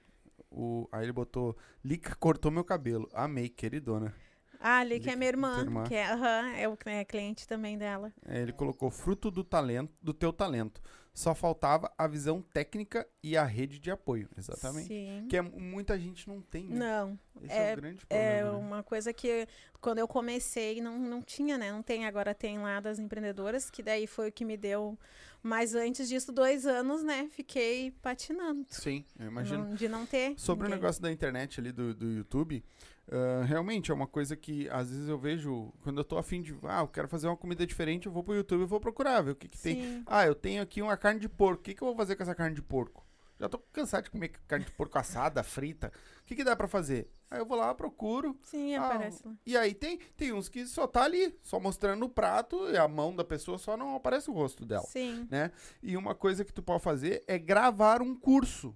[0.50, 3.08] o, aí ele botou: Lica cortou meu cabelo.
[3.14, 4.12] Amei, queridona.
[4.66, 5.84] Ah, ali que é minha irmã, Tua irmã.
[5.84, 6.06] que é,
[6.62, 8.10] é o é cliente também dela.
[8.26, 10.80] É, ele colocou fruto do talento, do teu talento.
[11.12, 14.28] Só faltava a visão técnica e a rede de apoio.
[14.36, 14.88] Exatamente.
[14.88, 15.26] Sim.
[15.28, 16.76] Que é, muita gente não tem, né?
[16.76, 18.58] Não, Esse é, é- o grande É problema.
[18.58, 18.66] né?
[18.66, 19.46] uma coisa que
[19.80, 21.70] quando eu comecei não, não tinha, né?
[21.70, 24.98] Não tem, agora tem lá das empreendedoras, que daí foi o que me deu.
[25.40, 27.28] Mas antes disso, dois anos, né?
[27.30, 28.64] Fiquei patinando.
[28.70, 29.66] Sim, eu imagino.
[29.66, 30.34] não- de não ter.
[30.38, 30.80] Sobre o ninguém.
[30.80, 32.64] negócio da internet ali do, do YouTube,
[33.10, 36.56] ah, realmente é uma coisa que às vezes eu vejo, quando eu tô afim de,
[36.64, 39.32] ah, eu quero fazer uma comida diferente, eu vou pro YouTube e vou procurar, ver
[39.32, 39.76] o que, que tem.
[39.76, 40.02] Sim.
[40.06, 42.22] Ah, eu tenho aqui uma carne de porco, o que, que eu vou fazer com
[42.22, 43.04] essa carne de porco?
[43.38, 45.92] Já tô cansado de comer carne de porco assada, frita.
[46.22, 47.10] O que, que dá pra fazer?
[47.30, 48.38] Aí eu vou lá, procuro.
[48.44, 49.34] Sim, Ah, aparece lá.
[49.44, 52.86] E aí tem, tem uns que só tá ali, só mostrando o prato e a
[52.86, 54.86] mão da pessoa só não aparece o rosto dela.
[54.86, 55.26] Sim.
[55.28, 55.50] Né?
[55.82, 58.74] E uma coisa que tu pode fazer é gravar um curso.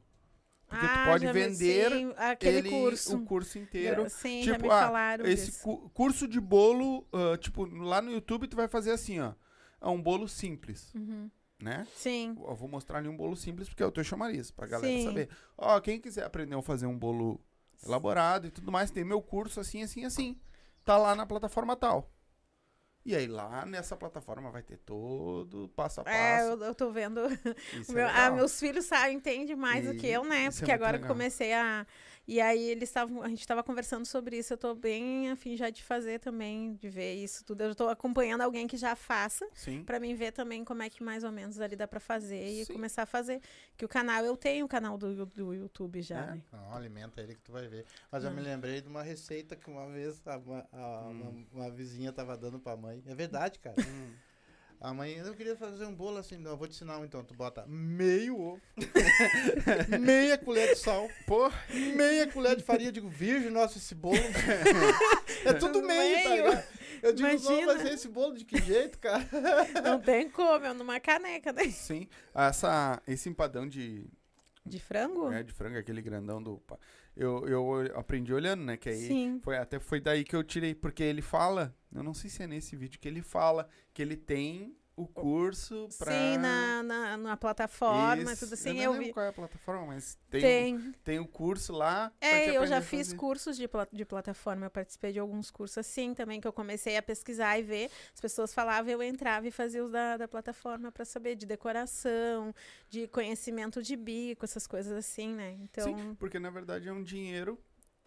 [0.68, 3.16] Porque tu Ah, pode já vi- vender sim, aquele ele, curso.
[3.16, 4.08] o curso inteiro.
[4.10, 5.62] Sim, já Tipo, me ah, falaram Esse disso.
[5.62, 9.32] cu- curso de bolo, ah, tipo, lá no YouTube tu vai fazer assim, ó.
[9.80, 11.30] É um bolo simples, Uhum.
[11.58, 11.86] né?
[11.94, 12.36] Sim.
[12.46, 15.04] Eu vou mostrar ali um bolo simples porque é o teu chamariz, pra galera Sim.
[15.04, 15.28] saber.
[15.56, 17.40] Ó, quem quiser aprender a fazer um bolo
[17.86, 20.38] elaborado e tudo mais, tem meu curso assim, assim, assim.
[20.84, 22.10] Tá lá na plataforma tal.
[23.08, 26.14] E aí lá nessa plataforma vai ter todo passo a passo.
[26.14, 27.20] É, eu, eu tô vendo.
[27.88, 28.34] É meu- ah, legal.
[28.34, 30.44] meus filhos sabem, entendem mais do que eu, né?
[30.44, 31.16] É Porque muito agora que legal.
[31.16, 31.86] comecei a.
[32.30, 33.22] E aí eles estavam.
[33.22, 34.52] A gente estava conversando sobre isso.
[34.52, 37.62] Eu tô bem afim já de fazer também, de ver isso tudo.
[37.62, 39.48] Eu tô acompanhando alguém que já faça.
[39.54, 39.82] Sim.
[39.82, 42.66] Pra mim ver também como é que mais ou menos ali dá pra fazer e
[42.66, 42.74] Sim.
[42.74, 43.40] começar a fazer.
[43.78, 46.26] Que o canal, eu tenho o canal do, do YouTube já, É?
[46.32, 46.42] né?
[46.52, 47.86] Não, alimenta ele que tu vai ver.
[48.12, 48.34] Mas eu Ah.
[48.34, 51.46] me lembrei de uma receita que uma vez a a- Hum.
[51.52, 53.02] uma, uma vizinha tava dando pra mãe.
[53.06, 53.76] É verdade, cara.
[53.80, 54.12] Hum.
[54.80, 56.36] A mãe, eu queria fazer um bolo assim.
[56.38, 57.24] Não, eu vou te ensinar um então.
[57.24, 58.60] Tu bota meio ovo,
[60.00, 61.50] meia colher de sal, Pô,
[61.96, 62.88] meia colher de farinha.
[62.88, 64.16] Eu digo, virgem, nossa, esse bolo.
[65.44, 66.44] é tudo meio, tá Meio.
[66.48, 66.64] ligado?
[67.02, 67.50] Eu digo, Imagina.
[67.54, 69.24] não, mas esse bolo de que jeito, cara?
[69.84, 71.64] Não tem como, é numa caneca, né?
[71.70, 72.08] sim.
[72.34, 74.04] Essa, esse empadão de,
[74.66, 75.30] De frango?
[75.32, 76.60] é, de frango, aquele grandão do.
[77.18, 78.76] Eu, eu aprendi olhando, né?
[78.76, 79.40] Que aí Sim.
[79.42, 81.74] foi, até foi daí que eu tirei, porque ele fala.
[81.92, 85.88] Eu não sei se é nesse vídeo que ele fala que ele tem o curso
[85.98, 86.12] pra.
[86.12, 88.44] Sim, na, na, na plataforma, Isso.
[88.44, 88.76] tudo assim.
[88.78, 88.98] Eu, Eu, não vi.
[88.98, 90.76] lembro qual é a plataforma, mas tem, Tem.
[90.76, 92.12] O, tem o curso lá.
[92.20, 96.14] É, eu já fiz cursos de, pla- de plataforma, eu participei de alguns cursos assim
[96.14, 97.90] também, que eu comecei a pesquisar e ver.
[98.14, 102.54] As pessoas falavam, eu entrava e fazia os da, da plataforma para saber de decoração,
[102.90, 105.56] de conhecimento de bico, essas coisas assim, né?
[105.60, 107.58] Então, Sim, porque na verdade é um dinheiro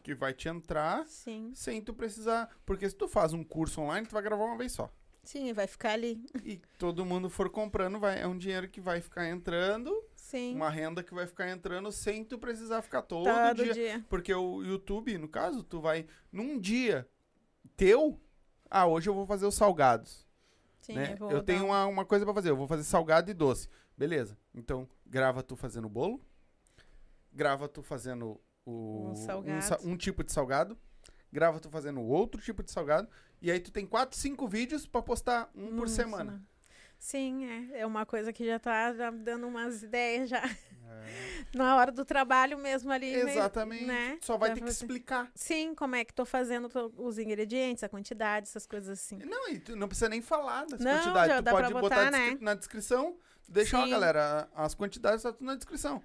[0.03, 1.51] que vai te entrar sim.
[1.53, 2.49] sem tu precisar.
[2.65, 4.91] Porque se tu faz um curso online, tu vai gravar uma vez só.
[5.23, 6.23] Sim, vai ficar ali.
[6.43, 10.55] E todo mundo for comprando, vai, é um dinheiro que vai ficar entrando, Sim.
[10.55, 13.73] uma renda que vai ficar entrando sem tu precisar ficar todo, todo dia.
[13.73, 14.05] dia.
[14.09, 17.07] Porque o YouTube, no caso, tu vai num dia
[17.77, 18.19] teu.
[18.69, 20.25] Ah, hoje eu vou fazer os salgados.
[20.81, 21.15] Sim, né?
[21.15, 23.33] vou Eu dar tenho um- uma, uma coisa pra fazer, eu vou fazer salgado e
[23.33, 23.67] doce.
[23.95, 24.35] Beleza.
[24.55, 26.19] Então, grava tu fazendo bolo.
[27.31, 30.77] Grava tu fazendo o, Um um, um tipo de salgado.
[31.31, 33.07] Grava tu fazendo outro tipo de salgado.
[33.41, 36.31] E aí tu tem quatro, cinco vídeos pra postar um por Nossa, semana.
[36.33, 36.39] né?
[36.99, 37.79] Sim, é.
[37.79, 40.43] É uma coisa que já tá já dando umas ideias já.
[40.45, 40.51] É.
[41.57, 43.11] Na hora do trabalho mesmo ali.
[43.11, 43.85] meio- Exatamente.
[43.85, 44.19] né?
[44.21, 45.31] Só vai Dá ter que explicar.
[45.33, 49.17] Sim, como é que tô fazendo os ingredientes, a quantidade, essas coisas assim.
[49.17, 51.27] Não, e tu não precisa nem falar das Não, quantidades.
[51.31, 52.37] já Tu dá pode botar botar, né?
[52.39, 53.17] na descrição.
[53.49, 53.89] Deixa, ó, Sim.
[53.89, 56.01] galera, as quantidades tá tudo na descrição.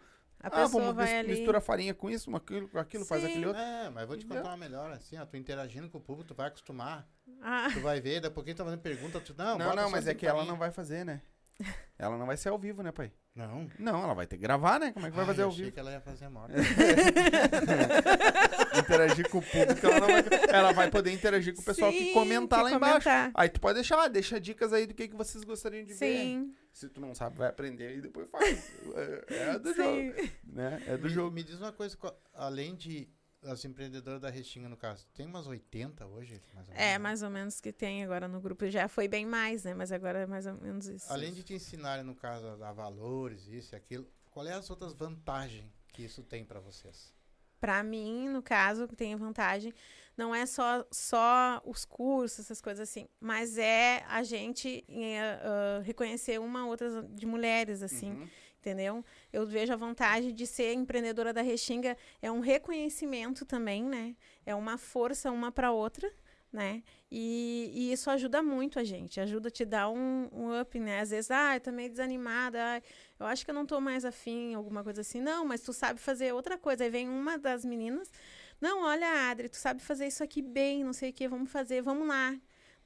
[0.47, 1.29] A ah, pessoa vamos vai mis- ali.
[1.29, 3.29] mistura farinha com isso, com aquilo, com aquilo faz Sim.
[3.31, 3.61] aquele outro.
[3.61, 6.35] É, mas vou te contar uma melhor, assim, ó, tu interagindo com o público, tu
[6.37, 7.05] vai acostumar.
[7.43, 9.91] Ah, Tu vai ver, daqui a pouquinho tu tá fazendo pergunta, tu, não, Não, não,
[9.91, 10.53] mas é que ela farinha.
[10.53, 11.21] não vai fazer, né?
[11.99, 13.13] Ela não vai ser ao vivo, né, pai?
[13.37, 13.69] Não.
[13.79, 14.93] Não, ela vai ter que gravar, né?
[14.93, 15.75] Como é que vai Ai, fazer ao achei vivo?
[15.75, 16.55] que ela ia fazer morta.
[18.79, 20.25] interagir com o público, ela, não vai...
[20.49, 23.09] ela vai poder interagir com o pessoal que Sim, comentar que lá embaixo.
[23.09, 23.31] comentar.
[23.35, 25.99] Aí tu pode deixar, ah, deixa dicas aí do que, que vocês gostariam de ver.
[25.99, 28.73] sim, Se tu não sabe, vai aprender e depois faz.
[28.95, 30.31] É, é do jogo, sim.
[30.45, 30.83] né?
[30.87, 31.31] É do me, jogo.
[31.31, 31.97] me diz uma coisa,
[32.35, 33.09] além de
[33.43, 36.41] as empreendedoras da Restinga, no caso, tem umas 80 hoje?
[36.55, 38.69] Mais É, mais ou menos que tem agora no grupo.
[38.69, 39.75] Já foi bem mais, né?
[39.75, 41.13] Mas agora é mais ou menos isso.
[41.13, 44.69] Além de te ensinarem, no caso, a dar valores, isso e aquilo, qual é as
[44.71, 47.15] outras vantagens que isso tem pra vocês?
[47.59, 49.73] Pra mim, no caso, que tem vantagem,
[50.15, 54.85] não é só, só os cursos, essas coisas assim, mas é a gente
[55.43, 58.29] ah, reconhecer uma outra de mulheres, assim, Uhum.
[58.67, 59.05] Entendeu?
[59.33, 64.17] Eu vejo a vantagem de ser empreendedora da Restinga, é um reconhecimento também, né?
[64.45, 66.13] É uma força uma para outra,
[66.53, 66.83] né?
[67.11, 71.01] E, e isso ajuda muito a gente, ajuda a te dar um, um up, né?
[71.01, 72.83] Às vezes, ah, eu tô meio desanimada, ah,
[73.21, 75.21] eu acho que eu não tô mais afim, alguma coisa assim.
[75.21, 76.83] Não, mas tu sabe fazer outra coisa.
[76.83, 78.11] Aí vem uma das meninas,
[78.61, 81.83] não, olha, Adri, tu sabe fazer isso aqui bem, não sei o que, vamos fazer,
[81.83, 82.37] vamos lá.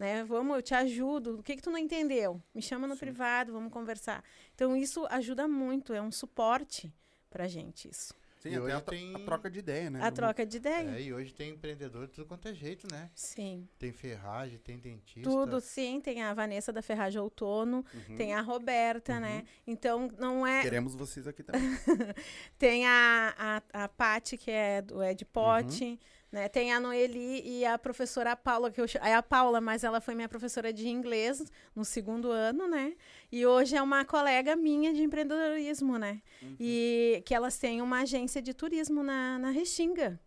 [0.00, 0.24] Né?
[0.24, 1.40] Vamos, eu te ajudo.
[1.40, 2.42] O que que tu não entendeu?
[2.54, 3.00] Me chama no Sim.
[3.00, 4.24] privado, vamos conversar.
[4.54, 6.90] Então isso ajuda muito, é um suporte
[7.28, 8.14] pra gente isso.
[8.38, 10.00] Sim, E até hoje a, tem- a troca de ideia, né?
[10.02, 10.96] A troca de ideia.
[10.96, 13.10] É, e hoje tem empreendedor de tudo quanto é jeito, né?
[13.14, 13.68] Sim.
[13.78, 15.28] Tem ferragem, tem dentista.
[15.28, 16.00] Tudo, sim.
[16.00, 18.16] Tem a Vanessa da Ferragem Outono, Uhum.
[18.16, 19.44] tem a Roberta, né?
[19.66, 20.62] Então, não é.
[20.62, 21.60] Queremos vocês aqui também.
[22.58, 23.34] Tem a,
[23.74, 26.00] a, a Pati, que é do Ed Pote,
[26.32, 26.48] né?
[26.48, 30.14] Tem a Noeli e a professora Paula, que eu é a Paula, mas ela foi
[30.14, 31.42] minha professora de inglês
[31.74, 32.94] no segundo ano, né?
[33.32, 36.20] E hoje é uma colega minha de empreendedorismo, né?
[36.58, 40.20] E que elas têm uma agência de turismo na, na Restinga.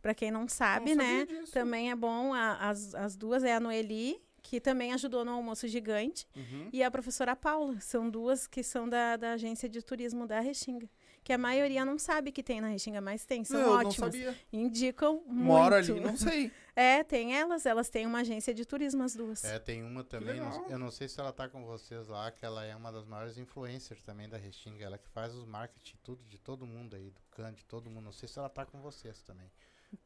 [0.00, 1.26] Para quem não sabe, Não né?
[1.26, 1.52] disso.
[1.52, 2.34] Também é bom.
[2.34, 6.68] a- as, as duas é a Noeli, que também ajudou no almoço gigante, Uhum.
[6.72, 7.78] e a professora Paula.
[7.80, 10.88] São duas que são da, da agência de turismo da Restinga.
[11.24, 13.44] Que a maioria não sabe que tem na Restinga, mas tem.
[13.44, 13.94] São eu não ótimas.
[14.12, 14.36] sabia.
[14.52, 15.32] Indicam muito.
[15.44, 16.50] Moro ali, não sei.
[16.74, 17.64] É, tem elas.
[17.64, 19.44] Elas têm uma agência de turismo, as duas.
[19.44, 22.44] É, tem uma também, não- eu não sei se ela tá com vocês lá, que
[22.44, 26.24] ela é uma das maiores influencers também da Restinga, ela que faz os marketing tudo
[26.24, 28.04] de todo mundo aí, do can, de todo mundo.
[28.06, 29.48] Não sei se ela tá com vocês também.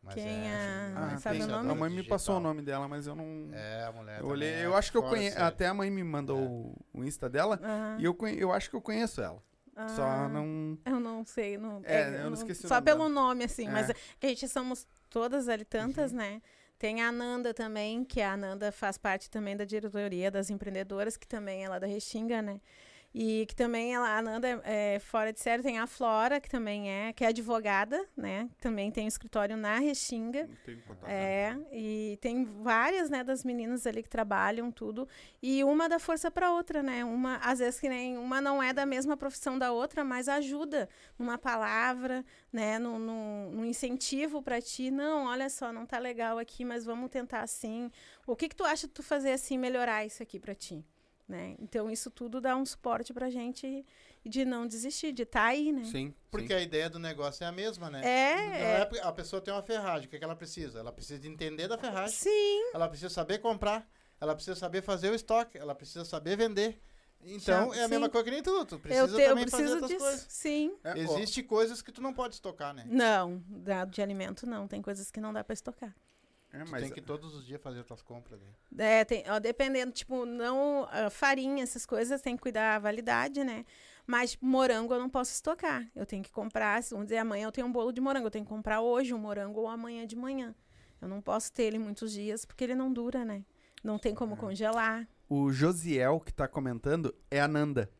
[0.02, 1.48] Mas Quem é, é- uma Ah, sabe o tem.
[1.48, 1.70] nome?
[1.70, 2.14] A mãe me digital.
[2.18, 3.48] passou o nome dela, mas eu não.
[3.54, 5.38] É, a mulher eu olhei, também é eu acho que eu conheço.
[5.40, 6.38] Até a mãe me mandou
[6.94, 6.98] É.
[6.98, 7.58] o, Insta dela.
[7.62, 7.96] Aham.
[8.00, 9.40] E eu, conhe- eu acho que eu conheço ela.
[9.76, 10.78] Ah, Só não.
[10.86, 11.58] Eu não sei.
[11.58, 13.10] Não, É, eu não esqueci o Só nome pelo dela.
[13.10, 13.68] nome, assim.
[13.68, 13.94] Mas É.
[14.22, 16.16] a gente somos todas ali tantas, Uhum.
[16.18, 16.42] né?
[16.78, 21.26] Tem a Ananda também, que a Ananda faz parte também da diretoria das empreendedoras, que
[21.26, 22.60] também é lá da Restinga, né?
[23.18, 25.62] E que também ela, a Ananda é, é fora de série.
[25.62, 28.46] Tem a Flora, que também é, que é advogada, né?
[28.60, 30.46] Também tem um escritório na Restinga.
[30.66, 31.08] Tenho contato.
[31.08, 35.08] É, e tem várias, né, das meninas ali que trabalham tudo,
[35.42, 37.06] e uma dá força para outra, né?
[37.06, 40.86] Uma, às vezes que nem uma não é da mesma profissão da outra, mas ajuda
[41.18, 42.22] numa palavra,
[42.52, 44.90] né, no incentivo para ti.
[44.90, 47.90] Não, olha só, não tá legal aqui, mas vamos tentar assim.
[48.26, 50.84] O que que tu acha de tu fazer assim melhorar isso aqui para ti?
[51.28, 51.56] Né?
[51.58, 53.84] Então isso tudo dá um suporte pra gente
[54.24, 55.84] de não desistir, de estar aí, né?
[55.84, 56.14] Sim.
[56.30, 56.54] Porque sim.
[56.54, 58.00] a ideia do negócio é a mesma, né?
[58.04, 58.90] É, Não é.
[58.98, 60.78] é a pessoa tem uma ferragem, o que, é que ela precisa?
[60.78, 63.88] Ela precisa de entender da ferragem, Sim, ela precisa saber comprar,
[64.20, 66.80] ela precisa saber fazer o estoque, ela precisa saber vender.
[67.20, 68.12] Então Já- é a mesma sim.
[68.12, 70.04] coisa que nem tu, tu eu, precisa te, eu também fazer preciso outras disso.
[70.04, 70.26] coisas.
[70.28, 70.76] Sim.
[70.84, 72.84] É, ó, Existem coisas que tu não pode estocar, né?
[72.86, 74.68] Não, dado de alimento não.
[74.68, 75.94] Tem coisas que não dá pra estocar.
[76.52, 78.40] É, Tu mas tem que todos os dias fazer as tuas compras.
[78.40, 79.00] Né?
[79.00, 80.86] É, tem, ó, dependendo, tipo, não.
[80.90, 83.64] ah, farinha, essas coisas, tem que cuidar a validade, né?
[84.06, 85.86] Mas tipo, morango eu não posso estocar.
[85.94, 88.26] Eu tenho que comprar, se- vamos dizer, amanhã eu tenho um bolo de morango.
[88.28, 90.54] Eu tenho que comprar hoje um morango ou amanhã de manhã.
[91.02, 93.44] Eu não posso ter ele muitos dias porque ele não dura, né?
[93.82, 95.06] Não tem como congelar.
[95.28, 97.90] O Josiel que tá comentando é a Nanda.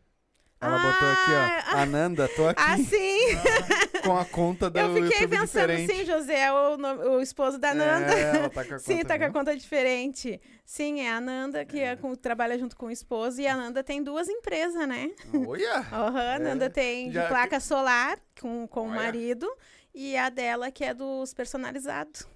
[0.58, 1.30] Ela Ah, botou aqui,
[1.76, 1.78] ó.
[1.80, 3.18] A Nanda, tô aqui Ah, sim!
[4.02, 5.94] com a conta do eu fiquei YouTube pensando, diferente.
[5.94, 6.76] sim, José é o,
[7.16, 8.12] o esposo da Nanda.
[8.14, 10.40] É, ela tá com a Sim, conta, tá com a conta diferente.
[10.64, 13.40] Sim, é a Nanda que é com- trabalha junto com o esposo.
[13.40, 15.10] E a Nanda tem duas empresas, né?
[15.46, 15.78] Olha!
[15.92, 17.22] Aham, a Nanda tem de É.
[17.22, 19.46] Já- placa solar com, com o marido.
[19.94, 22.26] E a dela que é dos personalizados.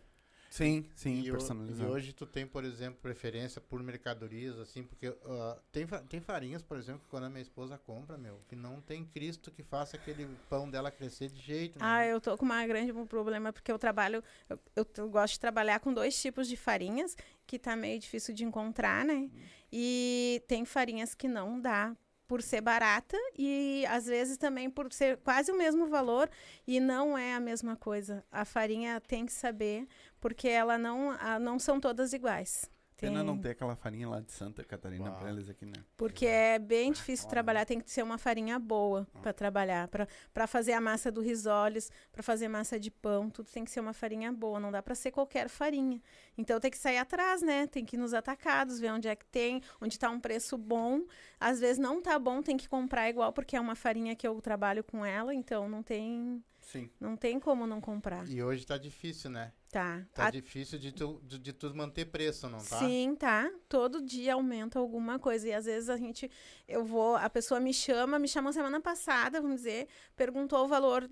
[0.51, 1.91] Sim, sim, E, o- personalizado.
[1.91, 6.61] e hoje tu tem, por exemplo, preferência por mercadorias, assim, porque ah, tem, tem farinhas,
[6.61, 9.97] por exemplo, que quando a minha esposa compra, meu, que não tem Cristo que faça
[9.97, 11.91] aquele pão dela crescer de jeito nenhum.
[11.91, 15.35] Ah, eu tô com uma grande um problema porque eu trabalho, eu, eu, eu gosto
[15.35, 17.17] de trabalhar com dois tipos de farinhas
[17.47, 19.31] que tá meio difícil de encontrar, né?
[19.73, 21.97] E tem farinhas que não dá
[22.27, 26.31] por ser barata e às vezes também por ser quase o mesmo valor
[26.65, 28.25] e não é a mesma coisa.
[28.31, 29.87] A farinha tem que saber
[30.21, 32.71] porque ela não, a- não são todas iguais.
[32.97, 35.19] Pena Tem- não ter aquela farinha lá de Santa Catarina Uau.
[35.19, 35.73] pra eles aqui, né?
[35.97, 37.31] Porque é bem difícil olha.
[37.31, 41.91] trabalhar, tem que ser uma farinha boa para trabalhar, para fazer a massa do risoles,
[42.13, 44.95] para fazer massa de pão, tudo tem que ser uma farinha boa, não dá para
[44.95, 45.99] ser qualquer farinha.
[46.37, 47.67] Então tem que sair atrás, né?
[47.67, 51.01] Tem que ir nos atacados, ver onde é que tem, onde está um preço bom.
[51.41, 54.39] Às vezes não tá bom, tem que comprar igual porque é uma farinha que eu
[54.43, 56.91] trabalho com ela, então não tem, Sim.
[57.01, 58.29] não tem como não comprar.
[58.29, 59.53] E hoje tá difícil, né?
[59.71, 60.05] Tá.
[60.15, 62.79] Tá A- difícil de tu, de, de tu manter preço, não tá?
[62.79, 63.51] Sim, tá.
[63.69, 65.49] Todo dia aumenta alguma coisa.
[65.49, 66.31] E às vezes a gente,
[66.69, 71.09] eu vou, a pessoa me chama, me chamou semana passada, vamos dizer, perguntou o valor,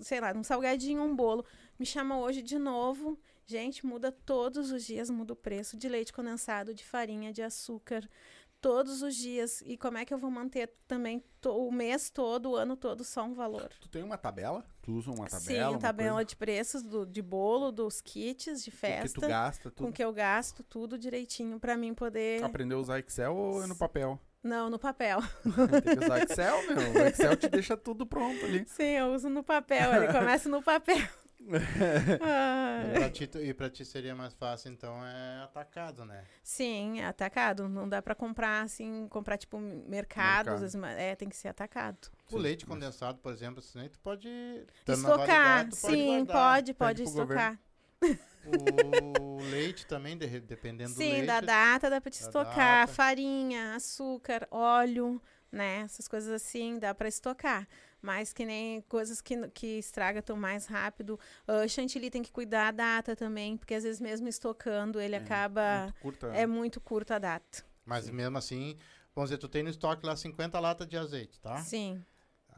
[0.00, 1.44] sei lá, um salgadinho, um bolo.
[1.78, 3.18] Me chama hoje de novo.
[3.46, 8.06] Gente, muda todos os dias, muda o preço de leite condensado, de farinha, de açúcar.
[8.60, 9.62] Todos os dias.
[9.64, 13.24] E como é que eu vou manter também o mês todo, o ano todo, só
[13.24, 13.70] um valor?
[13.80, 14.64] Tu tem uma tabela?
[14.82, 15.72] Tu usa uma tabela?
[15.74, 16.24] Sim, tabela coisa?
[16.24, 19.92] de preços do, de bolo, dos kits de O que festa tu gasta, com tudo.
[19.92, 22.42] que eu gasto tudo direitinho pra mim poder.
[22.42, 24.18] Aprendeu a usar Excel ou é no papel?
[24.42, 25.20] Não, no papel.
[25.82, 27.02] Tem que usar Excel, meu.
[27.02, 28.64] O Excel te deixa tudo pronto ali.
[28.66, 29.94] Sim, eu uso no papel.
[29.94, 31.08] Ele começa no papel.
[31.40, 36.24] E pra, ti, e pra ti seria mais fácil, então, é atacado, né?
[36.42, 37.68] sim, atacado.
[37.68, 40.50] Não dá pra comprar assim, comprar tipo mercado.
[40.60, 40.86] Mercado.
[40.98, 42.08] É, tem que ser atacado.
[42.30, 44.28] O Sim, leite mas- condensado, por exemplo, assim, aí tu pode...
[44.86, 47.58] Estocar, validade, tu sim, pode, pode pro estocar.
[48.46, 51.26] O leite também, de- dependendo do Sim, leite.
[51.26, 52.80] da data dá pra te da estocar.
[52.86, 52.92] data.
[52.92, 55.20] Farinha, açúcar, óleo,
[55.50, 55.80] né?
[55.80, 57.66] Essas coisas assim dá pra estocar.
[58.00, 61.18] Mas que nem coisas que, que estraga tão mais rápido.
[61.46, 65.18] Ah, chantilly tem que cuidar da data também, porque às vezes mesmo estocando ele É,
[65.18, 65.82] acaba.
[65.82, 66.26] muito curta.
[66.28, 67.64] É muito curta a data.
[67.84, 68.76] Mas mesmo assim,
[69.14, 71.56] vamos dizer, tu tem no estoque lá 50 latas de azeite, tá?
[71.58, 72.04] Sim.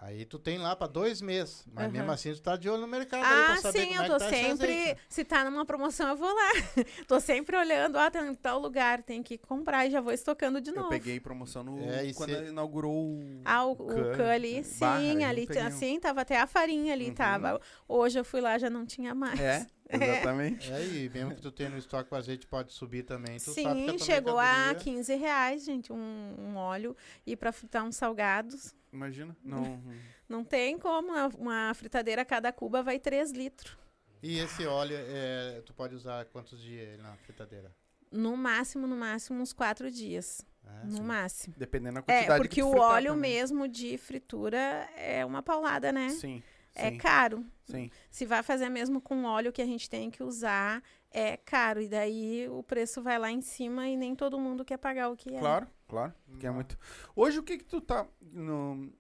[0.03, 1.63] Aí tu tem lá pra dois meses.
[1.71, 1.93] Mas Aham.
[1.93, 4.05] mesmo assim, tu tá de olho no mercado aí pra Ah, saber sim, como eu
[4.05, 4.97] é tô que tá sempre.
[5.11, 6.51] Se tá numa promoção, eu vou lá.
[7.07, 10.59] tô sempre olhando, ó, tem em tal lugar, tem que comprar e já vou estocando
[10.59, 10.89] de Eu novo.
[10.89, 13.43] peguei promoção no, É, quando se- inaugurou o...
[13.45, 15.67] Ah, o, o ali, barra, sim, eu ali, peguei um.
[15.67, 17.15] assim, tava até a farinha ali, Uhum.
[17.15, 17.61] tava.
[17.87, 19.39] Hoje eu fui lá, já não tinha mais.
[19.39, 19.67] É,
[20.03, 20.73] exatamente.
[20.73, 23.39] É, e mesmo que tu tenha no estoque o azeite pode subir também.
[23.39, 26.97] Tu sabe que Sim, chegou a mercadoria- 15 reais, gente, um, um óleo.
[27.27, 29.37] E pra fritar uns salgados, Imagina.
[29.45, 29.83] Não.
[30.29, 31.13] não tem como.
[31.39, 33.77] Uma, fritadeira, cada cuba vai 3 litros.
[34.23, 37.75] E esse óleo, é, tu pode usar quantos dias na fritadeira?
[38.13, 40.45] No máximo, no máximo, uns 4 dias.
[40.67, 41.03] É, no sim.
[41.03, 41.55] máximo.
[41.57, 43.33] Dependendo da quantidade É, que porque tu o óleo também.
[43.33, 44.59] mesmo de fritura
[44.97, 46.11] é uma paulada, né?
[46.11, 46.43] Sim,
[46.75, 47.45] É caro.
[47.65, 47.91] sim.
[48.11, 51.81] Se vai fazer mesmo com óleo que a gente tem que usar, é caro.
[51.83, 55.17] E daí o preço vai lá em cima e nem todo mundo quer pagar o
[55.17, 55.39] que é.
[55.39, 56.15] Claro, claro.
[56.39, 56.79] Que é muito...
[57.15, 58.93] Hoje, o que que tu tá no,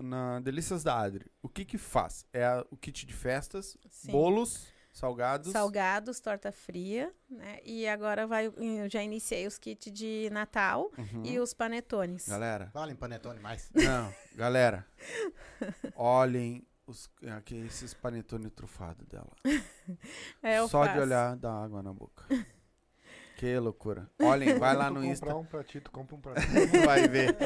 [0.00, 1.26] na Delícias da Adri?
[1.42, 2.26] O que que faz?
[2.32, 4.10] É a- o kit de festas, Sim.
[4.12, 5.52] bolos, salgados...
[5.52, 7.60] Salgados, torta fria, né?
[7.64, 11.22] E agora vai, eu já iniciei os kits de Natal Uhum.
[11.24, 12.28] e os panetones.
[12.28, 13.70] Galera, Vale em panetone mais.
[13.74, 14.86] não, galera,
[15.96, 19.30] olhem os, aqui, esses panetone trufado dela.
[20.42, 21.00] É, eu Só de faço.
[21.00, 22.24] olhar dá água na boca.
[23.36, 24.08] Que loucura.
[24.22, 26.78] Olhem, vai lá no comprar Insta, um pra ti, tu compra um pra ti.
[26.86, 27.36] vai ver.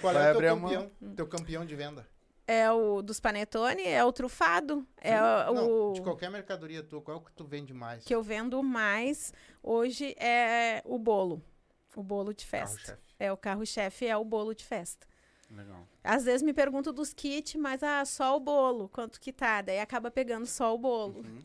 [0.00, 2.08] Qual Vai é o teu campeão, teu campeão de venda?
[2.44, 4.84] É o dos panetone, é o trufado.
[5.00, 8.04] É o, Não, o de qualquer mercadoria tua, qual que tu vende mais?
[8.04, 11.40] que eu vendo mais hoje é o bolo.
[11.94, 12.76] O bolo de festa.
[12.76, 13.14] Carro-chefe.
[13.20, 15.06] É o carro-chefe, é o bolo de festa.
[15.50, 15.86] Legal.
[16.02, 19.62] Às vezes me perguntam dos kits, mas ah, só o bolo, quanto que tá?
[19.62, 21.20] Daí acaba pegando só o bolo.
[21.20, 21.38] Uhum.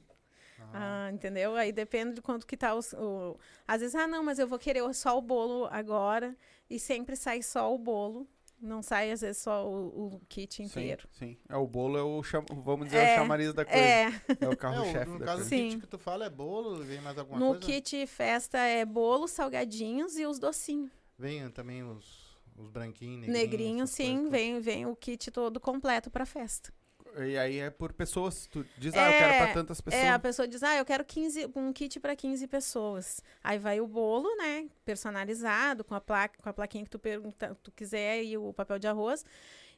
[0.73, 1.55] Ah, Ah, entendeu?
[1.55, 3.37] Aí depende de quanto que tá os, o...
[3.67, 6.35] Às vezes, ah, não, mas eu vou querer só o bolo agora.
[6.69, 8.25] E sempre sai só o bolo.
[8.61, 11.07] Não sai, às vezes, só o, o kit inteiro.
[11.11, 11.37] Sim, sim.
[11.49, 12.45] É, o bolo é o, cham...
[12.63, 13.79] vamos dizer, É, o chamariz da coisa.
[13.79, 14.03] É,
[14.39, 15.43] É, o é, carro-chefe no da caso coisa.
[15.43, 15.69] do Sim.
[15.71, 17.59] kit que tu fala é bolo, vem mais alguma no coisa?
[17.65, 20.91] kit festa é bolo, salgadinhos e os docinhos.
[21.17, 22.20] Vem também os,
[22.61, 23.89] os branquinhos, Negrinho, negrinhos.
[23.91, 26.71] essas sim, vem, vem o kit todo completo pra festa.
[27.17, 28.47] E aí é por pessoas.
[28.47, 30.03] Tu diz, ah, eu quero pra tantas pessoas.
[30.03, 33.21] É, a pessoa diz, ah, eu quero 15, um kit para 15 pessoas.
[33.43, 37.57] Aí vai o bolo, né, personalizado, com a placa, com a plaquinha que tu pergunta,
[37.61, 39.25] tu quiser e o papel de arroz,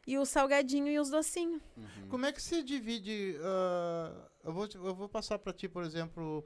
[0.06, 1.62] e o salgadinho e os docinhos.
[1.76, 2.08] Uhum.
[2.10, 3.36] Como é que se divide?
[3.42, 6.46] ah, eu, vou, eu vou passar pra ti, por exemplo.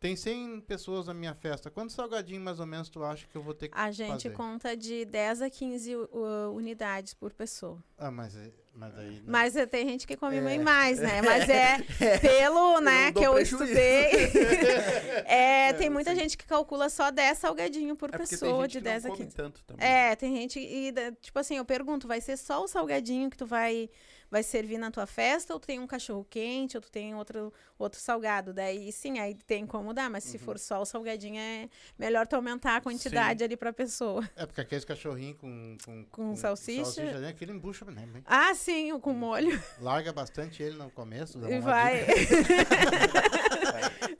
[0.00, 1.70] Tem 100 pessoas na minha festa.
[1.72, 4.30] Quantos salgadinhos mais ou menos tu acha que eu vou ter que A gente fazer?
[4.30, 7.82] conta de 10 a 15 u- u- unidades por pessoa.
[7.98, 9.20] Ah, mas, é- mas aí...
[9.26, 10.40] Mas eh, tem gente que come É.
[10.40, 11.20] bem mais, né?
[11.20, 11.78] Mas é
[12.20, 13.64] pelo, né, dou que eu prejuízo.
[13.64, 14.30] estudei.
[15.26, 16.20] é, tem É, muita sim.
[16.20, 19.10] gente que calcula só 10 salgadinhos por É tem pessoa, gente de que 10 não
[19.10, 19.36] a come 15.
[19.36, 19.84] tanto também.
[19.84, 23.46] É, tem gente e tipo assim, eu pergunto, vai ser só o salgadinho que tu
[23.46, 23.90] vai
[24.30, 27.52] vai servir na tua festa ou tu tem um cachorro quente ou tu tem outro
[27.78, 28.52] outro salgado?
[28.52, 30.30] Daí sim, aí tem como dar, mas Uhum.
[30.32, 31.68] se for só o salgadinho é
[31.98, 34.28] melhor tu aumentar a quantidade ali pra pessoa.
[34.36, 35.76] É porque aqueles cachorrinhos com...
[35.84, 37.20] Com, Com salsicha.
[37.20, 38.06] né, aquele embucha, né?
[38.26, 39.62] Ah, sim, com molho.
[39.80, 41.38] Larga bastante ele no começo.
[41.38, 42.04] dá E uma vai.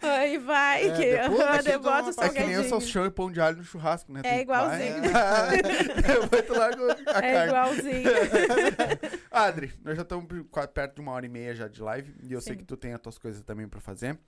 [0.03, 2.49] Aí vai, É, que depois aham, daquilo dá bota o uma- É que nem o
[2.49, 2.69] salgadinho.
[2.69, 4.21] salsichão e pão de alho no churrasco, né?
[4.21, 5.13] É Tem- igualzinho.
[5.13, 7.49] Vai, Depois tu larga a É carne.
[7.49, 8.11] igualzinho.
[9.31, 10.27] Adri, nós já estamos
[10.75, 12.15] perto de uma hora e meia já de live.
[12.23, 12.59] E eu sei Sim.
[12.59, 14.19] que tu tem as tuas coisas também pra fazer.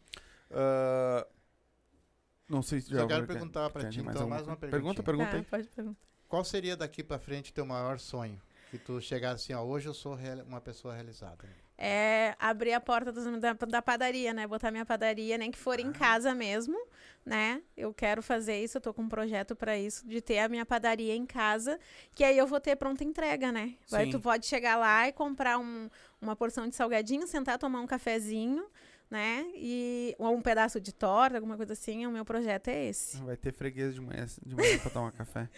[0.51, 1.27] Ah,
[2.49, 3.01] não sei se já...
[3.01, 4.71] Só quero quer- perguntar pra quer ti, mais então, mais uma coisa?
[4.71, 5.03] perguntinha.
[5.03, 5.43] Pergunta, pergunta Tá, aí.
[5.45, 6.01] pode perguntar.
[6.29, 8.41] Qual seria daqui pra frente teu maior sonho?
[8.71, 10.17] Que tu chegar assim, ó, hoje eu sou
[10.47, 11.45] uma pessoa realizada.
[11.83, 14.47] É abrir a porta dos- da, da padaria, né?
[14.47, 16.77] Botar minha padaria, nem que for em casa mesmo,
[17.25, 17.63] né?
[17.75, 20.67] Eu quero fazer isso, eu tô com um projeto pra isso, de ter a minha
[20.67, 21.81] padaria em casa,
[22.15, 23.77] que aí eu vou ter pronta entrega, né?
[23.89, 25.89] Vai, tu pode chegar lá e comprar um-
[26.21, 28.67] uma porção de salgadinho, sentar, tomar um cafezinho,
[29.11, 29.45] né?
[29.57, 32.07] E, ou um pedaço de torta, alguma coisa assim.
[32.07, 33.17] O meu projeto é esse.
[33.19, 35.49] Vai ter freguês de manhã, de manhã pra tomar café.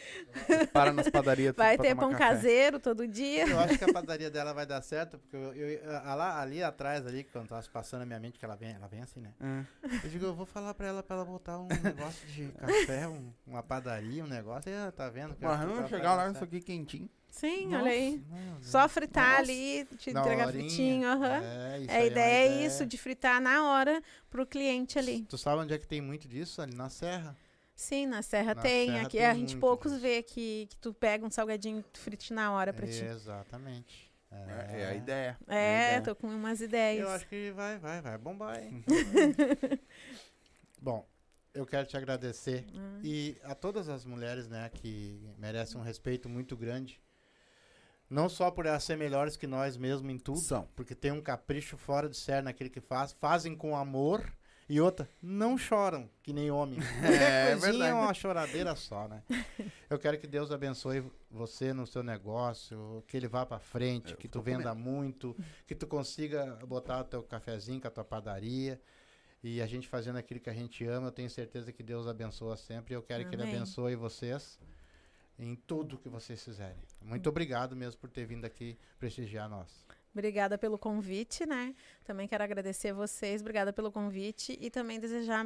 [0.73, 1.55] Para nas padarias.
[1.55, 2.25] Vai ter pão café.
[2.25, 3.47] caseiro todo dia.
[3.47, 6.63] Eu acho que a padaria dela vai dar certo, porque eu, eu- a- lá, ali
[6.63, 9.33] atrás, ali, quando tava passando na minha mente, que ela vem, ela vem assim, né?
[9.41, 9.87] É.
[10.07, 13.33] Eu digo, eu vou falar pra ela pra ela botar um negócio de café, um-
[13.47, 14.71] uma padaria, um negócio.
[14.71, 15.35] E ela tá vendo?
[15.35, 17.11] que Mas que vamos vai chegar lá, isso aqui quentinho.
[17.33, 18.19] Sim, Nossa, olha aí.
[18.19, 18.67] Deus.
[18.67, 19.43] Só fritar Nossa.
[19.53, 20.65] ali, te Na entregar horinha.
[20.65, 21.43] fritinho, aham.
[21.43, 25.23] É, isso É, a ideia é isso, de fritar na hora pro cliente ali.
[25.23, 26.61] Tu sabe onde é que tem muito disso?
[26.61, 27.35] Ali na Serra.
[27.75, 28.89] Sim, na Serra Na tem.
[28.91, 30.03] Serra aqui tem a gente poucos disso.
[30.03, 33.03] vê que, que tu pega um salgadinho e tu frite na hora pra ti.
[33.03, 34.13] Exatamente.
[34.31, 35.39] É, é a ideia.
[35.49, 36.03] a É, ideia.
[36.03, 37.03] tô com umas ideias.
[37.03, 38.85] Eu acho que vai, vai, vai bombar, hein?
[40.81, 41.07] Bom,
[41.55, 42.67] eu quero te agradecer.
[42.75, 47.01] Ah, E a todas as mulheres, né, que merecem um respeito muito grande.
[48.13, 50.69] Não só por elas ser melhores que nós mesmo em tudo, São.
[50.77, 54.23] porque tem um capricho fora de sério naquele que faz, fazem com amor.
[54.69, 56.79] E outra, não choram, que nem homem.
[57.03, 57.93] É, Qualquer coisinha é verdade.
[57.93, 59.23] uma choradeira só, né?
[59.89, 64.19] Eu quero que Deus abençoe você no seu negócio, que ele vá pra frente, Eu
[64.19, 65.35] que tu venda muito,
[65.67, 68.79] que tu consiga botar o teu cafezinho com a tua padaria.
[69.43, 72.59] E a gente fazendo aquilo que a gente ama, eu tenho certeza que Deus abençoa
[72.59, 72.93] sempre.
[72.93, 73.57] E eu quero que Ele Amém.
[73.57, 74.59] abençoe vocês
[75.39, 76.83] em tudo que vocês fizerem.
[77.01, 79.85] Muito obrigado mesmo por ter vindo aqui prestigiar nós.
[80.15, 81.75] Obrigada pelo convite, né?
[82.05, 85.43] Também quero agradecer vocês, obrigada pelo convite e também desejar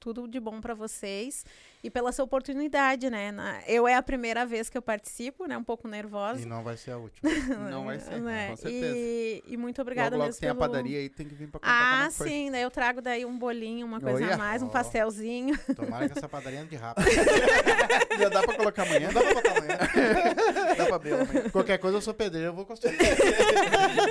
[0.00, 1.44] tudo de bom para vocês
[1.84, 3.30] e pela sua oportunidade, né?
[3.30, 5.56] Na- eu é a primeira vez que eu participo, né?
[5.56, 6.40] Um pouco nervosa.
[6.40, 7.30] E não vai ser a última.
[7.70, 8.48] Não vai ser, né?
[8.50, 8.96] com certeza.
[8.96, 10.64] E, e muito obrigada logo, logo mesmo tem pelo...
[10.64, 12.28] a padaria aí, tem que vir pra contar Ah, como é que foi.
[12.28, 14.34] sim, daí eu trago daí um bolinho, uma coisa Olha.
[14.34, 14.70] a mais, um Ó.
[14.70, 15.56] pastelzinho.
[15.76, 17.06] Tomara que essa padaria ande rápido.
[18.18, 19.10] Já dá pra colocar amanhã?
[19.12, 19.78] Dá pra botar amanhã.
[20.76, 21.50] dá pra ver amanhã.
[21.50, 22.96] Qualquer coisa eu sou pedreiro, eu vou construir.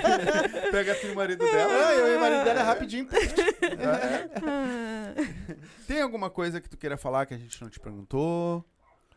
[0.72, 1.88] Pega e o marido dela.
[1.88, 3.07] Ah, eu e o marido dela é rapidinho.
[4.41, 5.14] Ah,
[5.88, 8.64] Tem alguma coisa que tu queira falar que a gente não te perguntou?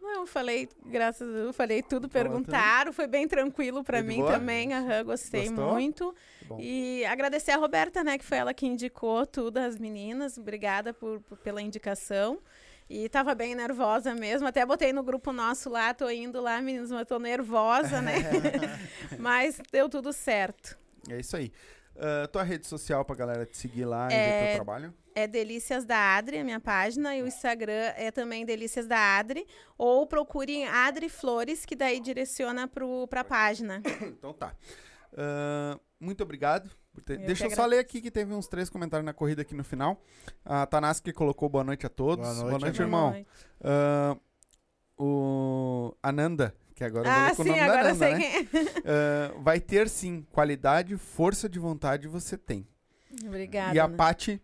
[0.01, 4.17] Não, falei, graças a Deus, eu falei tudo, Falou perguntaram, foi bem tranquilo de mim
[4.19, 4.33] boa?
[4.33, 5.73] também, aham, gostei Gostou?
[5.73, 6.15] muito.
[6.47, 6.59] Bom.
[6.59, 11.21] E agradecer a Roberta, né, que foi ela que indicou tudo, as meninas, obrigada por,
[11.21, 12.41] por- pela indicação.
[12.91, 16.91] E tava bem nervosa mesmo, até botei no grupo nosso lá, tô indo lá, meninas,
[16.91, 18.15] mas tô nervosa, né?
[19.17, 20.77] mas deu tudo certo.
[21.09, 21.53] É isso aí.
[21.97, 24.95] Ah, tua rede social pra galera te seguir lá e ver É, teu trabalho?
[25.15, 29.47] É Delícias da Adri, a minha página, e o Instagram é também Delícias da Adri.
[29.77, 33.83] Ou procurem Adri Flores, que daí direciona pro, pra página.
[34.03, 34.55] Então tá.
[35.17, 36.71] Ah, muito obrigado.
[37.07, 39.65] Deixa que eu só ler aqui que teve uns três comentários na corrida aqui no
[39.65, 40.03] final.
[40.45, 42.27] A Tanaski colocou boa noite a todos.
[42.27, 43.11] Boa noite, Boa irmão.
[43.13, 43.27] noite.
[43.63, 44.17] Ah,
[44.99, 47.91] o Ananda, que agora eu vou Ah, ler com o sim, nome da agora eu
[47.91, 48.21] Ananda, sei né?
[48.21, 48.69] quem.
[48.85, 52.67] Ah, vai ter sim, qualidade, força de vontade você tem.
[53.27, 53.75] Obrigada.
[53.75, 53.97] e a né?
[53.97, 54.41] Paty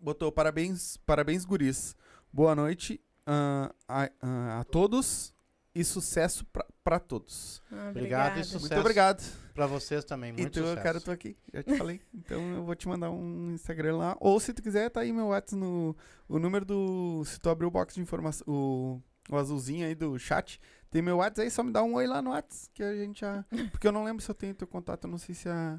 [0.00, 1.94] botou parabéns, parabéns guris.
[2.32, 5.32] Boa noite ah, a, a- a todos
[5.76, 7.62] e sucesso pra, pra todos.
[7.70, 8.60] Ah, Obrigado e sucesso.
[8.60, 9.22] Muito obrigado.
[9.52, 10.82] Pra vocês também, muito então, sucesso.
[10.82, 12.00] cara, eu tô aqui, já te falei.
[12.14, 14.16] Então eu vou te mandar um Instagram lá.
[14.18, 15.94] Ou se tu quiser, tá aí meu WhatsApp no
[16.26, 17.22] o número do.
[17.26, 20.58] Se tu abrir o box de informação, o, o azulzinho aí do chat,
[20.90, 23.20] tem meu WhatsApp aí, só me dá um oi lá no WhatsApp, que a gente
[23.20, 23.44] já.
[23.70, 25.78] Porque eu não lembro se eu tenho teu contato, eu não sei se a.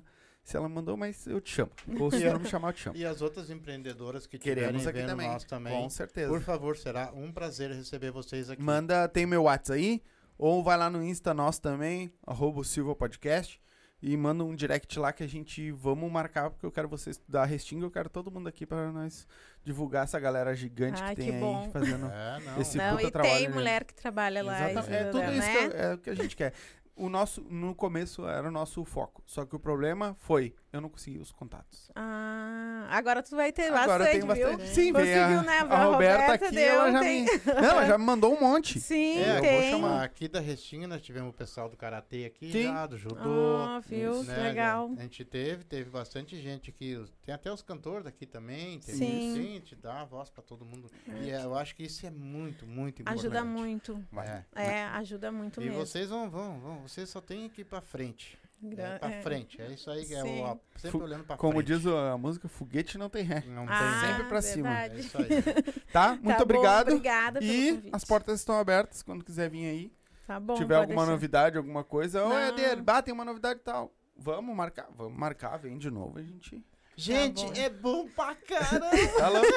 [0.49, 1.71] se ela mandou, mas eu te chamo.
[1.99, 2.95] Ou se não me chamar, eu te chamo.
[2.95, 5.27] E as outras empreendedoras que Queremos aqui vendo também.
[5.27, 5.73] nós também.
[5.73, 6.29] Com certeza.
[6.29, 8.61] Por favor, será um prazer receber vocês aqui.
[8.61, 10.01] Manda, tem meu WhatsApp aí,
[10.37, 13.59] ou vai lá no Insta nosso também, arroba o Silva Podcast,
[14.01, 17.43] e manda um direct lá que a gente vamos marcar, porque eu quero vocês da
[17.43, 19.27] Restinga, eu quero todo mundo aqui para nós
[19.65, 21.63] divulgar essa galera gigante Ai, que que tem bom.
[21.63, 22.61] aí fazendo É, não.
[22.61, 23.35] esse Não, puta e trabalho.
[23.37, 23.53] tem né?
[23.55, 24.71] mulher que trabalha lá.
[24.71, 24.93] Exatamente.
[24.95, 25.57] É ajuda, tudo isso né?
[25.57, 26.53] que, eu- é o que a gente quer.
[26.97, 29.21] O nosso, no começo, era o nosso foco.
[29.25, 31.91] Só que o problema foi, eu não consegui os contatos.
[31.95, 34.57] Ah, agora tu vai ter Agora bastante, tem bastante.
[34.63, 34.73] viu?
[34.73, 35.59] Sim, vem a, Conseguiu, né?
[35.59, 37.29] a Roberta, aqui, deu, ela já tem- me...
[37.45, 38.79] Não, ela já me mandou um monte.
[38.79, 39.61] Sim, É, eu tem.
[39.61, 42.63] vou chamar aqui da Restinga, nós tivemos o pessoal do Karatê aqui Sim.
[42.63, 43.57] já, do Judô.
[43.57, 44.23] Ah, viu?
[44.23, 44.89] né, Que legal.
[44.97, 46.99] A gente teve, teve bastante gente aqui.
[47.23, 48.79] Tem até os cantores daqui também.
[48.79, 49.33] Teve, Sim.
[49.35, 50.89] sim, a gente dá a voz pra todo mundo.
[51.21, 53.19] E é, eu acho que isso é muito, muito importante.
[53.19, 54.03] Ajuda muito.
[54.15, 54.43] É.
[54.55, 55.77] É, ajuda muito E mesmo.
[55.85, 56.86] vocês vão, vão, vão.
[56.87, 58.37] Vocês só tem que ir pra frente.
[58.61, 59.21] Gra- É, pra é.
[59.21, 59.61] frente.
[59.61, 60.39] É isso aí que é o.
[60.41, 61.67] ó, Sempre Fu- olhando pra Como frente.
[61.67, 63.43] diz a música, foguete não tem ré.
[63.45, 64.09] Não Ah, tem.
[64.09, 64.69] sempre pra cima.
[64.69, 64.99] É verdade.
[65.07, 65.27] isso aí.
[65.93, 66.09] Tá?
[66.13, 66.87] Muito Tá bom, obrigado.
[66.89, 67.89] Obrigada pelo E convite.
[67.93, 69.93] as portas estão abertas quando quiser vir aí.
[70.25, 71.11] Tá bom, tiver alguma deixar.
[71.11, 72.25] novidade, alguma coisa.
[72.25, 72.39] Ô, Não.
[72.39, 73.93] Eder, bah, tem uma novidade e tal.
[74.17, 76.61] Vamos marcar, vamos marcar, vem de novo, a gente.
[76.99, 77.53] Gente, bom.
[77.55, 78.89] é bom pra caramba.
[79.19, 79.47] Tá louco?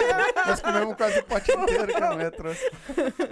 [0.47, 2.71] Nós comemos quase o pote inteiro que a mulher trouxe.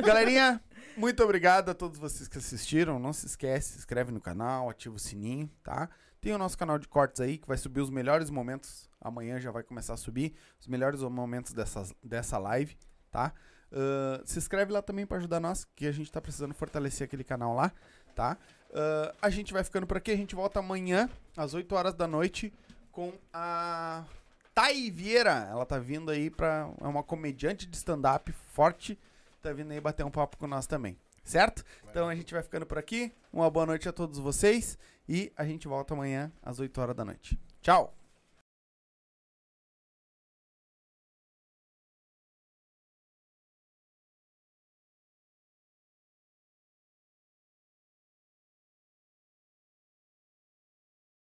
[0.04, 0.60] Galerinha,
[0.98, 2.98] muito obrigado a todos vocês que assistiram.
[2.98, 5.88] Não se esquece, se inscreve no canal, ativa o sininho, tá?
[6.20, 8.90] Tem o nosso canal de cortes aí, que vai subir os melhores momentos.
[9.00, 12.76] Amanhã já vai começar a subir os melhores momentos dessas, dessa live,
[13.10, 13.32] tá?
[13.72, 17.24] Ah, se inscreve lá também pra ajudar nós, que a gente tá precisando fortalecer aquele
[17.24, 17.72] canal lá,
[18.14, 18.36] tá?
[18.74, 22.08] Ah, a gente vai ficando por aqui, a gente volta amanhã, às 8 horas da
[22.08, 22.52] noite,
[22.90, 24.04] com a
[24.54, 25.46] Thay Vieira.
[25.50, 26.68] Ela tá vindo aí pra.
[26.80, 28.98] É uma comediante de stand-up forte.
[29.42, 30.98] Tá vindo aí bater um papo com nós também.
[31.24, 31.64] Certo?
[31.90, 33.12] Então a gente vai ficando por aqui.
[33.32, 34.78] Uma boa noite a todos vocês.
[35.08, 37.38] E a gente volta amanhã às 8 horas da noite.
[37.60, 37.97] Tchau!